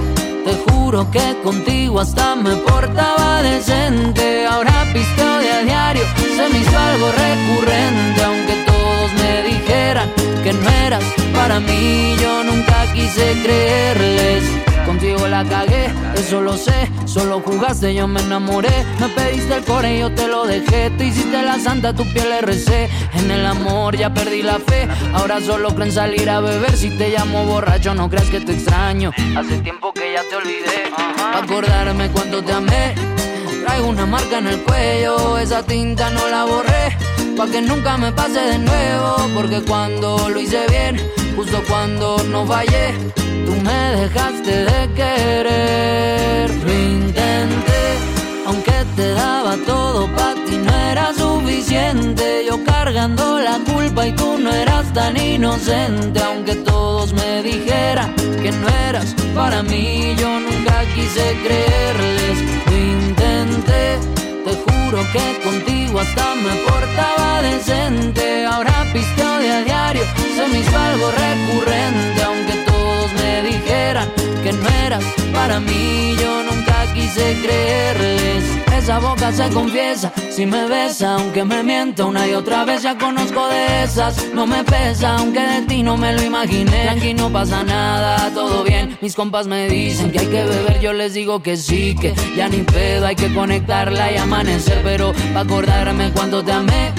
te 0.48 0.70
juro 0.70 1.10
que 1.10 1.36
contigo 1.44 2.00
hasta 2.00 2.34
me 2.34 2.56
portaba 2.56 3.42
decente. 3.42 4.46
Ahora 4.46 4.72
pisteo 4.94 5.38
de 5.40 5.50
a 5.52 5.62
diario, 5.62 6.04
se 6.36 6.48
me 6.48 6.58
hizo 6.60 6.78
algo 6.78 7.06
recurrente. 7.12 8.22
Aunque 8.24 8.54
todos 8.70 9.12
me 9.20 9.42
dijeran 9.42 10.08
que 10.42 10.52
no 10.52 10.70
eras 10.86 11.04
para 11.34 11.60
mí, 11.60 12.16
yo 12.20 12.44
nunca 12.44 12.90
quise 12.94 13.24
creerles. 13.42 14.67
Contigo 14.88 15.28
la 15.28 15.44
cagué, 15.44 15.92
eso 16.14 16.40
lo 16.40 16.56
sé. 16.56 16.72
Solo 17.04 17.42
jugaste, 17.44 17.94
yo 17.94 18.08
me 18.08 18.22
enamoré. 18.22 18.72
Me 18.98 19.08
pediste 19.10 19.56
el 19.56 19.62
core 19.62 19.96
y 19.96 19.98
yo 20.00 20.10
te 20.14 20.26
lo 20.28 20.46
dejé. 20.46 20.88
Tú 20.96 21.02
hiciste 21.04 21.42
la 21.42 21.58
santa, 21.58 21.92
tu 21.92 22.10
piel 22.10 22.30
le 22.30 22.40
recé. 22.40 22.88
En 23.12 23.30
el 23.30 23.44
amor 23.44 23.98
ya 23.98 24.14
perdí 24.14 24.40
la 24.40 24.58
fe. 24.58 24.88
Ahora 25.12 25.42
solo 25.42 25.74
creen 25.74 25.92
salir 25.92 26.30
a 26.30 26.40
beber. 26.40 26.74
Si 26.74 26.88
te 26.88 27.10
llamo 27.10 27.44
borracho, 27.44 27.94
no 27.94 28.08
creas 28.08 28.30
que 28.30 28.40
te 28.40 28.52
extraño. 28.54 29.12
Hace 29.36 29.58
tiempo 29.58 29.92
que 29.92 30.14
ya 30.14 30.22
te 30.22 30.36
olvidé. 30.36 30.90
Pa' 30.90 31.38
acordarme 31.40 32.08
cuánto 32.08 32.42
te 32.42 32.52
amé. 32.52 32.94
Traigo 33.66 33.88
una 33.88 34.06
marca 34.06 34.38
en 34.38 34.46
el 34.46 34.62
cuello, 34.62 35.36
esa 35.36 35.62
tinta 35.64 36.08
no 36.08 36.26
la 36.28 36.44
borré. 36.44 36.96
Pa' 37.36 37.46
que 37.46 37.60
nunca 37.60 37.98
me 37.98 38.10
pase 38.12 38.40
de 38.40 38.58
nuevo, 38.58 39.16
porque 39.34 39.60
cuando 39.60 40.30
lo 40.30 40.40
hice 40.40 40.64
bien, 40.70 40.98
justo 41.38 41.62
cuando 41.68 42.16
no 42.32 42.44
fallé, 42.44 42.94
tú 43.46 43.52
me 43.62 43.80
dejaste 44.00 44.64
de 44.70 44.80
querer. 44.98 46.50
Lo 46.64 46.72
intenté, 46.72 47.82
aunque 48.44 48.72
te 48.96 49.12
daba 49.12 49.56
todo 49.64 50.08
pa' 50.16 50.34
ti 50.46 50.56
no 50.56 50.74
era 50.90 51.14
suficiente. 51.14 52.44
Yo 52.44 52.64
cargando 52.64 53.38
la 53.38 53.56
culpa 53.72 54.08
y 54.08 54.12
tú 54.12 54.36
no 54.40 54.50
eras 54.52 54.92
tan 54.92 55.16
inocente. 55.16 56.20
Aunque 56.20 56.56
todos 56.56 57.12
me 57.12 57.42
dijeran 57.44 58.12
que 58.42 58.50
no 58.50 58.68
eras 58.88 59.14
para 59.32 59.62
mí, 59.62 60.16
yo 60.18 60.40
nunca 60.40 60.76
quise 60.96 61.24
creerles. 61.44 62.36
Lo 62.66 62.76
intenté, 62.96 63.84
te 64.48 64.72
juro 64.72 65.04
que 65.12 65.40
contigo 65.44 66.00
hasta 66.00 66.34
me 66.36 66.54
portaba 66.66 67.42
decente. 67.42 68.46
Ahora 68.46 68.86
pisteo 68.92 69.38
de 69.38 69.50
a 69.50 69.60
diario, 69.62 70.02
se 70.36 70.48
me 70.48 70.60
hizo 70.60 70.78
algo 70.78 71.10
recurrente. 71.10 72.22
Aunque 72.22 72.54
todos 72.70 73.12
me 73.14 73.42
dijeran 73.42 74.08
que 74.42 74.52
no 74.52 74.68
eras 74.86 75.04
para 75.32 75.60
mí, 75.60 76.16
yo 76.20 76.42
nunca 76.44 76.77
quise 77.08 77.36
creerles. 77.42 78.44
esa 78.76 78.98
boca 78.98 79.32
se 79.32 79.48
confiesa. 79.50 80.12
Si 80.30 80.46
me 80.46 80.66
besa, 80.66 81.14
aunque 81.14 81.44
me 81.44 81.62
mienta 81.62 82.04
una 82.04 82.26
y 82.26 82.34
otra 82.34 82.64
vez, 82.64 82.82
ya 82.82 82.96
conozco 82.96 83.48
de 83.48 83.84
esas. 83.84 84.26
No 84.34 84.46
me 84.46 84.62
pesa, 84.64 85.16
aunque 85.16 85.40
de 85.40 85.62
ti 85.62 85.82
no 85.82 85.96
me 85.96 86.12
lo 86.12 86.22
imaginé. 86.22 86.88
Aquí 86.88 87.14
no 87.14 87.30
pasa 87.30 87.64
nada, 87.64 88.30
todo 88.34 88.62
bien. 88.62 88.96
Mis 89.00 89.14
compas 89.14 89.46
me 89.46 89.68
dicen 89.68 90.10
que 90.10 90.20
hay 90.20 90.26
que 90.26 90.44
beber, 90.44 90.80
yo 90.80 90.92
les 90.92 91.14
digo 91.14 91.42
que 91.42 91.56
sí, 91.56 91.96
que 92.00 92.14
ya 92.36 92.48
ni 92.48 92.62
pedo, 92.62 93.06
hay 93.06 93.16
que 93.16 93.32
conectarla 93.32 94.12
y 94.12 94.16
amanecer. 94.16 94.80
Pero 94.82 95.12
pa' 95.34 95.40
acordarme 95.40 96.10
cuando 96.12 96.44
te 96.44 96.52
amé, 96.52 96.92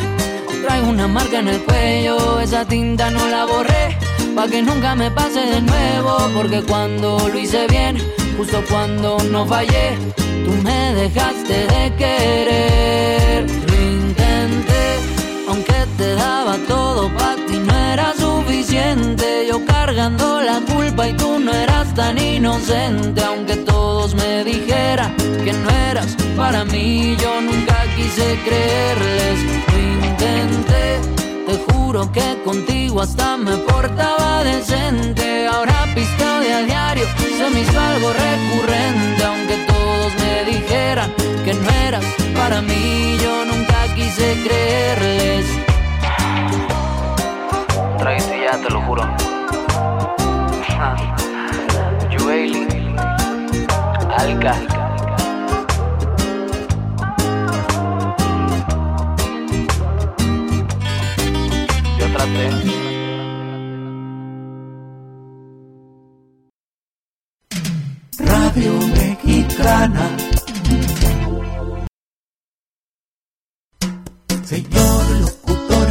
traigo 0.65 0.89
una 0.89 1.07
marca 1.07 1.39
en 1.39 1.47
el 1.47 1.61
cuello, 1.61 2.39
esa 2.39 2.65
tinta 2.65 3.09
no 3.11 3.27
la 3.27 3.45
borré. 3.45 3.97
Pa' 4.35 4.47
que 4.47 4.61
nunca 4.61 4.95
me 4.95 5.11
pase 5.11 5.41
de 5.41 5.61
nuevo, 5.61 6.17
porque 6.35 6.61
cuando 6.63 7.17
lo 7.27 7.39
hice 7.39 7.67
bien, 7.67 7.97
justo 8.39 8.63
cuando 8.69 9.17
no 9.31 9.45
fallé, 9.45 9.97
tú 10.45 10.51
me 10.63 10.93
dejaste 10.93 11.67
de 11.73 11.93
querer. 11.97 13.45
Lo 13.67 13.75
intenté, 13.75 14.85
aunque 15.49 15.73
te 15.97 16.15
daba 16.15 16.55
todo, 16.65 17.09
pa' 17.17 17.35
ti 17.47 17.57
no 17.59 17.75
era 17.93 18.13
suficiente. 18.13 19.45
Yo 19.45 19.65
cargando 19.65 20.41
la 20.41 20.61
culpa 20.61 21.09
y 21.09 21.13
tú 21.17 21.37
no 21.37 21.51
eras 21.51 21.93
tan 21.93 22.17
inocente, 22.17 23.21
aunque 23.21 23.57
todos 23.57 24.15
me 24.15 24.45
dijeran 24.45 25.13
que 25.43 25.51
no 25.51 25.69
eras 25.91 26.15
para 26.37 26.63
mí, 26.63 27.17
yo 27.21 27.41
nunca 27.41 27.75
quise 27.97 28.39
creerles. 28.45 29.68
Juro 31.89 32.05
que 32.11 32.37
contigo 32.45 33.01
hasta 33.01 33.35
me 33.35 33.57
portaba 33.57 34.43
decente. 34.43 35.47
Ahora 35.47 35.87
pisteo 35.95 36.39
de 36.39 36.53
a 36.53 36.61
diario, 36.61 37.03
se 37.17 37.49
me 37.49 37.61
hizo 37.61 37.79
algo 37.79 38.13
recurrente. 38.13 39.23
Aunque 39.23 39.55
todos 39.65 40.13
me 40.21 40.43
dijeran 40.51 41.11
que 41.43 41.55
no 41.55 41.67
eras 41.87 42.05
para 42.35 42.61
mí, 42.61 43.17
yo 43.19 43.43
nunca 43.43 43.87
quise 43.95 44.37
creerles. 44.43 45.47
Traguito 47.97 48.35
ya, 48.35 48.61
te 48.61 48.69
lo 48.69 48.81
juro. 48.81 49.01
Jueli, 52.19 52.67
Alca. 54.15 54.88
Radio 68.17 68.73
Mexicana. 68.87 70.17
Señor 74.43 75.11
locutor, 75.21 75.87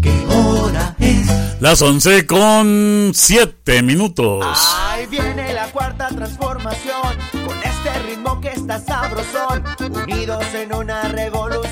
¿qué 0.00 0.26
hora 0.28 0.94
es? 1.00 1.60
Las 1.60 1.82
11 1.82 2.26
con 2.26 3.10
7 3.12 3.82
minutos. 3.82 4.46
Ahí 4.78 5.06
viene 5.06 5.52
la 5.52 5.66
cuarta 5.72 6.06
transformación, 6.08 7.16
con 7.44 7.58
este 7.58 7.98
ritmo 8.06 8.40
que 8.40 8.50
está 8.50 8.78
sabrosón, 8.78 9.64
unidos 9.80 10.44
en 10.54 10.74
una 10.74 11.02
revolución 11.08 11.71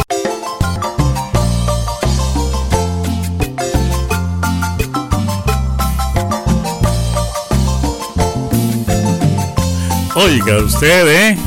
Oiga 10.23 10.57
usted, 10.57 11.07
¿eh? 11.07 11.37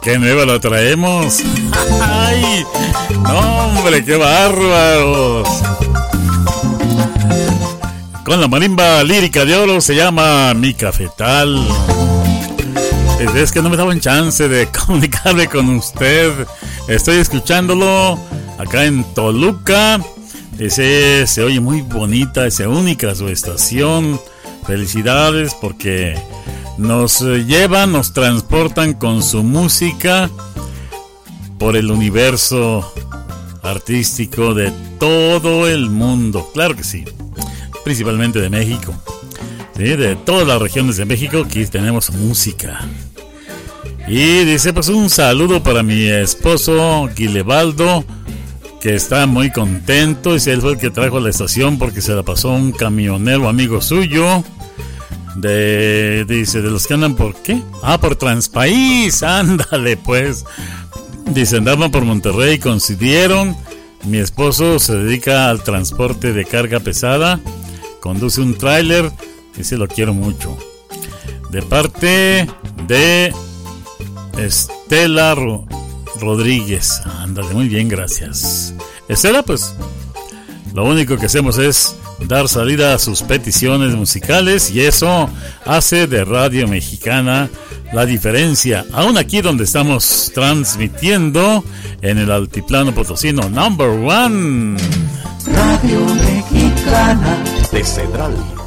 ¿Qué 0.00 0.16
nueva 0.16 0.44
lo 0.44 0.60
traemos? 0.60 1.40
¡Ay! 2.00 2.64
¡No, 3.22 3.66
hombre, 3.66 4.04
qué 4.04 4.16
bárbaros! 4.16 5.48
Con 8.24 8.40
la 8.40 8.46
marimba 8.46 9.02
lírica 9.02 9.44
de 9.44 9.56
oro 9.56 9.80
se 9.80 9.96
llama 9.96 10.54
Mi 10.54 10.72
Cafetal. 10.72 11.66
Es 13.34 13.50
que 13.50 13.60
no 13.60 13.70
me 13.70 13.76
daban 13.76 13.98
chance 13.98 14.48
de 14.48 14.66
comunicarme 14.86 15.48
con 15.48 15.68
usted. 15.70 16.30
Estoy 16.86 17.16
escuchándolo 17.16 18.20
acá 18.56 18.84
en 18.84 19.02
Toluca. 19.14 20.00
Ese 20.60 21.26
se 21.26 21.42
oye 21.42 21.58
muy 21.58 21.80
bonita, 21.80 22.46
es 22.46 22.60
única 22.60 23.16
su 23.16 23.28
estación. 23.28 24.20
Felicidades 24.64 25.54
porque 25.54 26.14
nos 26.78 27.20
eh, 27.22 27.44
llevan, 27.44 27.92
nos 27.92 28.12
transportan 28.12 28.94
con 28.94 29.22
su 29.22 29.42
música 29.42 30.30
por 31.58 31.76
el 31.76 31.90
universo 31.90 32.90
artístico 33.62 34.54
de 34.54 34.72
todo 34.98 35.68
el 35.68 35.90
mundo. 35.90 36.48
Claro 36.54 36.76
que 36.76 36.84
sí, 36.84 37.04
principalmente 37.84 38.40
de 38.40 38.48
México. 38.48 38.94
De 39.76 40.16
todas 40.16 40.46
las 40.46 40.60
regiones 40.60 40.96
de 40.96 41.04
México, 41.04 41.44
aquí 41.46 41.64
tenemos 41.66 42.10
música. 42.10 42.80
Y 44.08 44.44
dice, 44.44 44.72
pues 44.72 44.88
un 44.88 45.10
saludo 45.10 45.62
para 45.62 45.82
mi 45.82 46.06
esposo 46.06 47.08
Guilebaldo, 47.14 48.04
que 48.80 48.94
está 48.94 49.26
muy 49.26 49.52
contento. 49.52 50.34
Y 50.34 50.50
él 50.50 50.60
fue 50.60 50.72
el 50.72 50.78
que 50.78 50.90
trajo 50.90 51.20
la 51.20 51.30
estación 51.30 51.78
porque 51.78 52.00
se 52.00 52.14
la 52.14 52.22
pasó 52.22 52.50
un 52.50 52.72
camionero 52.72 53.48
amigo 53.48 53.80
suyo. 53.80 54.42
De, 55.40 56.24
dice, 56.24 56.62
de 56.62 56.70
los 56.70 56.88
que 56.88 56.94
andan 56.94 57.14
por 57.14 57.34
qué? 57.36 57.62
Ah, 57.82 58.00
por 58.00 58.16
Transpaís, 58.16 59.22
ándale 59.22 59.96
pues. 59.96 60.44
Dice, 61.26 61.58
andaban 61.58 61.90
por 61.90 62.04
Monterrey, 62.04 62.58
coincidieron. 62.58 63.56
Mi 64.04 64.18
esposo 64.18 64.78
se 64.78 64.96
dedica 64.96 65.48
al 65.48 65.62
transporte 65.62 66.32
de 66.32 66.44
carga 66.44 66.80
pesada, 66.80 67.40
conduce 68.00 68.40
un 68.40 68.56
tráiler, 68.56 69.10
dice, 69.56 69.76
lo 69.76 69.86
quiero 69.86 70.14
mucho. 70.14 70.56
De 71.50 71.62
parte 71.62 72.48
de 72.86 73.32
Estela 74.38 75.36
Rodríguez, 76.20 77.00
ándale, 77.20 77.50
muy 77.54 77.68
bien, 77.68 77.88
gracias. 77.88 78.74
Estela, 79.08 79.42
pues, 79.42 79.74
lo 80.74 80.84
único 80.84 81.16
que 81.16 81.26
hacemos 81.26 81.58
es 81.58 81.96
dar 82.26 82.48
salida 82.48 82.94
a 82.94 82.98
sus 82.98 83.22
peticiones 83.22 83.94
musicales 83.94 84.70
y 84.70 84.80
eso 84.80 85.28
hace 85.64 86.06
de 86.06 86.24
Radio 86.24 86.66
Mexicana 86.68 87.48
la 87.92 88.04
diferencia. 88.06 88.84
Aún 88.92 89.16
aquí 89.16 89.40
donde 89.40 89.64
estamos 89.64 90.30
transmitiendo 90.34 91.64
en 92.02 92.18
el 92.18 92.30
altiplano 92.30 92.94
potosino 92.94 93.48
number 93.48 93.88
one. 93.88 94.78
Radio 95.46 96.04
Mexicana 96.14 97.44
de 97.72 97.84
Central. 97.84 98.57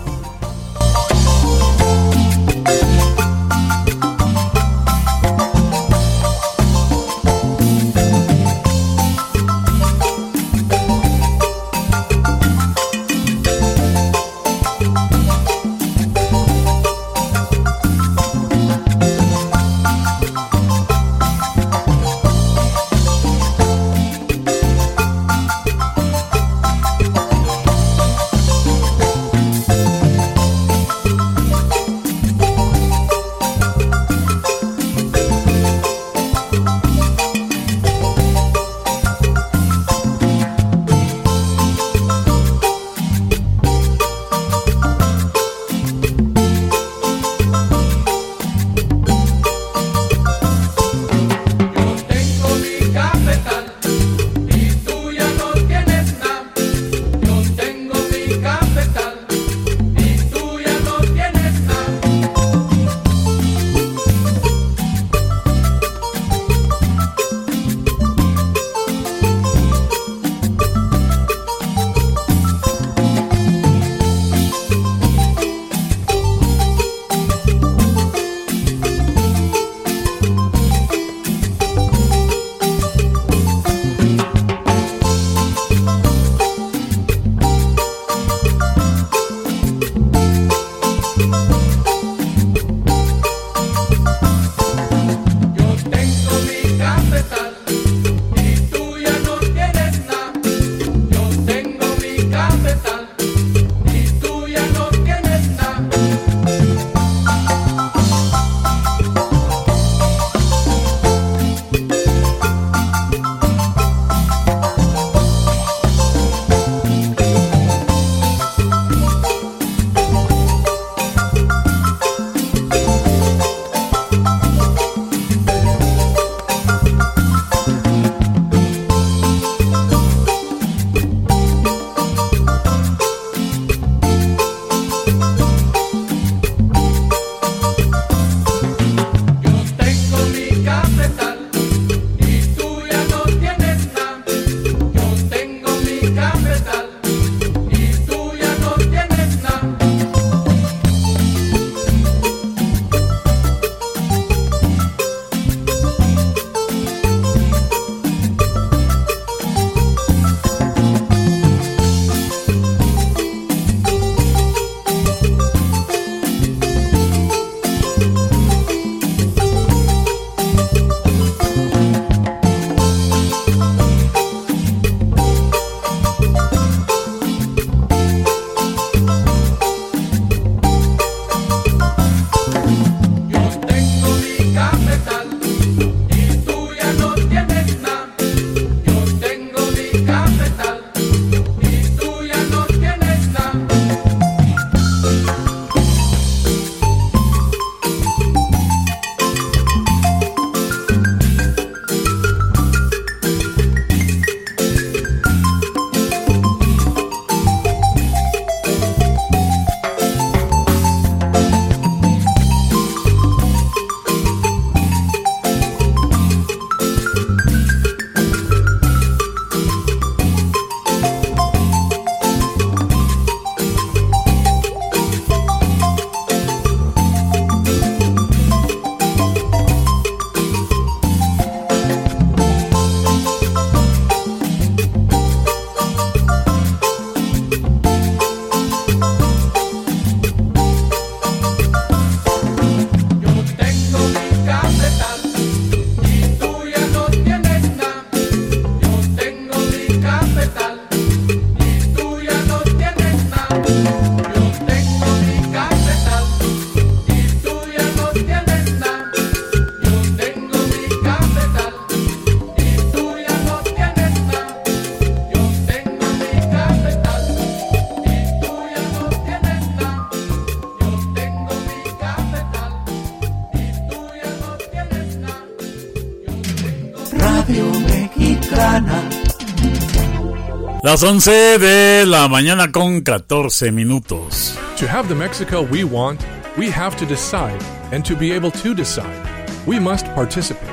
Las 280.92 281.04
11 281.04 281.58
de 281.58 282.06
la 282.06 282.28
mañana 282.28 282.70
con 282.70 283.00
14 283.00 283.72
minutos. 283.72 284.58
To 284.76 284.86
have 284.90 285.08
the 285.08 285.16
Mexico 285.16 285.62
we 285.62 285.86
want, 285.86 286.20
we 286.58 286.70
have 286.70 286.98
to 286.98 287.06
decide, 287.06 287.64
and 287.94 288.04
to 288.04 288.14
be 288.14 288.34
able 288.34 288.52
to 288.52 288.74
decide, 288.74 289.26
we 289.66 289.80
must 289.80 290.06
participate. 290.08 290.70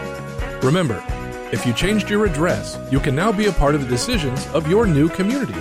Remember, 0.64 1.00
if 1.52 1.64
you 1.64 1.72
changed 1.72 2.10
your 2.10 2.26
address, 2.26 2.76
you 2.90 2.98
can 2.98 3.14
now 3.14 3.30
be 3.30 3.46
a 3.46 3.52
part 3.52 3.76
of 3.76 3.80
the 3.80 3.86
decisions 3.86 4.44
of 4.54 4.68
your 4.68 4.88
new 4.88 5.08
community. 5.08 5.54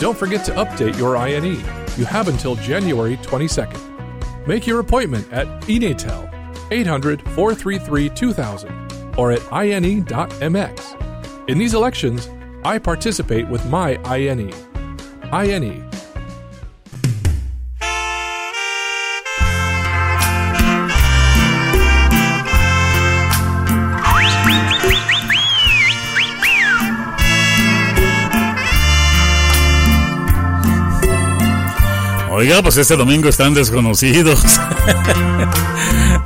Don't 0.00 0.18
forget 0.18 0.44
to 0.46 0.52
update 0.54 0.98
your 0.98 1.16
INE. 1.16 1.62
You 1.96 2.04
have 2.04 2.26
until 2.26 2.56
January 2.56 3.16
22nd. 3.18 3.78
Make 4.48 4.66
your 4.66 4.80
appointment 4.80 5.32
at 5.32 5.46
Enatel 5.68 6.28
800 6.72 7.22
433 7.22 8.08
2000 8.08 9.14
or 9.16 9.30
at 9.30 9.52
ine.mx. 9.52 11.00
In 11.46 11.58
these 11.58 11.74
elections, 11.74 12.28
I 12.66 12.78
participate 12.78 13.46
with 13.48 13.62
my 13.66 13.98
INE. 14.06 14.50
INE. 15.30 15.84
Oiga, 32.30 32.62
pues 32.62 32.76
este 32.78 32.96
domingo 32.96 33.28
están 33.28 33.54
desconocidos. 33.54 34.42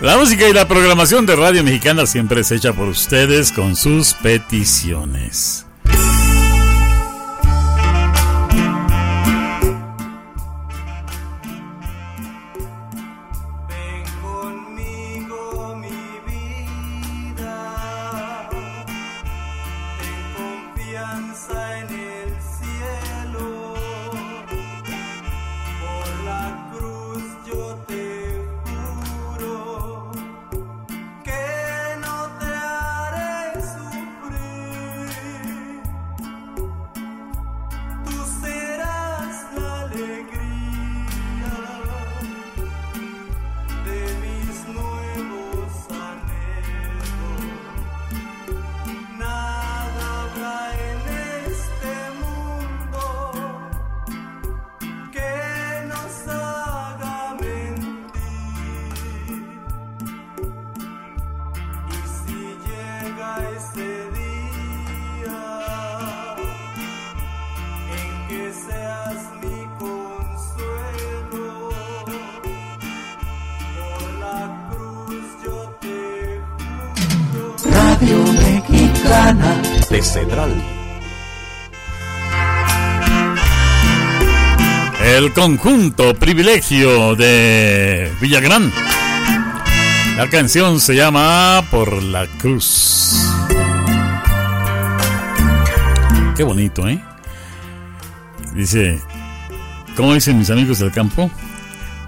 la 0.01 0.16
música 0.16 0.48
y 0.48 0.52
la 0.52 0.66
programación 0.66 1.27
de 1.27 1.36
Radio 1.36 1.65
Mexicana 1.65 2.06
siempre 2.06 2.40
es 2.43 2.52
hecha 2.52 2.73
por 2.73 2.89
ustedes 2.89 3.52
con 3.52 3.77
sus 3.77 4.15
peticiones. 4.15 5.68
Cedral. 80.02 80.54
El 85.02 85.32
conjunto 85.32 86.14
privilegio 86.14 87.16
de 87.16 88.12
Villagrán. 88.20 88.72
La 90.16 90.28
canción 90.28 90.80
se 90.80 90.94
llama 90.94 91.64
Por 91.70 92.02
la 92.02 92.26
Cruz. 92.38 93.24
Qué 96.36 96.44
bonito, 96.44 96.86
¿eh? 96.88 97.02
Dice, 98.54 99.00
¿cómo 99.96 100.14
dicen 100.14 100.38
mis 100.38 100.50
amigos 100.50 100.78
del 100.78 100.92
campo? 100.92 101.30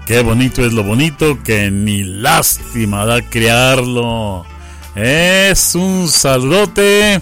Qué 0.05 0.21
bonito 0.21 0.65
es 0.65 0.73
lo 0.73 0.83
bonito 0.83 1.41
que 1.43 1.71
ni 1.71 2.03
lástima 2.03 3.05
da 3.05 3.21
criarlo. 3.21 4.45
Es 4.95 5.75
un 5.75 6.07
saludote 6.07 7.21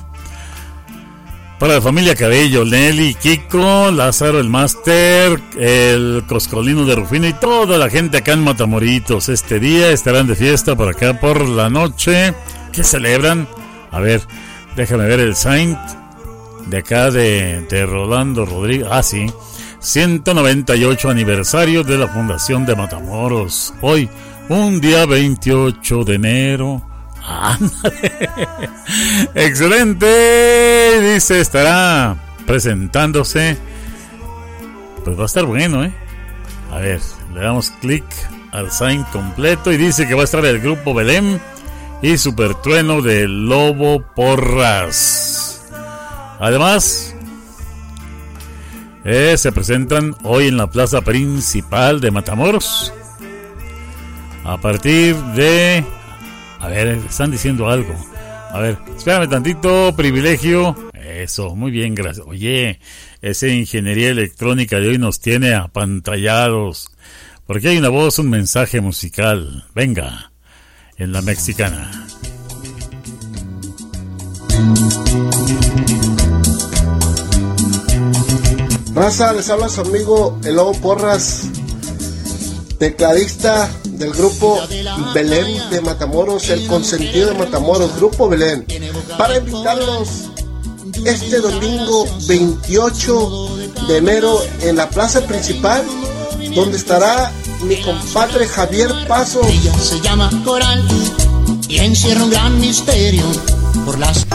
para 1.60 1.76
la 1.76 1.82
familia 1.82 2.16
Cabello, 2.16 2.64
Nelly, 2.64 3.16
Kiko, 3.16 3.92
Lázaro, 3.92 4.40
el 4.40 4.48
Máster, 4.50 5.42
el 5.58 6.24
Coscolino 6.26 6.86
de 6.86 6.96
Rufino 6.96 7.28
y 7.28 7.34
toda 7.34 7.78
la 7.78 7.90
gente 7.90 8.18
acá 8.18 8.32
en 8.32 8.46
Matamoritos. 8.46 9.28
Este 9.28 9.60
día 9.60 9.92
estarán 9.92 10.28
de 10.28 10.36
fiesta 10.36 10.78
por 10.78 10.88
acá 10.88 11.20
por 11.20 11.48
la 11.48 11.70
noche. 11.70 12.34
¿Qué 12.72 12.84
celebran? 12.84 13.46
A 13.92 14.00
ver, 14.00 14.22
déjame 14.78 15.06
ver 15.06 15.20
el 15.20 15.36
Saint 15.36 15.78
de 16.68 16.78
acá 16.78 17.12
de, 17.12 17.86
Rolando 17.86 18.46
Rodríguez. 18.46 18.88
Ah, 18.90 19.04
sí. 19.04 19.28
198 19.80 21.10
aniversario 21.10 21.84
de 21.84 21.98
la 21.98 22.08
Fundación 22.08 22.66
de 22.66 22.78
Matamoros. 22.78 23.74
Hoy, 23.82 24.10
un 24.48 24.80
día 24.80 25.06
28 25.06 26.06
de 26.06 26.16
enero. 26.16 26.82
Ándale. 27.22 28.30
Excelente. 29.36 30.79
Dice, 31.00 31.40
estará 31.40 32.18
presentándose. 32.46 33.58
Pues 35.06 35.18
va 35.18 35.24
a 35.24 35.26
estar 35.26 35.46
bueno, 35.46 35.86
¿eh? 35.86 35.94
A 36.72 36.80
ver, 36.80 37.00
le 37.34 37.40
damos 37.40 37.72
clic 37.80 38.04
al 38.52 38.70
sign 38.70 39.04
completo 39.06 39.72
y 39.72 39.78
dice 39.78 40.08
que 40.08 40.14
va 40.14 40.22
a 40.22 40.26
estar 40.26 40.44
el 40.46 40.60
grupo 40.60 40.94
Belém 40.94 41.40
y 42.02 42.18
Super 42.18 42.54
Trueno 42.56 43.02
de 43.02 43.30
Lobo 43.30 44.02
Porras. 44.02 45.66
Además, 46.40 47.16
eh, 49.06 49.36
se 49.38 49.52
presentan 49.54 50.16
hoy 50.24 50.48
en 50.48 50.58
la 50.58 50.68
plaza 50.68 51.02
principal 51.02 52.02
de 52.02 52.12
Matamoros. 52.12 52.94
A 54.44 54.58
partir 54.58 55.16
de... 55.16 55.86
A 56.60 56.68
ver, 56.68 56.88
están 56.88 57.32
diciendo 57.32 57.70
algo. 57.70 57.96
A 58.52 58.60
ver, 58.60 58.78
espérame 58.98 59.30
tantito, 59.30 59.96
privilegio. 59.96 60.89
Eso, 61.10 61.56
muy 61.56 61.72
bien, 61.72 61.96
gracias. 61.96 62.26
Oye, 62.28 62.80
ese 63.22 63.50
ingeniería 63.50 64.10
electrónica 64.10 64.80
de 64.80 64.90
hoy 64.90 64.98
nos 64.98 65.20
tiene 65.20 65.54
apantallados. 65.54 66.90
Porque 67.46 67.70
hay 67.70 67.78
una 67.78 67.90
voz, 67.90 68.20
un 68.20 68.30
mensaje 68.30 68.80
musical. 68.80 69.66
Venga, 69.74 70.32
en 70.98 71.12
la 71.12 71.22
mexicana. 71.22 72.08
Raza, 78.94 79.34
les 79.34 79.50
habla 79.50 79.70
su 79.70 79.82
amigo 79.82 80.40
El 80.44 80.58
Lobo 80.58 80.74
Porras, 80.74 81.48
tecladista 82.78 83.70
del 83.86 84.12
grupo 84.12 84.60
Belén 85.14 85.70
de 85.72 85.82
Matamoros, 85.82 86.50
el 86.50 86.68
consentido 86.68 87.30
de 87.30 87.38
Matamoros, 87.38 87.96
Grupo 87.96 88.30
Belén, 88.30 88.66
para 89.18 89.38
invitarlos 89.38 90.29
este 91.06 91.40
domingo 91.40 92.08
28 92.28 93.50
de 93.88 93.98
enero 93.98 94.40
en 94.62 94.76
la 94.76 94.90
plaza 94.90 95.22
principal, 95.26 95.84
donde 96.56 96.78
estará 96.78 97.32
mi 97.64 97.78
compadre 97.82 98.48
Javier 98.48 98.92
Paso. 99.08 99.42
Ella 99.46 99.74
se 99.74 100.00
llama 100.02 100.30
Coral 100.44 100.84
y 101.68 101.80
encierra 101.80 102.24
un 102.24 102.30
gran 102.30 102.60
misterio 102.60 103.24
por 103.86 104.00
las 104.00 104.26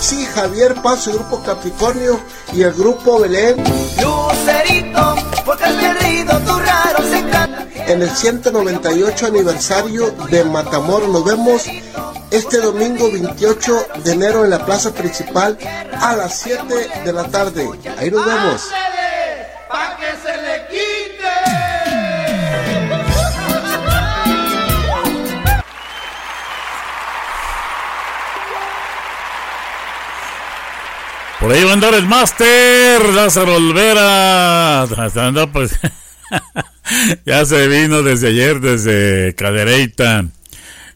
Sí, 0.00 0.24
Javier 0.34 0.74
Paso, 0.82 1.10
el 1.10 1.16
grupo 1.16 1.42
Capricornio 1.42 2.20
y 2.52 2.62
el 2.62 2.72
grupo 2.72 3.20
Belén. 3.20 3.56
Lucerito, 4.00 5.16
en 7.86 8.02
el 8.02 8.10
198 8.10 9.26
aniversario 9.26 10.10
de 10.30 10.44
Matamoros. 10.44 11.08
Nos 11.08 11.24
vemos 11.24 11.64
este 12.30 12.58
domingo 12.58 13.10
28 13.10 13.86
de 14.04 14.12
enero 14.12 14.44
en 14.44 14.50
la 14.50 14.64
plaza 14.64 14.92
principal 14.92 15.58
a 16.00 16.16
las 16.16 16.40
7 16.40 16.64
de 17.04 17.12
la 17.12 17.24
tarde. 17.24 17.68
Ahí 17.98 18.10
nos 18.10 18.24
vemos. 18.26 18.70
Por 31.40 31.52
ahí 31.54 31.62
va 31.62 31.70
a 31.70 31.74
andar 31.74 31.94
el 31.94 32.06
máster, 32.06 33.04
Lázaro 33.10 33.54
Olvera. 33.54 34.86
pues, 35.52 35.78
ya 37.26 37.44
se 37.44 37.68
vino 37.68 38.02
desde 38.02 38.28
ayer, 38.28 38.60
desde 38.60 39.34
Cadereyta. 39.34 40.26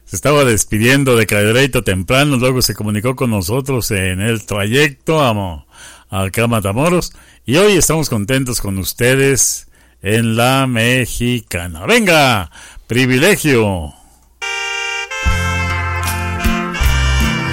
Se 0.05 0.17
estaba 0.17 0.45
despidiendo 0.45 1.17
de 1.17 1.27
Cadereyta 1.27 1.83
temprano, 1.83 2.37
luego 2.37 2.63
se 2.63 2.75
comunicó 2.75 3.15
con 3.15 3.31
nosotros 3.31 3.91
en 3.93 4.21
el 4.21 4.45
trayecto 4.45 5.23
a, 5.23 5.65
acá 6.11 6.45
a 6.45 6.49
Matamoros. 6.49 7.13
Y 7.47 7.57
hoy 7.57 7.77
estamos 7.77 8.09
contentos 8.09 8.61
con 8.61 8.79
ustedes 8.79 9.69
en 10.03 10.37
la 10.37 10.67
mexicana. 10.67 11.87
Venga, 11.87 12.51
privilegio. 12.87 13.95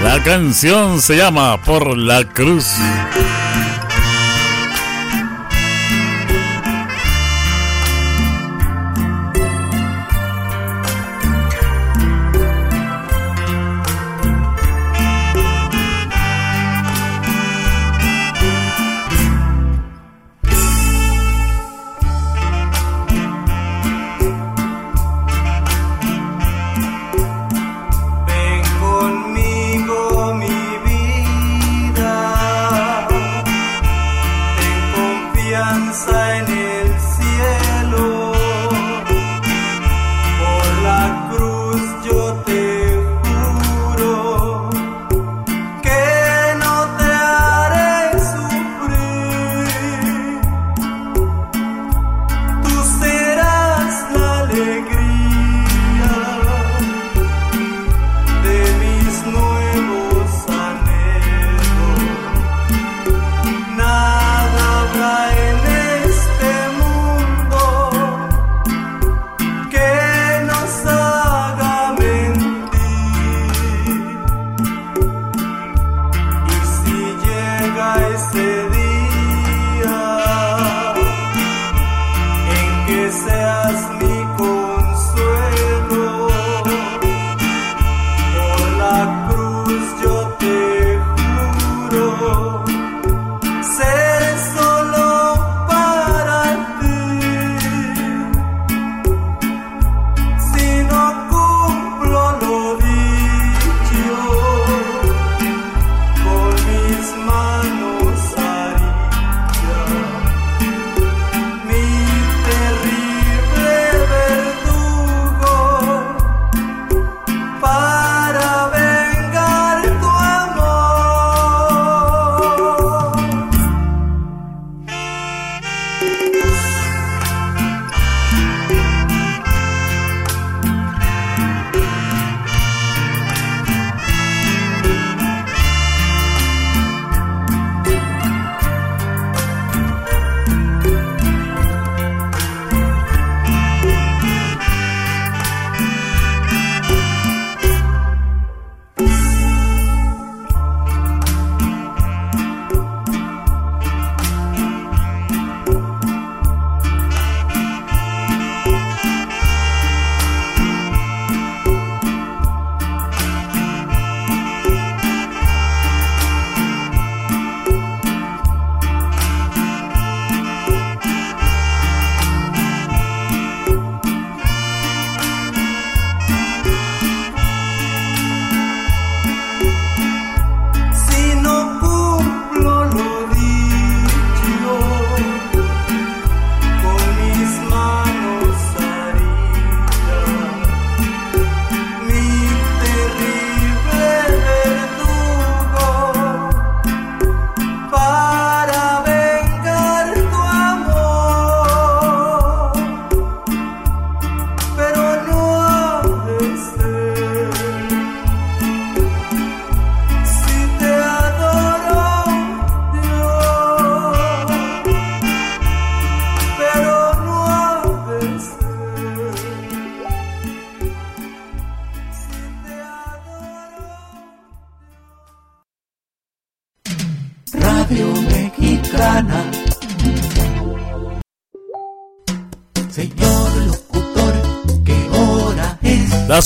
La 0.03 0.23
canción 0.23 1.01
se 1.01 1.17
llama 1.17 1.61
Por 1.63 1.97
la 1.97 2.23
Cruz. 2.29 2.75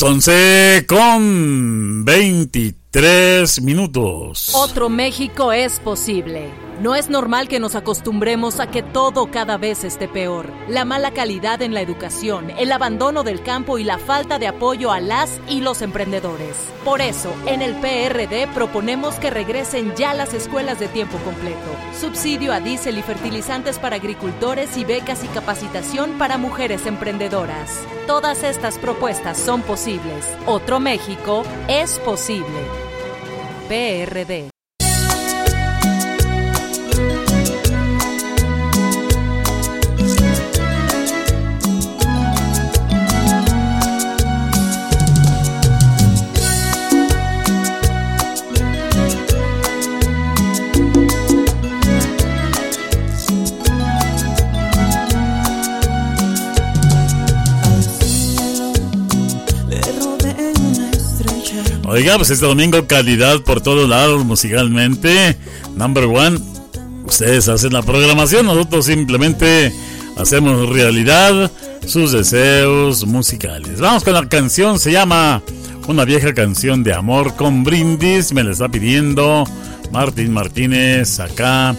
Las 0.02 0.10
11 0.10 0.86
con 0.88 2.06
23 2.06 3.61
minutos. 3.61 4.52
Otro 4.56 4.90
México 4.90 5.52
es 5.52 5.80
posible. 5.80 6.49
No 6.82 6.95
es 6.95 7.11
normal 7.11 7.48
que 7.48 7.60
nos 7.60 7.76
acostumbremos 7.76 8.60
a 8.60 8.65
que 8.65 8.82
todo 8.82 9.30
cada 9.30 9.57
vez 9.57 9.84
esté 9.84 10.07
peor. 10.07 10.49
La 10.68 10.86
mala 10.86 11.11
calidad 11.11 11.61
en 11.61 11.76
la 11.76 11.82
educación, 11.82 12.49
el 12.57 12.72
abandono 12.72 13.22
del 13.22 13.44
campo 13.44 13.78
y 13.78 13.84
la 13.84 13.99
falta 13.99 14.40
de 14.40 14.48
apoyo 14.48 14.91
a 14.91 14.99
las 14.99 15.40
y 15.48 15.61
los 15.61 15.84
emprendedores. 15.84 16.56
Por 16.84 16.99
eso, 17.02 17.32
en 17.45 17.61
el 17.61 17.76
PRD 17.76 18.48
proponemos 18.56 19.14
que 19.15 19.30
regresen 19.30 19.94
ya 19.95 20.15
las 20.15 20.34
escuelas 20.34 20.80
de 20.80 20.88
tiempo 20.88 21.19
completo, 21.19 21.76
subsidio 21.99 22.53
a 22.53 22.60
diésel 22.60 22.98
y 22.98 23.03
fertilizantes 23.03 23.78
para 23.78 23.98
agricultores 23.98 24.76
y 24.78 24.84
becas 24.84 25.23
y 25.23 25.28
capacitación 25.28 26.18
para 26.18 26.40
mujeres 26.40 26.88
emprendedoras. 26.88 27.82
Todas 28.11 28.43
estas 28.43 28.77
propuestas 28.77 29.38
son 29.38 29.61
posibles. 29.61 30.27
Otro 30.45 30.81
México 30.81 31.43
es 31.69 31.97
posible. 31.99 32.59
PRD. 33.69 34.51
Oiga, 62.02 62.18
pues 62.18 62.32
este 62.32 62.48
domingo 62.48 62.88
calidad 62.88 63.41
por 63.41 63.61
todos 63.61 63.88
lados 63.88 64.26
musicalmente. 64.26 65.38
Number 65.76 66.06
one. 66.06 66.40
Ustedes 67.06 67.48
hacen 67.48 67.73
la 67.73 67.84
programación, 67.84 68.48
nosotros 68.48 68.88
simplemente 68.88 69.72
hacemos 70.18 70.68
realidad 70.69 71.52
sus 71.86 72.11
deseos 72.11 73.06
musicales. 73.06 73.80
Vamos 73.80 74.03
con 74.03 74.14
la 74.14 74.28
canción, 74.28 74.80
se 74.80 74.91
llama 74.91 75.44
Una 75.88 76.03
vieja 76.03 76.34
canción 76.34 76.84
de 76.84 76.91
amor 76.95 77.36
con 77.36 77.64
brindis. 77.64 78.34
Me 78.34 78.44
la 78.44 78.53
está 78.53 78.68
pidiendo 78.68 79.44
Martín 79.91 80.34
Martínez 80.34 81.19
acá 81.19 81.76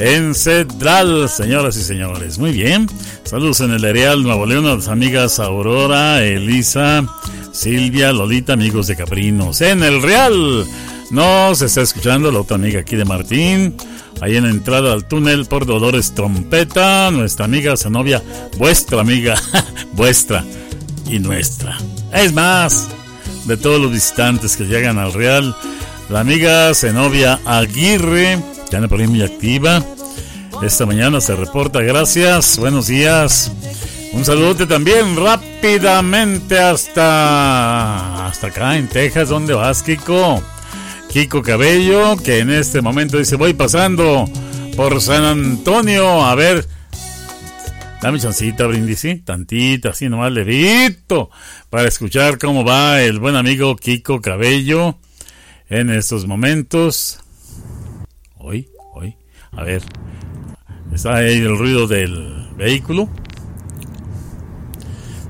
en 0.00 0.34
Central, 0.34 1.28
señoras 1.28 1.76
y 1.76 1.82
señores. 1.82 2.38
Muy 2.38 2.52
bien. 2.52 2.88
Saludos 3.22 3.60
en 3.60 3.72
el 3.72 3.84
Areal 3.84 4.22
Nuevo 4.22 4.46
León 4.46 4.66
a 4.66 4.74
las 4.74 4.88
amigas 4.88 5.38
Aurora, 5.38 6.24
Elisa, 6.24 7.04
Silvia, 7.52 8.10
Lolita, 8.12 8.54
amigos 8.54 8.86
de 8.86 8.96
Caprinos. 8.96 9.60
En 9.60 9.82
el 9.82 10.00
Real 10.00 10.66
nos 11.10 11.60
está 11.60 11.82
escuchando 11.82 12.32
la 12.32 12.40
otra 12.40 12.56
amiga 12.56 12.80
aquí 12.80 12.96
de 12.96 13.04
Martín. 13.04 13.76
Ahí 14.22 14.36
en 14.36 14.44
la 14.44 14.50
entrada 14.50 14.92
al 14.92 15.06
túnel 15.06 15.44
por 15.44 15.66
Dolores 15.66 16.14
Trompeta, 16.14 17.10
nuestra 17.10 17.44
amiga 17.44 17.76
Zenobia, 17.76 18.22
vuestra 18.56 19.00
amiga, 19.00 19.34
vuestra 19.92 20.44
y 21.10 21.18
nuestra. 21.18 21.76
Es 22.12 22.32
más, 22.32 22.88
de 23.44 23.56
todos 23.56 23.80
los 23.80 23.92
visitantes 23.92 24.56
que 24.56 24.64
llegan 24.64 24.98
al 24.98 25.12
Real, 25.12 25.54
la 26.08 26.20
amiga 26.20 26.72
Zenobia 26.74 27.38
Aguirre, 27.44 28.38
ya 28.70 28.78
anda 28.78 28.88
por 28.88 29.00
ahí 29.00 29.06
muy 29.06 29.22
activa. 29.22 29.84
Esta 30.62 30.86
mañana 30.86 31.20
se 31.20 31.34
reporta, 31.34 31.80
gracias, 31.80 32.58
buenos 32.58 32.86
días. 32.86 33.50
Un 34.12 34.24
saludote 34.24 34.66
también 34.66 35.16
rápidamente 35.16 36.58
hasta 36.58 38.26
hasta 38.26 38.46
acá 38.48 38.76
en 38.76 38.88
Texas, 38.88 39.28
¿dónde 39.28 39.54
vas, 39.54 39.82
Kiko? 39.82 40.42
Kiko 41.08 41.42
Cabello, 41.42 42.16
que 42.16 42.38
en 42.38 42.50
este 42.50 42.80
momento 42.80 43.18
dice, 43.18 43.36
voy 43.36 43.54
pasando 43.54 44.28
por 44.76 45.00
San 45.00 45.24
Antonio, 45.24 46.24
a 46.24 46.34
ver, 46.34 46.66
dame 48.02 48.20
chancita, 48.20 48.66
brindisi, 48.66 49.16
tantita, 49.16 49.90
así 49.90 50.08
nomás 50.08 50.32
levito, 50.32 51.30
para 51.68 51.88
escuchar 51.88 52.38
cómo 52.38 52.64
va 52.64 53.02
el 53.02 53.18
buen 53.18 53.36
amigo 53.36 53.76
Kiko 53.76 54.20
Cabello 54.20 54.98
en 55.68 55.90
estos 55.90 56.26
momentos. 56.26 57.19
Hoy, 58.42 58.70
hoy, 58.94 59.16
a 59.52 59.64
ver, 59.64 59.82
está 60.94 61.16
ahí 61.16 61.38
el 61.38 61.58
ruido 61.58 61.86
del 61.86 62.48
vehículo. 62.56 63.08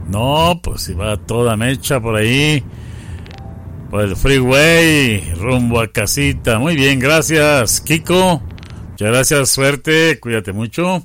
No, 0.08 0.60
pues 0.62 0.82
si 0.82 0.94
va 0.94 1.16
toda 1.16 1.56
mecha 1.56 2.00
por 2.00 2.16
ahí. 2.16 2.62
Por 3.90 4.02
el 4.02 4.14
freeway, 4.14 5.34
rumbo 5.34 5.80
a 5.80 5.88
casita. 5.88 6.60
Muy 6.60 6.76
bien, 6.76 7.00
gracias, 7.00 7.80
Kiko. 7.80 8.40
Muchas 8.90 9.08
gracias, 9.08 9.50
suerte, 9.50 10.20
cuídate 10.20 10.52
mucho. 10.52 11.04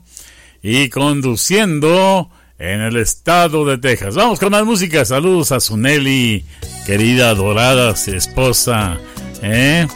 Y 0.61 0.89
conduciendo 0.89 2.29
en 2.59 2.81
el 2.81 2.97
estado 2.97 3.65
de 3.65 3.79
Texas. 3.79 4.15
Vamos 4.15 4.39
con 4.39 4.51
más 4.51 4.63
música. 4.63 5.05
Saludos 5.05 5.51
a 5.51 5.59
su 5.59 5.75
Nelly, 5.75 6.45
querida, 6.85 7.29
adorada 7.29 7.91
esposa. 7.91 8.99
¿eh? 9.41 9.87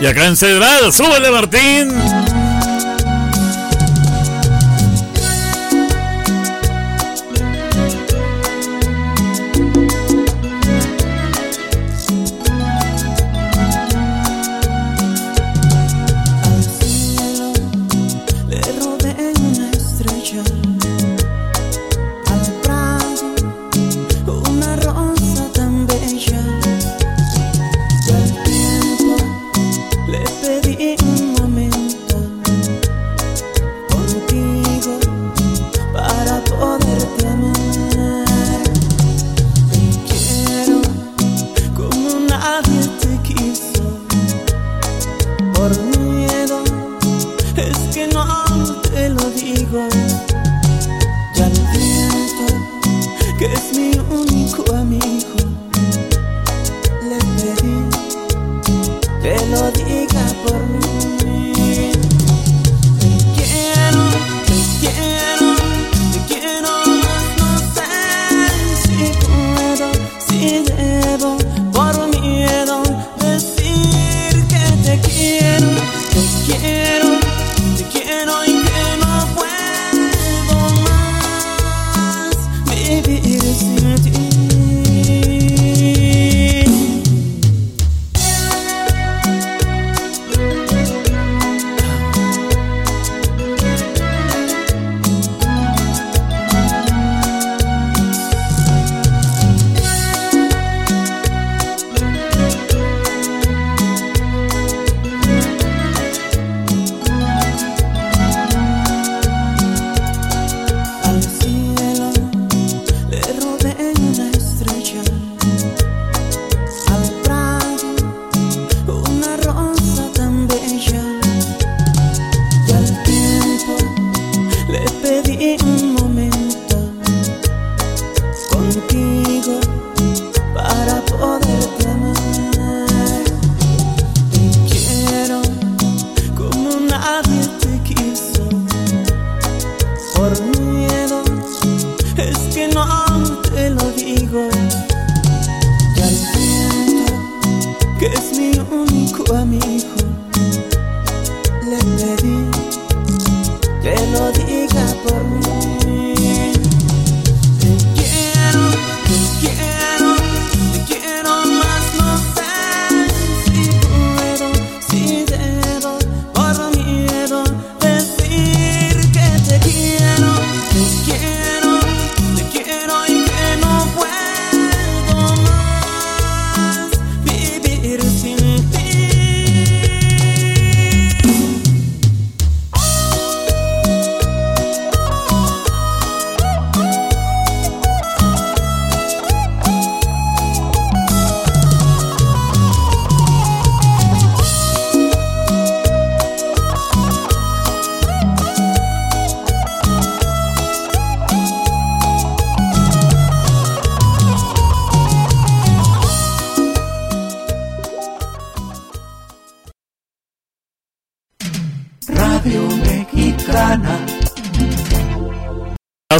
Y 0.00 0.06
acá 0.06 0.26
en 0.26 0.36
Cedral, 0.36 0.92
súbele 0.92 1.30
Martín. 1.30 2.45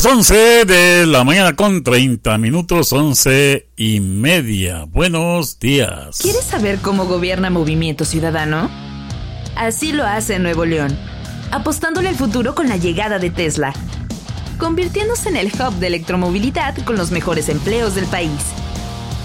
11 0.09 0.65
de 0.67 1.05
la 1.05 1.25
mañana 1.25 1.57
con 1.57 1.83
30 1.83 2.39
minutos, 2.39 2.93
11 2.93 3.71
y 3.77 3.99
media. 3.99 4.85
Buenos 4.85 5.59
días. 5.59 6.19
¿Quieres 6.23 6.45
saber 6.45 6.79
cómo 6.79 7.07
gobierna 7.07 7.51
Movimiento 7.51 8.05
Ciudadano? 8.05 8.71
Así 9.57 9.91
lo 9.91 10.05
hace 10.05 10.39
Nuevo 10.39 10.65
León, 10.65 10.97
apostándole 11.51 12.09
al 12.09 12.15
futuro 12.15 12.55
con 12.55 12.69
la 12.69 12.77
llegada 12.77 13.19
de 13.19 13.31
Tesla, 13.31 13.73
convirtiéndose 14.59 15.29
en 15.29 15.39
el 15.39 15.49
hub 15.49 15.75
de 15.81 15.89
electromovilidad 15.89 16.77
con 16.85 16.97
los 16.97 17.11
mejores 17.11 17.49
empleos 17.49 17.97
del 17.97 18.07
país, 18.07 18.31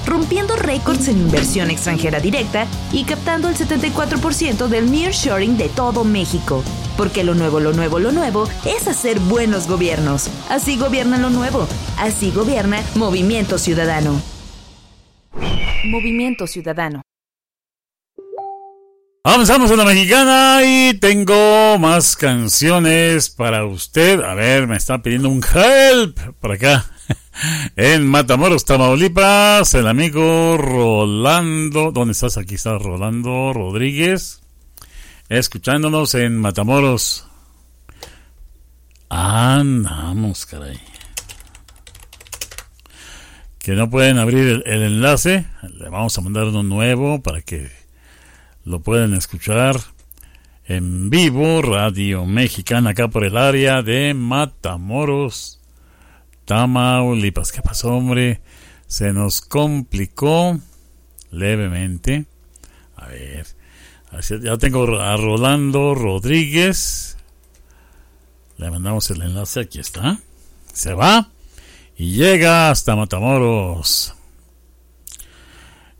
rompiendo 0.05 0.55
récords 0.55 1.07
en 1.07 1.17
inversión 1.17 1.69
extranjera 1.69 2.19
directa 2.19 2.67
y 2.91 3.03
captando 3.03 3.49
el 3.49 3.55
74% 3.55 4.67
del 4.67 4.91
nearshoring 4.91 5.57
de 5.57 5.69
todo 5.69 6.03
México. 6.03 6.63
Porque 6.97 7.23
lo 7.23 7.33
nuevo, 7.33 7.59
lo 7.59 7.73
nuevo, 7.73 7.99
lo 7.99 8.11
nuevo 8.11 8.47
es 8.65 8.87
hacer 8.87 9.19
buenos 9.19 9.67
gobiernos. 9.67 10.29
Así 10.49 10.77
gobierna 10.77 11.17
lo 11.17 11.29
nuevo. 11.29 11.67
Así 11.97 12.31
gobierna 12.31 12.81
Movimiento 12.95 13.57
Ciudadano. 13.57 14.21
Movimiento 15.85 16.47
Ciudadano. 16.47 17.01
Avanzamos 19.23 19.69
en 19.69 19.77
la 19.77 19.85
mexicana 19.85 20.61
y 20.65 20.95
tengo 20.95 21.77
más 21.77 22.15
canciones 22.15 23.29
para 23.29 23.65
usted. 23.65 24.19
A 24.19 24.33
ver, 24.33 24.65
me 24.65 24.75
está 24.75 25.03
pidiendo 25.03 25.29
un 25.29 25.43
help 25.43 26.17
por 26.39 26.53
acá. 26.53 26.85
En 27.75 28.07
Matamoros, 28.07 28.65
Tamaulipas, 28.65 29.73
el 29.73 29.87
amigo 29.87 30.57
Rolando. 30.57 31.91
¿Dónde 31.91 32.11
estás? 32.11 32.37
Aquí 32.37 32.55
está 32.55 32.77
Rolando 32.77 33.53
Rodríguez. 33.53 34.41
Escuchándonos 35.29 36.13
en 36.15 36.37
Matamoros. 36.37 37.25
Andamos, 39.09 40.45
caray. 40.45 40.79
Que 43.59 43.73
no 43.73 43.89
pueden 43.89 44.19
abrir 44.19 44.47
el, 44.47 44.63
el 44.65 44.81
enlace. 44.83 45.47
Le 45.73 45.89
vamos 45.89 46.17
a 46.17 46.21
mandar 46.21 46.45
uno 46.45 46.63
nuevo 46.63 47.21
para 47.21 47.41
que 47.41 47.71
lo 48.65 48.81
pueden 48.81 49.13
escuchar 49.13 49.79
en 50.65 51.09
vivo, 51.09 51.61
Radio 51.61 52.25
Mexicana, 52.25 52.91
acá 52.91 53.07
por 53.07 53.25
el 53.25 53.35
área 53.35 53.81
de 53.81 54.13
Matamoros, 54.13 55.59
Tamaulipas. 56.45 57.51
¿Qué 57.51 57.61
pasó, 57.61 57.95
hombre? 57.95 58.41
Se 58.87 59.13
nos 59.13 59.41
complicó 59.41 60.59
levemente. 61.31 62.25
A 62.95 63.07
ver, 63.07 63.47
ya 64.41 64.57
tengo 64.57 64.99
a 64.99 65.15
Rolando 65.17 65.95
Rodríguez. 65.95 67.17
Le 68.57 68.69
mandamos 68.69 69.09
el 69.11 69.21
enlace, 69.21 69.61
aquí 69.61 69.79
está. 69.79 70.19
Se 70.73 70.93
va 70.93 71.29
y 71.97 72.13
llega 72.13 72.69
hasta 72.69 72.95
Matamoros. 72.95 74.13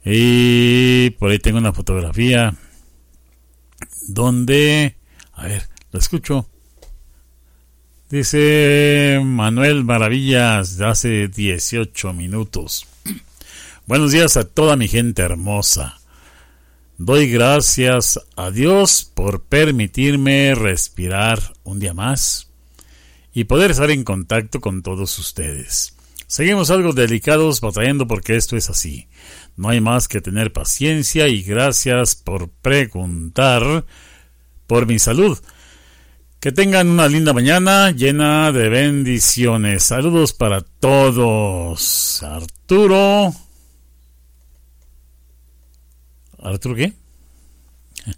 Y 0.03 1.11
por 1.11 1.31
ahí 1.31 1.39
tengo 1.39 1.59
una 1.59 1.73
fotografía 1.73 2.55
donde, 4.07 4.97
a 5.33 5.45
ver, 5.45 5.69
lo 5.91 5.99
escucho. 5.99 6.47
Dice 8.11 9.21
Manuel 9.23 9.85
Maravillas 9.85 10.81
hace 10.81 11.29
18 11.29 12.11
minutos. 12.11 12.85
Buenos 13.87 14.11
días 14.11 14.35
a 14.35 14.43
toda 14.43 14.75
mi 14.75 14.89
gente 14.89 15.21
hermosa. 15.21 16.01
Doy 16.97 17.31
gracias 17.31 18.19
a 18.35 18.51
Dios 18.51 19.09
por 19.13 19.43
permitirme 19.43 20.53
respirar 20.55 21.53
un 21.63 21.79
día 21.79 21.93
más 21.93 22.49
y 23.33 23.45
poder 23.45 23.71
estar 23.71 23.89
en 23.91 24.03
contacto 24.03 24.59
con 24.59 24.83
todos 24.83 25.17
ustedes. 25.17 25.95
Seguimos 26.27 26.69
algo 26.69 26.91
delicados 26.91 27.61
batallando 27.61 28.07
porque 28.07 28.35
esto 28.35 28.57
es 28.57 28.69
así. 28.69 29.07
No 29.55 29.69
hay 29.69 29.79
más 29.79 30.09
que 30.09 30.19
tener 30.19 30.51
paciencia 30.51 31.29
y 31.29 31.43
gracias 31.43 32.17
por 32.17 32.49
preguntar 32.49 33.85
por 34.67 34.85
mi 34.85 34.99
salud. 34.99 35.39
Que 36.41 36.51
tengan 36.51 36.89
una 36.89 37.07
linda 37.07 37.33
mañana 37.33 37.91
llena 37.91 38.51
de 38.51 38.67
bendiciones. 38.67 39.83
Saludos 39.83 40.33
para 40.33 40.61
todos. 40.61 42.23
Arturo. 42.23 43.31
¿Arturo 46.39 46.73
qué? 46.73 46.93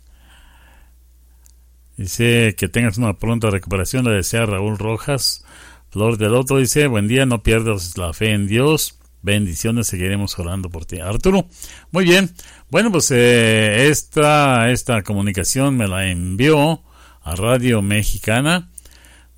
Dice 1.97 2.55
que 2.57 2.69
tengas 2.69 2.97
una 2.97 3.11
pronta 3.15 3.49
recuperación. 3.49 4.05
Le 4.05 4.11
desea 4.11 4.45
Raúl 4.45 4.77
Rojas. 4.77 5.43
Flor 5.89 6.17
del 6.17 6.35
Otro 6.35 6.59
dice, 6.59 6.87
buen 6.87 7.09
día, 7.09 7.25
no 7.25 7.43
pierdas 7.43 7.97
la 7.97 8.13
fe 8.13 8.31
en 8.31 8.47
Dios. 8.47 8.99
Bendiciones, 9.21 9.87
seguiremos 9.87 10.39
orando 10.39 10.69
por 10.69 10.85
ti. 10.85 11.01
Arturo, 11.01 11.47
muy 11.91 12.05
bien. 12.05 12.33
Bueno, 12.71 12.89
pues 12.89 13.11
eh, 13.11 13.89
esta, 13.89 14.71
esta 14.71 15.03
comunicación 15.03 15.75
me 15.75 15.89
la 15.89 16.07
envió 16.07 16.81
a 17.23 17.35
Radio 17.35 17.81
Mexicana 17.81 18.69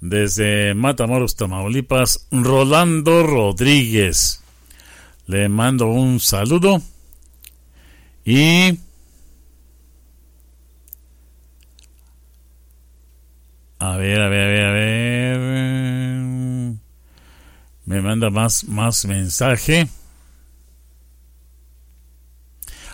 desde 0.01 0.73
Matamoros, 0.73 1.35
Tamaulipas, 1.35 2.27
Rolando 2.31 3.23
Rodríguez. 3.23 4.41
Le 5.27 5.49
mando 5.49 5.87
un 5.87 6.19
saludo 6.19 6.81
y 8.23 8.77
a 13.79 13.97
ver, 13.97 14.21
a 14.21 14.29
ver, 14.29 14.41
a 14.41 14.49
ver, 14.49 14.65
a 14.65 14.71
ver 14.71 15.05
me 17.85 18.01
manda 18.01 18.29
más, 18.29 18.65
más 18.65 19.05
mensaje. 19.05 19.87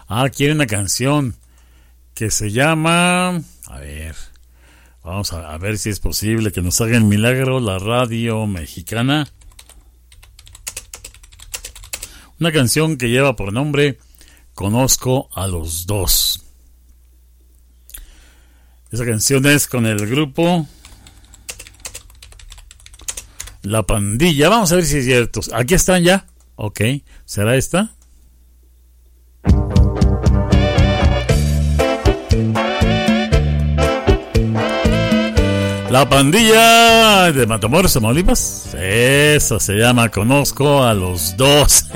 Ah, 0.08 0.30
quiere 0.30 0.54
una 0.54 0.68
canción 0.68 1.36
que 2.14 2.30
se 2.30 2.52
llama... 2.52 3.42
A 3.68 3.80
ver, 3.80 4.16
vamos 5.04 5.34
a, 5.34 5.58
ver 5.58 5.78
si 5.78 5.90
es 5.90 6.00
posible 6.00 6.52
que 6.52 6.62
nos 6.62 6.80
haga 6.82 6.98
el 6.98 7.04
milagro 7.04 7.60
la 7.60 7.80
radio 7.80 8.46
mexicana. 8.48 9.28
Una 12.40 12.52
canción 12.52 12.98
que 12.98 13.10
lleva 13.10 13.36
por 13.36 13.54
nombre 13.54 14.00
Conozco 14.54 15.30
a 15.34 15.48
los 15.48 15.88
dos. 15.88 16.44
Esa 18.92 19.06
canción 19.06 19.46
es 19.46 19.68
con 19.68 19.86
el 19.86 20.06
grupo 20.06 20.68
la 23.64 23.84
pandilla. 23.84 24.50
Vamos 24.50 24.72
a 24.72 24.76
ver 24.76 24.86
si 24.86 24.98
es 24.98 25.06
cierto. 25.06 25.40
Aquí 25.54 25.74
están 25.74 26.04
ya. 26.04 26.28
Ok. 26.56 26.82
¿Será 27.26 27.56
esta? 27.56 27.96
La 35.92 36.08
pandilla 36.08 37.34
de 37.34 37.46
Matamoros, 37.46 37.92
Tamaulipas. 37.92 38.74
Eso 38.76 39.60
se 39.60 39.74
llama 39.74 40.08
Conozco 40.08 40.86
a 40.86 40.94
los 40.94 41.36
dos. 41.36 41.88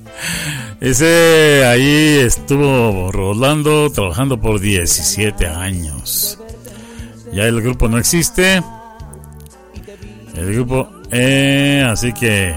Ese 0.80 1.62
ahí 1.66 2.20
estuvo 2.24 3.12
Rolando 3.12 3.92
trabajando 3.92 4.40
por 4.40 4.60
17 4.60 5.46
años. 5.46 6.38
Ya 7.30 7.44
el 7.44 7.60
grupo 7.60 7.86
no 7.86 7.98
existe. 7.98 8.62
El 10.34 10.54
grupo, 10.54 10.88
eh, 11.10 11.86
así 11.86 12.14
que 12.14 12.54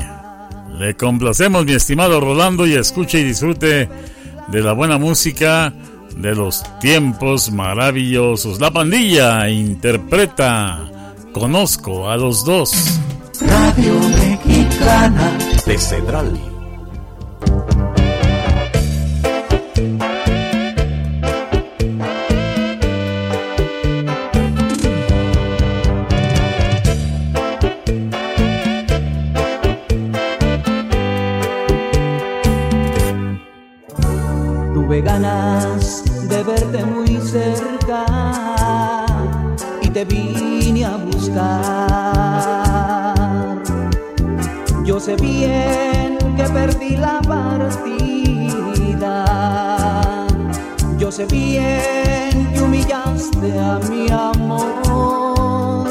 le 0.79 0.95
complacemos, 0.95 1.65
mi 1.65 1.73
estimado 1.73 2.21
Rolando, 2.21 2.65
y 2.65 2.75
escuche 2.75 3.19
y 3.19 3.25
disfrute 3.25 3.89
de 4.47 4.61
la 4.61 4.71
buena 4.71 4.97
música 4.97 5.73
de 6.17 6.35
los 6.35 6.63
tiempos 6.79 7.51
maravillosos. 7.51 8.59
La 8.59 8.71
pandilla 8.71 9.49
interpreta 9.49 10.91
Conozco 11.33 12.09
a 12.09 12.17
los 12.17 12.43
dos. 12.43 12.99
Radio 13.39 13.93
Mexicana 14.19 15.37
de 15.65 15.77
Cedral. 15.77 16.60
bien 51.25 52.51
que 52.53 52.61
humillaste 52.61 53.59
a 53.59 53.79
mi 53.89 54.09
amor, 54.09 55.87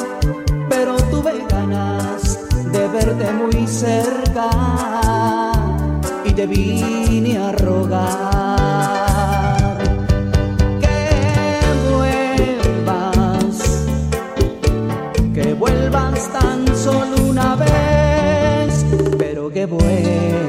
pero 0.68 0.96
tuve 1.10 1.44
ganas 1.48 2.38
de 2.72 2.88
verte 2.88 3.32
muy 3.32 3.66
cerca 3.66 4.50
y 6.24 6.32
te 6.32 6.46
vine 6.46 7.38
a 7.38 7.52
rogar. 7.52 8.08
Que 10.80 11.60
vuelvas, 11.90 13.56
que 15.34 15.54
vuelvas 15.54 16.32
tan 16.32 16.66
solo 16.76 17.16
una 17.28 17.56
vez, 17.56 18.84
pero 19.18 19.50
que 19.50 19.66
vuelvas. 19.66 20.39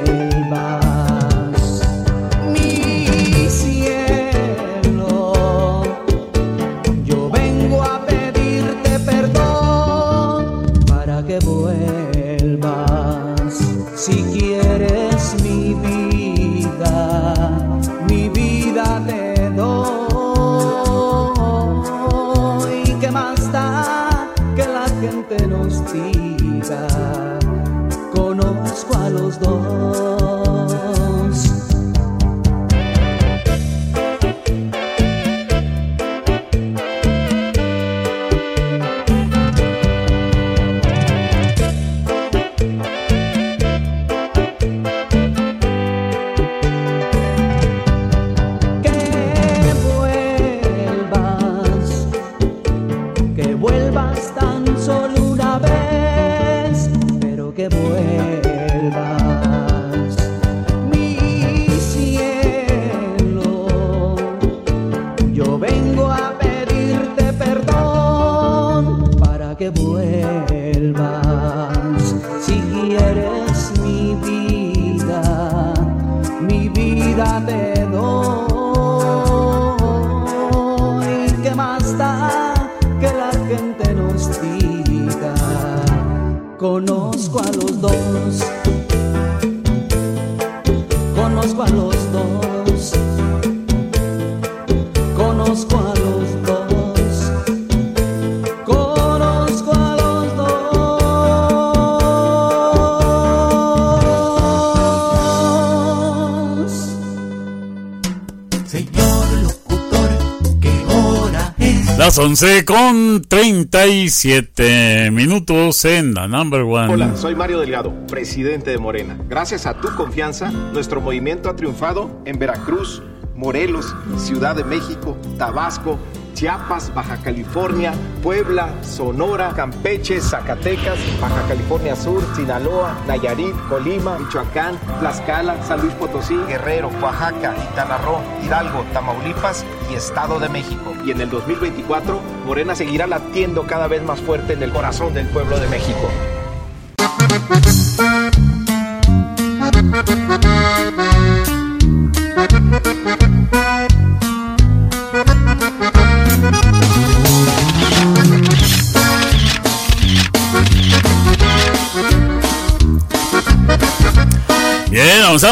11 112.23 112.65
con 112.65 113.23
37 113.27 115.09
minutos 115.09 115.85
en 115.85 116.13
la 116.13 116.27
number 116.27 116.61
one. 116.61 116.93
Hola, 116.93 117.15
soy 117.15 117.33
Mario 117.33 117.59
Delgado, 117.59 117.91
presidente 118.05 118.69
de 118.69 118.77
Morena. 118.77 119.17
Gracias 119.27 119.65
a 119.65 119.81
tu 119.81 119.87
confianza, 119.95 120.51
nuestro 120.51 121.01
movimiento 121.01 121.49
ha 121.49 121.55
triunfado 121.55 122.21
en 122.25 122.37
Veracruz, 122.37 123.01
Morelos, 123.35 123.95
Ciudad 124.17 124.55
de 124.55 124.63
México, 124.63 125.17
Tabasco, 125.39 125.97
Chiapas, 126.41 126.91
Baja 126.95 127.17
California, 127.17 127.93
Puebla, 128.23 128.73
Sonora, 128.81 129.53
Campeche, 129.55 130.19
Zacatecas, 130.19 130.97
Baja 131.21 131.47
California 131.47 131.95
Sur, 131.95 132.23
Sinaloa, 132.35 132.97
Nayarit, 133.05 133.53
Colima, 133.69 134.17
Michoacán, 134.17 134.75
Tlaxcala, 134.99 135.61
San 135.61 135.81
Luis 135.81 135.93
Potosí, 135.93 136.35
Guerrero, 136.47 136.89
Oaxaca, 136.99 137.53
Quintana 137.53 137.99
Hidalgo, 138.43 138.83
Tamaulipas 138.91 139.63
y 139.91 139.93
Estado 139.93 140.39
de 140.39 140.49
México. 140.49 140.95
Y 141.05 141.11
en 141.11 141.21
el 141.21 141.29
2024, 141.29 142.19
Morena 142.47 142.73
seguirá 142.73 143.05
latiendo 143.05 143.67
cada 143.67 143.87
vez 143.87 144.01
más 144.01 144.19
fuerte 144.19 144.53
en 144.53 144.63
el 144.63 144.71
corazón 144.71 145.13
del 145.13 145.27
pueblo 145.27 145.59
de 145.59 145.67
México. 145.67 146.09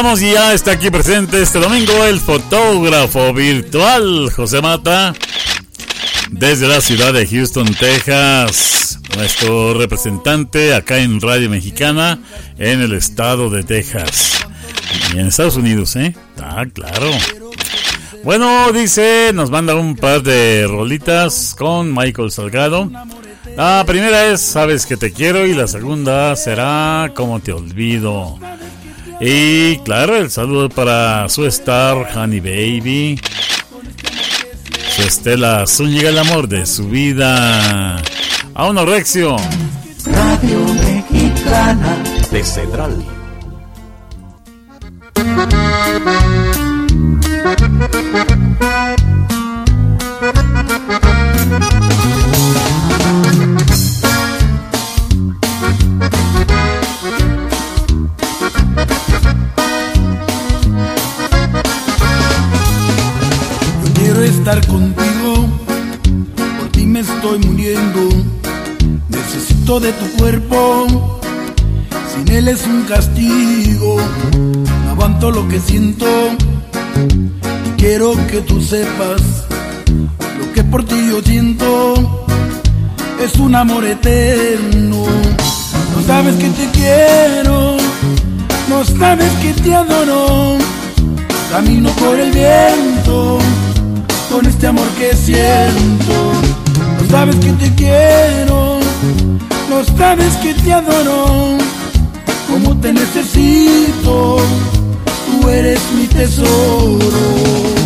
Y 0.00 0.32
ya 0.32 0.54
está 0.54 0.72
aquí 0.72 0.90
presente 0.90 1.42
este 1.42 1.58
domingo 1.58 2.06
el 2.06 2.20
fotógrafo 2.20 3.34
virtual 3.34 4.30
José 4.34 4.62
Mata 4.62 5.12
desde 6.30 6.66
la 6.66 6.80
ciudad 6.80 7.12
de 7.12 7.26
Houston, 7.26 7.66
Texas. 7.74 8.98
Nuestro 9.14 9.74
representante 9.74 10.74
acá 10.74 10.98
en 10.98 11.20
Radio 11.20 11.50
Mexicana 11.50 12.18
en 12.58 12.80
el 12.80 12.94
estado 12.94 13.50
de 13.50 13.62
Texas. 13.62 14.40
Y 15.14 15.18
en 15.18 15.26
Estados 15.26 15.56
Unidos, 15.56 15.94
¿eh? 15.96 16.16
Ah, 16.42 16.64
claro. 16.72 17.10
Bueno, 18.24 18.72
dice, 18.72 19.32
nos 19.34 19.50
manda 19.50 19.74
un 19.74 19.96
par 19.96 20.22
de 20.22 20.66
rolitas 20.66 21.54
con 21.58 21.94
Michael 21.94 22.30
Salgado. 22.30 22.90
La 23.54 23.84
primera 23.86 24.28
es 24.28 24.40
Sabes 24.40 24.86
que 24.86 24.96
te 24.96 25.12
quiero 25.12 25.44
y 25.44 25.52
la 25.52 25.66
segunda 25.66 26.34
será 26.36 27.12
Como 27.14 27.40
te 27.40 27.52
olvido. 27.52 28.38
Y 29.20 29.76
claro, 29.78 30.16
el 30.16 30.30
saludo 30.30 30.70
para 30.70 31.28
su 31.28 31.44
star, 31.46 32.08
Honey 32.16 32.40
Baby. 32.40 33.20
Su 34.96 35.02
Estela 35.02 35.66
Zúñiga, 35.66 36.08
el 36.08 36.18
amor 36.18 36.48
de 36.48 36.64
su 36.64 36.88
vida. 36.88 38.02
A 38.54 38.66
una 38.66 38.84
Rexio. 38.84 39.36
Radio 40.06 40.64
Mexicana 40.74 42.02
de 42.30 42.42
Cedral. 42.42 43.19
Estar 64.50 64.66
contigo, 64.66 65.46
por 66.58 66.68
ti 66.72 66.84
me 66.84 67.00
estoy 67.00 67.38
muriendo. 67.38 68.08
Necesito 69.08 69.78
de 69.78 69.92
tu 69.92 70.06
cuerpo, 70.18 71.20
sin 72.12 72.28
él 72.36 72.48
es 72.48 72.64
un 72.66 72.82
castigo. 72.82 73.98
No 74.84 74.90
aguanto 74.90 75.30
lo 75.30 75.46
que 75.46 75.60
siento, 75.60 76.06
quiero 77.76 78.14
que 78.26 78.40
tú 78.40 78.60
sepas 78.60 79.20
lo 80.38 80.52
que 80.52 80.64
por 80.64 80.84
ti 80.84 80.96
yo 81.10 81.20
siento. 81.22 82.26
Es 83.22 83.38
un 83.38 83.54
amor 83.54 83.84
eterno. 83.84 85.04
No 85.94 86.02
sabes 86.06 86.34
que 86.36 86.48
te 86.48 86.66
quiero, 86.70 87.76
no 88.68 88.84
sabes 88.98 89.30
que 89.42 89.52
te 89.62 89.74
adoro. 89.74 90.56
Camino 91.52 91.90
por 91.90 92.18
el 92.18 92.32
viento 92.32 93.38
con 94.30 94.46
este 94.46 94.66
amor 94.66 94.86
que 94.98 95.14
siento. 95.16 96.32
No 97.00 97.10
sabes 97.10 97.36
que 97.36 97.52
te 97.52 97.74
quiero, 97.74 98.78
no 99.68 99.84
sabes 99.96 100.36
que 100.36 100.54
te 100.54 100.72
adoro, 100.72 101.58
como 102.48 102.76
te 102.80 102.92
necesito, 102.92 104.38
tú 105.26 105.48
eres 105.48 105.80
mi 105.96 106.06
tesoro. 106.06 107.79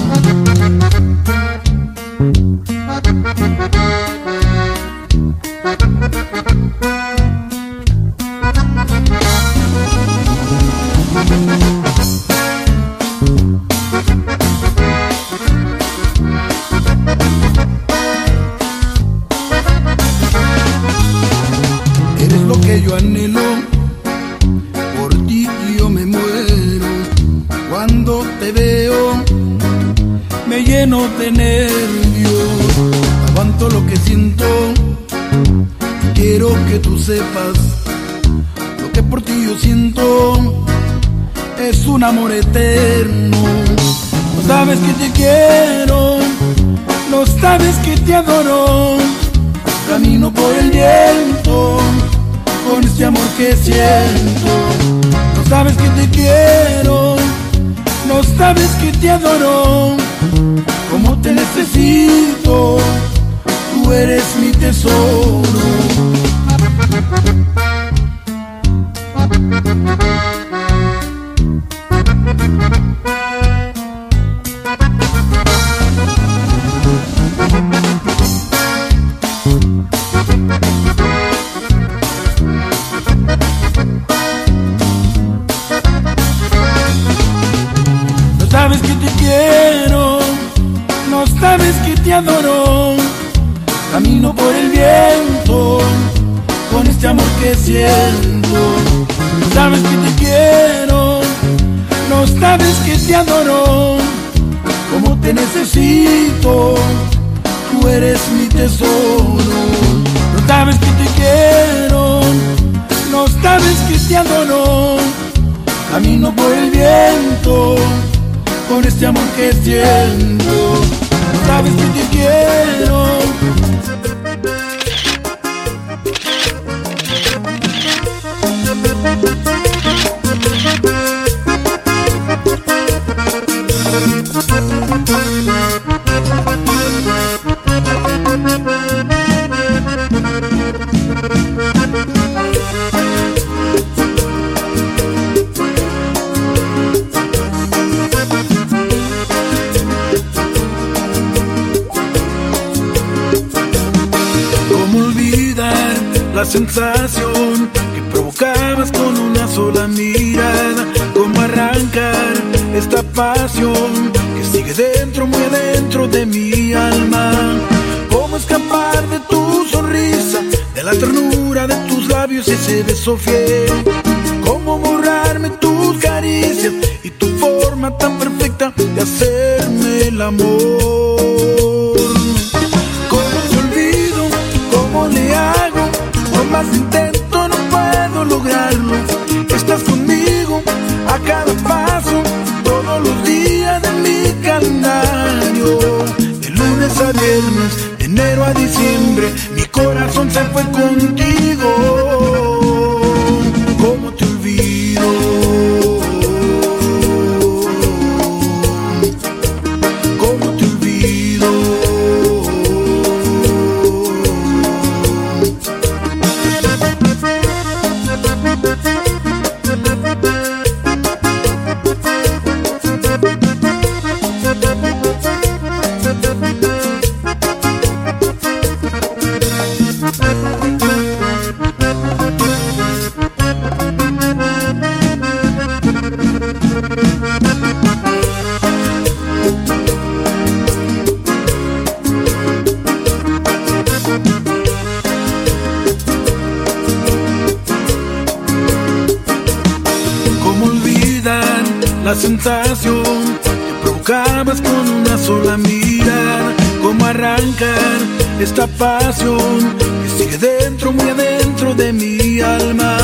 la 252.04 252.14
sensación 252.14 253.02
que 253.42 253.72
provocabas 253.82 254.60
con 254.60 254.88
una 254.88 255.16
sola 255.16 255.56
mirada. 255.56 256.52
Cómo 256.82 257.06
arrancar 257.06 257.98
esta 258.38 258.66
pasión 258.66 259.74
que 260.02 260.24
sigue 260.24 260.38
dentro, 260.38 260.92
muy 260.92 261.08
adentro 261.08 261.74
de 261.74 261.92
mi 261.92 262.40
alma. 262.40 262.98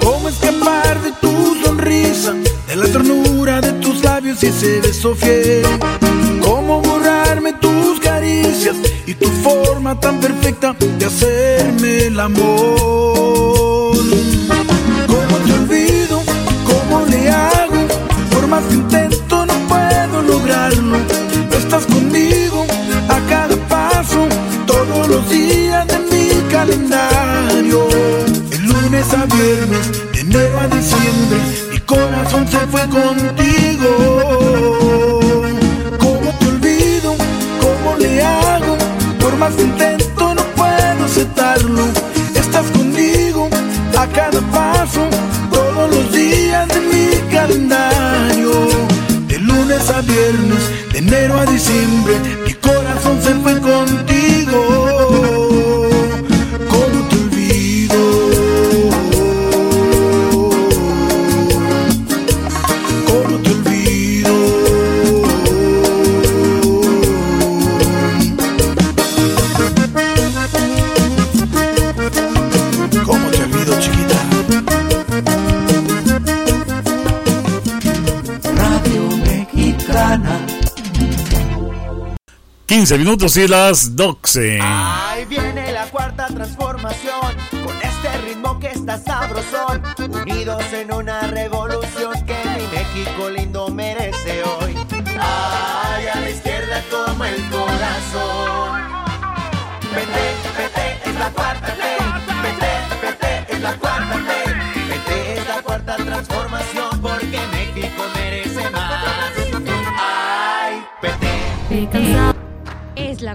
Cómo 0.00 0.28
escapar 0.28 1.02
de 1.02 1.12
tu 1.20 1.56
sonrisa, 1.64 2.34
de 2.68 2.76
la 2.76 2.86
ternura 2.86 3.60
de 3.60 3.72
tus 3.74 4.02
labios 4.04 4.42
y 4.44 4.46
ese 4.46 4.80
beso 4.80 5.14
fiel. 5.16 5.66
Cómo 6.40 6.80
borrarme 6.80 7.52
tus 7.54 7.98
caricias 7.98 8.76
y 9.06 9.14
tu 9.14 9.28
forma 9.42 9.98
tan 9.98 10.20
perfecta 10.20 10.76
de 10.98 11.04
hacerme 11.04 12.06
el 12.06 12.20
amor. 12.20 13.09
más 18.60 18.74
intento 18.74 19.46
no 19.46 19.54
puedo 19.68 20.22
lograrlo. 20.22 20.96
Estás 21.56 21.86
conmigo 21.86 22.66
a 23.08 23.20
cada 23.28 23.56
paso, 23.68 24.26
todos 24.66 25.08
los 25.08 25.28
días 25.30 25.86
de 25.86 25.98
mi 26.10 26.50
calendario. 26.50 27.88
De 28.50 28.58
lunes 28.58 29.14
a 29.14 29.26
viernes, 29.26 30.12
de 30.12 30.20
enero 30.20 30.60
a 30.60 30.66
diciembre, 30.68 31.38
mi 31.72 31.78
corazón 31.80 32.46
se 32.48 32.58
fue 32.66 32.82
contigo. 32.88 33.90
¿Cómo 35.98 36.32
te 36.38 36.46
olvido? 36.46 37.14
¿Cómo 37.60 37.96
le 37.98 38.22
hago? 38.22 38.76
Por 39.20 39.36
más 39.36 39.52
intento 39.58 39.99
15 82.90 83.04
minutos 83.04 83.36
y 83.36 83.46
las 83.46 83.94
12. 83.94 84.58
Ahí 84.60 85.24
viene 85.26 85.70
la 85.70 85.84
cuarta 85.90 86.26
transformación, 86.26 87.36
con 87.62 87.76
este 87.82 88.18
ritmo 88.26 88.58
que 88.58 88.66
está 88.66 88.98
sabrosón, 88.98 89.80
unidos 90.22 90.64
en 90.72 90.92
una 90.92 91.20
revolución 91.28 92.12
que 92.26 92.34
mi 92.56 92.66
México 92.76 93.30
lindo 93.30 93.68
merece 93.68 94.42
hoy. 94.42 94.74
Ay, 95.20 96.06
a 96.08 96.20
la 96.20 96.30
izquierda 96.30 96.82
como 96.90 97.24
el 97.26 97.48
corazón. 97.48 98.82
Vete, 99.94 100.26
vete, 100.58 101.10
es 101.10 101.14
la 101.14 101.30
cuarta 101.30 101.66
T. 101.68 101.82
Vete, 102.42 102.72
vete, 103.02 103.54
es 103.54 103.60
la 103.60 103.72
cuarta 103.74 104.14
T. 104.16 104.80
Vete, 104.88 105.32
es 105.34 105.46
la 105.46 105.62
cuarta 105.62 105.94
transformación, 105.94 107.00
porque 107.00 107.40
México 107.52 108.02
merece 108.16 108.68
más. 108.70 109.04
Ay, 109.96 110.84
vete. 111.00 111.30
Es 111.70 112.16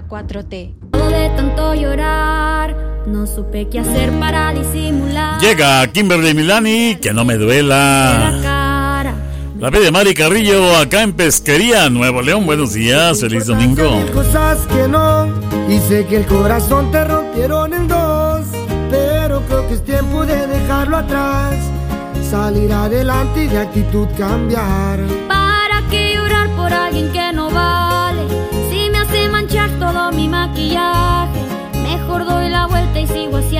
la 0.06 0.22
4T. 0.22 0.74
De 0.92 1.30
tanto 1.36 1.74
llorar, 1.74 3.04
no 3.06 3.26
supe 3.26 3.68
qué 3.68 3.80
hacer 3.80 4.10
para 4.18 4.52
disimular. 4.52 5.40
Llega 5.40 5.86
Kimberly 5.88 6.34
Milani, 6.34 6.96
que 6.96 7.12
no 7.12 7.24
me 7.24 7.36
duela. 7.36 8.30
La 8.30 8.42
cara. 8.42 9.14
La 9.58 9.70
de 9.70 9.90
Mari 9.90 10.14
Carrillo, 10.14 10.76
acá 10.76 11.02
en 11.02 11.12
Pesquería, 11.12 11.88
Nuevo 11.88 12.20
León. 12.20 12.44
Buenos 12.44 12.74
días, 12.74 13.20
feliz 13.20 13.46
domingo. 13.46 13.90
Mil 13.90 14.10
cosas 14.10 14.58
que 14.66 14.86
no, 14.86 15.26
y 15.68 15.78
sé 15.88 16.04
que 16.06 16.18
el 16.18 16.26
corazón 16.26 16.90
te 16.90 17.04
rompieron 17.04 17.72
en 17.72 17.88
dos, 17.88 18.44
pero 18.90 19.40
creo 19.46 19.66
que 19.68 19.74
es 19.74 19.84
tiempo 19.84 20.26
de 20.26 20.46
dejarlo 20.46 20.98
atrás, 20.98 21.54
salir 22.30 22.70
adelante 22.72 23.44
y 23.44 23.46
de 23.46 23.58
actitud 23.58 24.06
cambiar. 24.18 25.25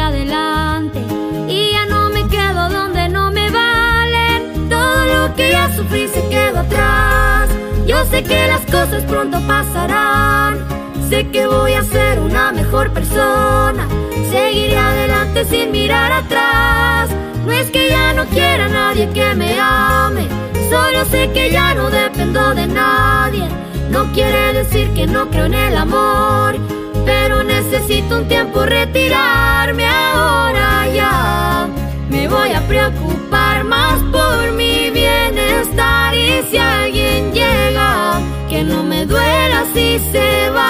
Adelante. 0.07 1.01
Y 1.49 1.73
ya 1.73 1.87
no 1.87 2.11
me 2.11 2.27
quedo 2.29 2.69
donde 2.69 3.09
no 3.09 3.31
me 3.31 3.51
valen. 3.51 4.69
Todo 4.69 5.05
lo 5.07 5.35
que 5.35 5.51
ya 5.51 5.71
sufrí 5.75 6.09
se 6.09 6.27
quedó 6.29 6.61
atrás. 6.61 7.49
Yo 7.87 8.05
sé 8.07 8.23
que 8.23 8.47
las 8.47 8.63
cosas 8.63 9.03
pronto 9.05 9.41
pasarán. 9.47 10.65
Sé 11.09 11.29
que 11.31 11.47
voy 11.47 11.73
a 11.75 11.83
ser 11.83 12.21
una 12.21 12.53
mejor 12.53 12.93
persona. 12.93 13.87
Seguiré 14.31 14.77
adelante 14.77 15.45
sin 15.45 15.71
mirar 15.73 16.13
atrás. 16.13 17.11
No 17.45 17.53
es 17.53 17.71
que 17.71 17.89
ya 17.89 18.13
no 18.13 18.25
quiera 18.27 18.67
a 18.67 18.69
nadie 18.69 19.09
que 19.11 19.35
me 19.35 19.59
ame. 19.61 20.27
Solo 20.71 21.05
sé 21.05 21.31
que 21.33 21.51
ya 21.51 21.75
no 21.75 21.91
dependo 21.91 22.55
de 22.55 22.67
nadie. 22.67 23.49
No 23.91 24.13
quiere 24.13 24.53
decir 24.53 24.93
que 24.95 25.07
no 25.07 25.31
creo 25.31 25.47
en 25.47 25.55
el 25.55 25.77
amor. 25.77 26.57
Pero 27.05 27.45
necesito 27.45 28.19
un 28.19 28.27
tiempo 28.27 28.67
retirarme 28.67 29.87
ahora 30.17 30.89
ya. 30.89 31.69
Me 32.09 32.29
voy 32.29 32.51
a 32.53 32.61
preocupar 32.67 33.65
más 33.65 33.99
por 34.15 34.53
mi 34.53 34.91
bienestar. 34.91 36.15
Y 36.15 36.43
si 36.51 36.59
alguien 36.59 37.33
llega, 37.33 38.21
que 38.49 38.63
no 38.63 38.83
me 38.83 39.05
duela 39.07 39.65
si 39.75 39.99
se 40.13 40.51
va. 40.51 40.67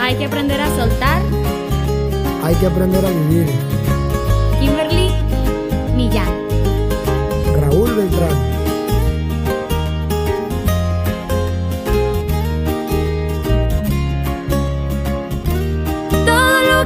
Hay 0.00 0.14
que 0.16 0.24
aprender 0.26 0.60
a 0.60 0.68
soltar. 0.76 1.22
Hay 2.44 2.54
que 2.56 2.66
aprender 2.66 3.04
a 3.06 3.10
vivir. 3.10 3.46
Kimberly 4.60 5.10
Millán. 5.96 6.32
Raúl 7.60 7.90
Beltrán. 7.94 8.41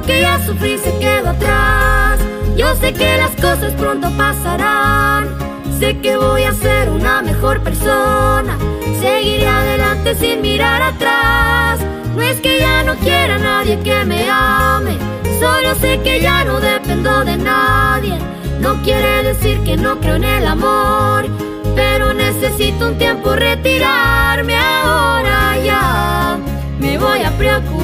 Que 0.06 0.20
ya 0.20 0.40
sufrí 0.46 0.78
se 0.78 0.96
quedó 0.98 1.30
atrás. 1.30 2.20
Yo 2.56 2.74
sé 2.76 2.92
que 2.92 3.16
las 3.16 3.32
cosas 3.32 3.72
pronto 3.74 4.08
pasarán. 4.16 5.36
Sé 5.78 5.98
que 5.98 6.16
voy 6.16 6.44
a 6.44 6.54
ser 6.54 6.88
una 6.88 7.22
mejor 7.22 7.62
persona. 7.62 8.56
Seguiré 9.00 9.46
adelante 9.46 10.14
sin 10.14 10.40
mirar 10.40 10.80
atrás. 10.80 11.80
No 12.14 12.22
es 12.22 12.40
que 12.40 12.58
ya 12.58 12.82
no 12.84 12.94
quiera 12.96 13.38
nadie 13.38 13.78
que 13.80 14.04
me 14.04 14.30
ame. 14.30 14.96
Solo 15.38 15.74
sé 15.74 16.00
que 16.02 16.20
ya 16.20 16.44
no 16.44 16.60
dependo 16.60 17.24
de 17.24 17.36
nadie. 17.36 18.18
No 18.60 18.80
quiere 18.82 19.22
decir 19.24 19.60
que 19.64 19.76
no 19.76 19.98
creo 20.00 20.16
en 20.16 20.24
el 20.24 20.46
amor. 20.46 21.26
Pero 21.74 22.14
necesito 22.14 22.88
un 22.88 22.96
tiempo 22.96 23.34
retirarme 23.34 24.56
ahora 24.56 25.58
ya. 25.62 26.38
Me 26.78 26.96
voy 26.96 27.22
a 27.22 27.30
preocupar 27.36 27.75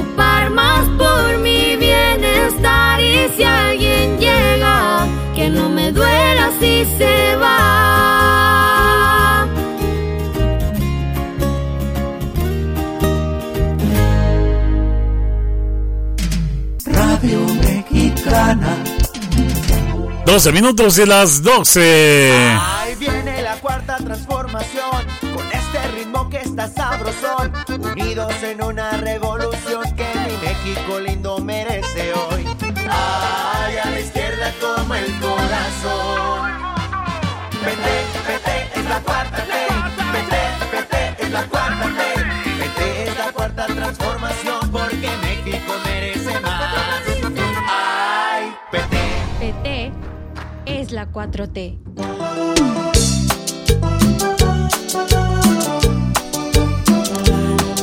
Y 3.13 3.29
si 3.37 3.43
alguien 3.45 4.19
llega, 4.19 5.07
que 5.35 5.51
no 5.51 5.69
me 5.69 5.93
duela 5.93 6.51
si 6.59 6.85
se 6.97 7.37
va. 7.37 7.63
Radio 16.87 17.41
Mexicana. 17.61 18.77
12 20.25 20.53
minutos 20.53 20.99
y 20.99 21.05
las 21.05 21.43
12. 21.43 22.33
Ahí 22.59 22.95
viene 22.95 23.43
la 23.43 23.57
cuarta 23.57 23.99
transformación, 23.99 25.07
con 25.21 25.47
este 25.53 25.89
ritmo 25.97 26.31
que 26.31 26.39
está 26.39 26.67
sabrosón, 26.69 27.53
unidos 27.69 28.33
en 28.43 28.63
una 28.63 28.93
revolución 28.93 29.83
que 29.97 30.07
mi 30.27 30.35
México 30.49 30.99
lindo 31.01 31.39
merece 31.41 31.62
el 35.05 35.21
corazón. 35.21 36.53
Vete, 37.65 37.95
vete, 38.29 38.81
es 38.81 38.85
la 38.89 39.01
cuarta 39.01 39.45
ley. 39.47 39.71
Vete, 40.13 40.43
vete, 40.73 41.25
es 41.25 41.31
la 41.31 41.45
cuarta 41.47 41.87
ley. 41.89 42.25
Vete, 42.59 43.05
es 43.09 43.19
la 43.19 43.33
cuarta 43.33 43.67
transformación, 43.67 44.71
porque 44.71 45.11
México 45.23 45.73
merece 45.85 46.41
más. 46.41 47.03
Ay, 47.69 48.53
vete. 48.73 49.03
PT 49.41 49.93
es 50.67 50.93
la 50.93 51.07
4T. 51.11 51.79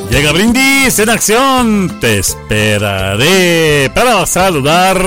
Llega 0.10 0.32
Brindis 0.32 1.00
en 1.00 1.10
acción. 1.10 2.00
Te 2.00 2.20
esperaré 2.20 3.92
para 3.94 4.26
saludar. 4.26 4.98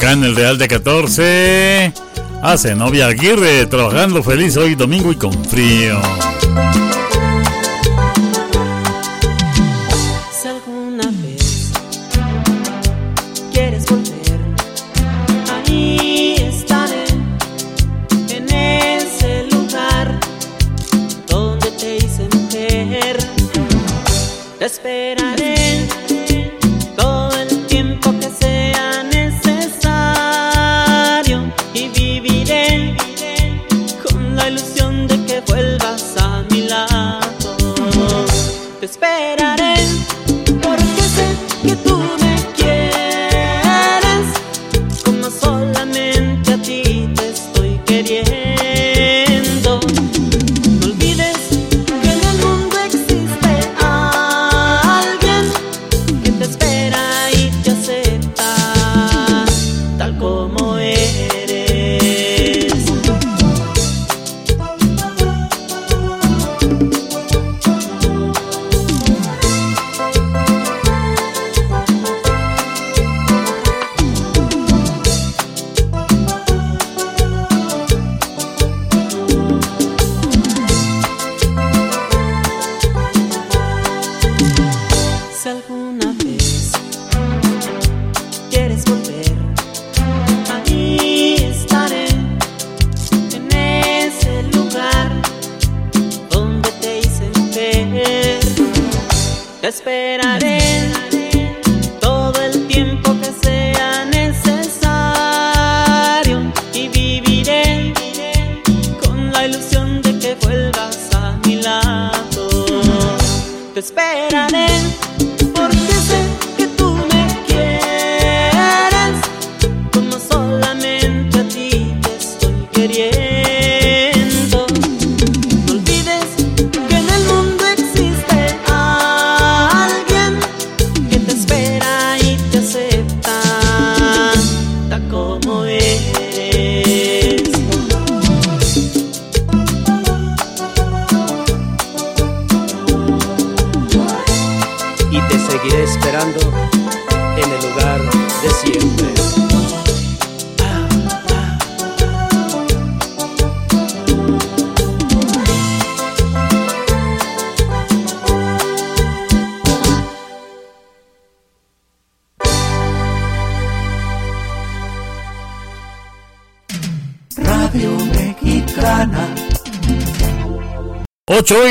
Acá 0.00 0.12
en 0.12 0.24
el 0.24 0.34
Real 0.34 0.56
de 0.56 0.66
14. 0.66 1.92
Hace 2.42 2.74
novia 2.74 3.08
Aguirre 3.08 3.66
trabajando 3.66 4.22
feliz 4.22 4.56
hoy 4.56 4.74
domingo 4.74 5.12
y 5.12 5.16
con 5.16 5.44
frío. 5.44 6.00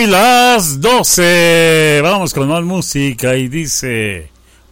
las 0.10 0.82
12. 0.82 2.00
Vamos 2.02 2.34
con 2.34 2.48
más 2.48 2.64
música 2.64 3.36
y 3.36 3.48
dice 3.48 4.30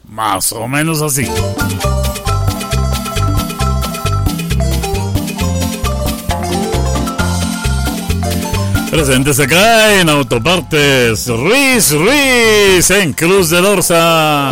más 0.09 0.51
o 0.51 0.67
menos 0.67 1.01
así. 1.01 1.27
Presentes 8.89 9.39
acá 9.39 9.99
en 9.99 10.09
Autopartes 10.09 11.27
Ruiz 11.27 11.91
Ruiz 11.91 12.89
en 12.89 13.13
Cruz 13.13 13.49
del 13.49 13.65
Orza. 13.65 14.49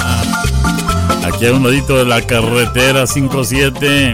Aquí 1.26 1.48
a 1.48 1.54
un 1.54 1.64
ladito 1.64 1.98
de 1.98 2.06
la 2.06 2.22
carretera 2.22 3.08
57. 3.08 4.14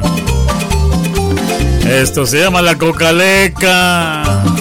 Esto 1.85 2.25
se 2.25 2.39
llama 2.39 2.61
la 2.61 2.77
cocaleca. 2.77 4.60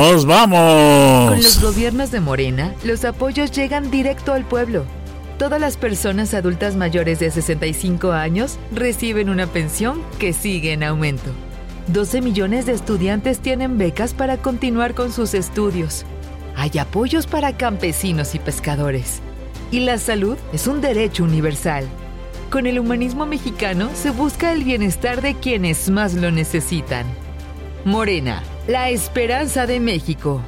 ¡Nos 0.00 0.24
vamos! 0.24 1.28
Con 1.28 1.42
los 1.42 1.60
gobiernos 1.60 2.10
de 2.10 2.20
Morena, 2.20 2.74
los 2.84 3.04
apoyos 3.04 3.50
llegan 3.50 3.90
directo 3.90 4.32
al 4.32 4.46
pueblo. 4.46 4.86
Todas 5.38 5.60
las 5.60 5.76
personas 5.76 6.32
adultas 6.32 6.74
mayores 6.74 7.18
de 7.18 7.30
65 7.30 8.10
años 8.10 8.58
reciben 8.72 9.28
una 9.28 9.46
pensión 9.46 10.02
que 10.18 10.32
sigue 10.32 10.72
en 10.72 10.84
aumento. 10.84 11.30
12 11.88 12.22
millones 12.22 12.64
de 12.64 12.72
estudiantes 12.72 13.40
tienen 13.40 13.76
becas 13.76 14.14
para 14.14 14.38
continuar 14.38 14.94
con 14.94 15.12
sus 15.12 15.34
estudios. 15.34 16.06
Hay 16.56 16.78
apoyos 16.78 17.26
para 17.26 17.58
campesinos 17.58 18.34
y 18.34 18.38
pescadores. 18.38 19.20
Y 19.70 19.80
la 19.80 19.98
salud 19.98 20.38
es 20.54 20.66
un 20.66 20.80
derecho 20.80 21.24
universal. 21.24 21.84
Con 22.50 22.66
el 22.66 22.78
humanismo 22.78 23.26
mexicano 23.26 23.90
se 23.92 24.08
busca 24.08 24.50
el 24.52 24.64
bienestar 24.64 25.20
de 25.20 25.34
quienes 25.34 25.90
más 25.90 26.14
lo 26.14 26.30
necesitan. 26.30 27.04
Morena, 27.84 28.42
la 28.70 28.88
esperanza 28.90 29.66
de 29.66 29.80
México. 29.80 30.40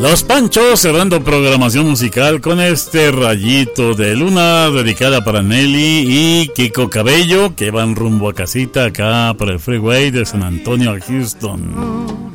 Los 0.00 0.22
Panchos 0.22 0.78
cerrando 0.78 1.24
programación 1.24 1.88
musical 1.88 2.40
con 2.40 2.60
este 2.60 3.10
rayito 3.10 3.94
de 3.94 4.14
luna 4.14 4.70
dedicada 4.70 5.24
para 5.24 5.42
Nelly 5.42 6.04
y 6.06 6.48
Kiko 6.54 6.88
Cabello 6.88 7.56
que 7.56 7.72
van 7.72 7.96
rumbo 7.96 8.28
a 8.28 8.34
casita 8.34 8.84
acá 8.84 9.34
por 9.36 9.50
el 9.50 9.58
freeway 9.58 10.12
de 10.12 10.24
San 10.24 10.44
Antonio 10.44 10.92
a 10.92 11.00
Houston. 11.00 12.30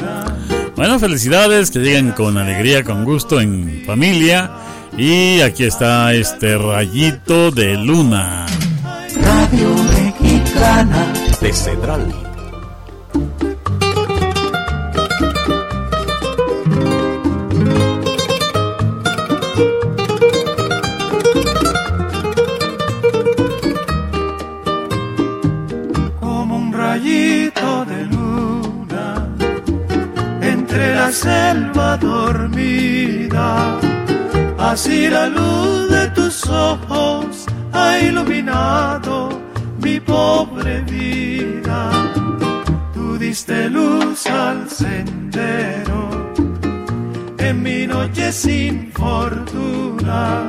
Bueno, 0.76 1.00
felicidades, 1.00 1.72
que 1.72 1.80
lleguen 1.80 2.11
con 2.11 2.38
alegría, 2.38 2.84
con 2.84 3.06
gusto 3.06 3.40
en 3.40 3.84
familia. 3.85 4.51
Y 4.98 5.40
aquí 5.40 5.64
está 5.64 6.14
este 6.14 6.58
rayito 6.58 7.51
de 7.51 7.77
luna. 7.77 8.45
Radio 9.52 9.76
Mexicana 10.00 11.14
de 11.42 11.52
Central. 11.52 12.08
Como 26.22 26.56
un 26.56 26.72
rayito 26.72 27.86
de 27.86 28.06
luna 28.06 29.28
entre 30.42 30.96
la 30.96 31.12
selva 31.12 31.98
dormida. 31.98 33.78
Así 34.58 35.10
la 35.10 35.28
luz 35.28 35.90
de 35.90 36.08
tus 36.12 36.48
ojos 36.48 37.46
ha 37.74 38.00
iluminado 38.00 39.41
mi 39.82 40.00
pobre 40.00 40.82
vida. 40.82 41.90
Tú 42.93 43.18
diste 43.18 43.69
luz 43.69 44.26
al 44.27 44.69
sendero 44.69 46.10
en 47.38 47.61
mi 47.61 47.88
noche 47.88 48.32
sin 48.32 48.92
fortuna, 48.92 50.48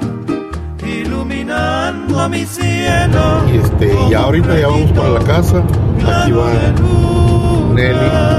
iluminando 0.86 2.28
mi 2.28 2.44
cielo. 2.44 3.42
Y 3.52 3.56
este, 3.56 3.94
y 4.10 4.14
ahorita 4.14 4.58
ya 4.58 4.68
vamos 4.68 4.92
para 4.92 5.08
la 5.10 5.20
casa. 5.24 5.58
Aquí 5.58 6.32
va 6.32 6.52
Nelly. 7.74 8.32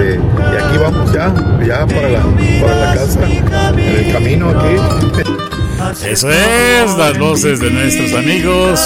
Este, 0.00 0.20
y 0.52 0.56
aquí 0.56 0.78
vamos 0.78 1.12
ya, 1.12 1.32
ya 1.66 1.86
para 1.86 2.08
la, 2.08 2.22
para 2.60 2.76
la 2.76 2.94
casa, 2.94 3.20
en 3.30 3.78
el 3.78 4.12
camino 4.12 4.50
aquí. 4.50 5.40
Eso 6.04 6.30
es, 6.30 6.96
las 6.96 7.18
voces 7.18 7.60
de 7.60 7.70
nuestros 7.70 8.12
amigos 8.14 8.80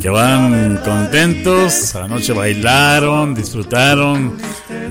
que 0.00 0.08
van 0.10 0.76
contentos. 0.84 1.94
Anoche 1.94 2.32
bailaron, 2.32 3.34
disfrutaron 3.34 4.36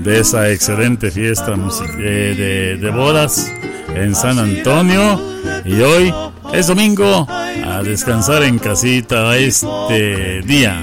de 0.02 0.20
esa 0.20 0.50
excelente 0.50 1.10
fiesta 1.10 1.54
eh, 1.98 2.34
de, 2.36 2.76
de 2.76 2.90
bodas 2.90 3.50
en 3.94 4.14
San 4.14 4.38
Antonio. 4.38 5.20
Y 5.64 5.80
hoy 5.80 6.14
es 6.52 6.66
domingo 6.66 7.26
a 7.28 7.82
descansar 7.82 8.42
en 8.42 8.58
casita 8.58 9.36
este 9.36 10.42
día. 10.42 10.80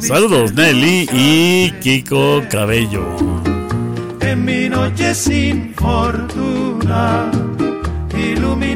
Saludos 0.00 0.52
Nelly 0.54 1.08
y 1.12 1.70
Kiko 1.80 2.42
Cabello. 2.50 3.04
en 4.20 4.44
mi 4.44 4.68
noche 4.68 5.14
sin 5.14 5.74
fortuna, 5.74 7.30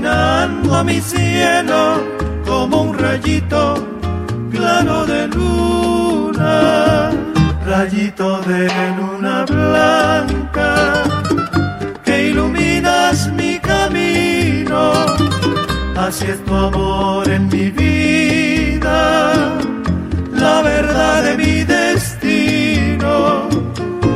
iluminando 0.07 0.85
mi 0.85 1.01
cielo 1.01 2.05
como 2.47 2.83
un 2.83 2.99
rayito 2.99 3.75
claro 4.51 5.05
de 5.07 5.26
luna, 5.28 7.10
rayito 7.67 8.41
de 8.43 8.68
luna 8.97 9.44
blanca 9.44 11.02
que 12.05 12.31
iluminas 12.31 13.33
mi 13.33 13.59
camino, 13.59 14.93
así 15.97 16.26
es 16.26 16.44
tu 16.44 16.55
amor 16.55 17.28
en 17.28 17.49
mi 17.49 17.70
vida, 17.70 19.59
la 20.33 20.62
verdad 20.62 21.25
de 21.25 21.36
mi 21.36 21.65
destino. 21.65 23.49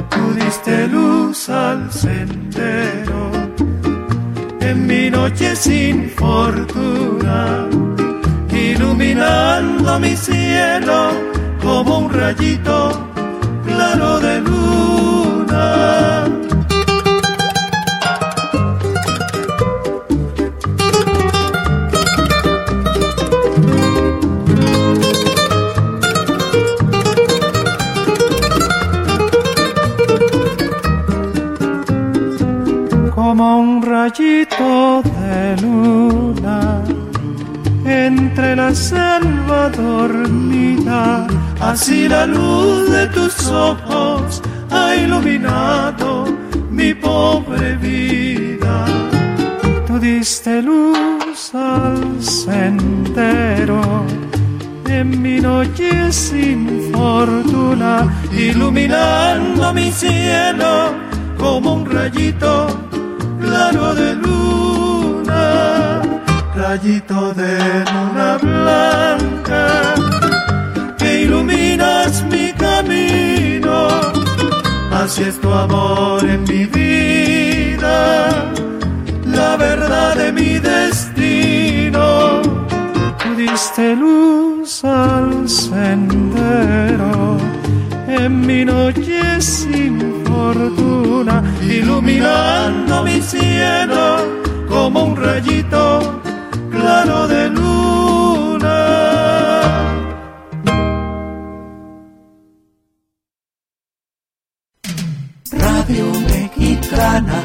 Tú 0.09 0.35
diste 0.35 0.87
luz 0.89 1.49
al 1.49 1.91
sendero. 1.91 3.31
en 3.35 3.40
mi 4.91 5.09
noche 5.09 5.55
sin 5.55 6.11
fortuna, 6.11 7.69
iluminando 8.51 10.01
mi 10.01 10.17
cielo 10.17 11.13
como 11.63 11.99
un 11.99 12.13
rayito 12.13 12.77
claro 13.65 14.19
de 14.19 14.41
luna. 14.41 15.20
Un 33.57 33.83
rayito 33.83 35.03
de 35.03 35.57
luna 35.63 36.83
entre 37.85 38.55
la 38.57 38.75
selva 38.75 39.69
dormida. 39.71 41.27
Así 41.61 42.09
la 42.09 42.27
luz 42.27 42.91
de 42.91 43.07
tus 43.09 43.49
ojos 43.49 44.43
ha 44.71 44.95
iluminado 44.95 46.27
mi 46.71 46.95
pobre 46.95 47.77
vida. 47.77 48.85
Tú 49.87 49.99
diste 49.99 50.63
luz 50.63 51.55
al 51.55 52.23
sendero 52.23 53.81
en 54.87 55.21
mi 55.23 55.41
noche 55.41 56.13
sin 56.13 56.93
fortuna, 56.93 58.07
iluminando 58.33 59.73
mi 59.75 59.91
cielo 59.91 60.93
como 61.39 61.75
un 61.75 61.87
rayito 61.87 62.90
claro 63.51 63.95
de 63.95 64.15
luna, 64.15 65.45
rayito 66.55 67.35
de 67.35 67.55
luna 67.93 68.31
blanca, 68.49 69.65
que 70.99 71.23
iluminas 71.25 72.23
mi 72.33 72.53
camino, 72.53 73.75
así 75.03 75.23
es 75.31 75.41
tu 75.41 75.51
amor 75.53 76.25
en 76.25 76.43
mi 76.45 76.65
vida, 76.67 77.97
la 79.25 79.57
verdad 79.57 80.15
de 80.23 80.33
mi 80.33 80.53
destino, 80.73 82.43
tú 83.21 83.29
diste 83.37 83.97
luz 83.97 84.85
al 84.85 85.49
sendero 85.49 87.37
en 88.07 88.47
mi 88.47 88.65
noche 88.65 89.41
sin 89.41 90.20
fortuna, 90.41 91.37
iluminando 91.63 93.03
mi 93.03 93.21
cielo 93.21 94.05
como 94.69 95.05
un 95.05 95.17
rayito 95.17 96.23
claro 96.71 97.29
de 97.29 97.49
luna. 97.51 98.79
Radio 105.53 106.07
Mexicana. 106.33 107.39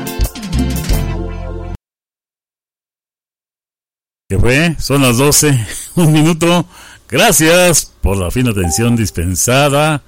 ¿Qué 4.28 4.40
fue? 4.40 4.76
Son 4.80 5.02
las 5.02 5.18
12, 5.18 5.68
un 5.96 6.12
minuto. 6.14 6.66
Gracias 7.08 7.92
por 8.02 8.18
la 8.18 8.32
fina 8.32 8.52
atención 8.52 8.96
dispensada. 8.96 10.02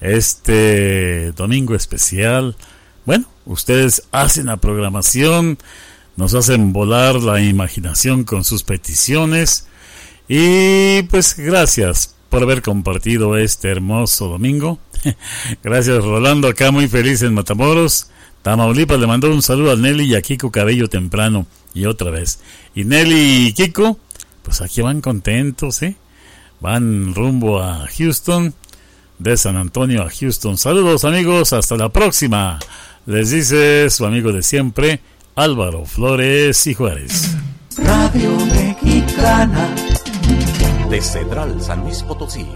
Este 0.00 1.32
domingo 1.32 1.74
especial. 1.74 2.56
Bueno, 3.04 3.26
ustedes 3.44 4.04
hacen 4.12 4.46
la 4.46 4.56
programación, 4.56 5.58
nos 6.16 6.34
hacen 6.34 6.72
volar 6.72 7.16
la 7.16 7.40
imaginación 7.40 8.24
con 8.24 8.44
sus 8.44 8.62
peticiones 8.62 9.66
Y 10.28 11.02
pues 11.04 11.36
gracias 11.36 12.14
por 12.28 12.42
haber 12.42 12.62
compartido 12.62 13.36
este 13.36 13.68
hermoso 13.68 14.28
domingo. 14.28 14.78
gracias 15.62 16.04
Rolando, 16.04 16.48
acá 16.48 16.70
muy 16.70 16.88
feliz 16.88 17.22
en 17.22 17.34
Matamoros. 17.34 18.10
Tamaulipas 18.42 18.98
le 18.98 19.06
mandó 19.06 19.30
un 19.30 19.42
saludo 19.42 19.72
a 19.72 19.76
Nelly 19.76 20.04
y 20.04 20.14
a 20.14 20.22
Kiko 20.22 20.50
Cabello 20.50 20.88
temprano 20.88 21.46
y 21.74 21.86
otra 21.86 22.10
vez. 22.10 22.40
Y 22.74 22.84
Nelly 22.84 23.48
y 23.48 23.52
Kiko, 23.52 23.98
pues 24.42 24.60
aquí 24.60 24.80
van 24.80 25.00
contentos, 25.00 25.82
¿eh? 25.82 25.96
Van 26.60 27.14
rumbo 27.14 27.60
a 27.60 27.86
Houston, 27.98 28.54
de 29.20 29.36
San 29.36 29.56
Antonio 29.56 30.02
a 30.02 30.10
Houston. 30.10 30.56
Saludos 30.56 31.04
amigos, 31.04 31.52
hasta 31.52 31.76
la 31.76 31.90
próxima. 31.90 32.58
Les 33.06 33.30
dice 33.30 33.88
su 33.90 34.04
amigo 34.04 34.32
de 34.32 34.42
siempre, 34.42 35.00
Álvaro 35.36 35.84
Flores 35.84 36.66
y 36.66 36.74
Juárez. 36.74 37.36
Radio 37.76 38.36
Mexicana 38.46 39.68
de 40.90 41.00
Central 41.00 41.62
San 41.62 41.82
Luis 41.82 42.02
Potosí 42.02 42.46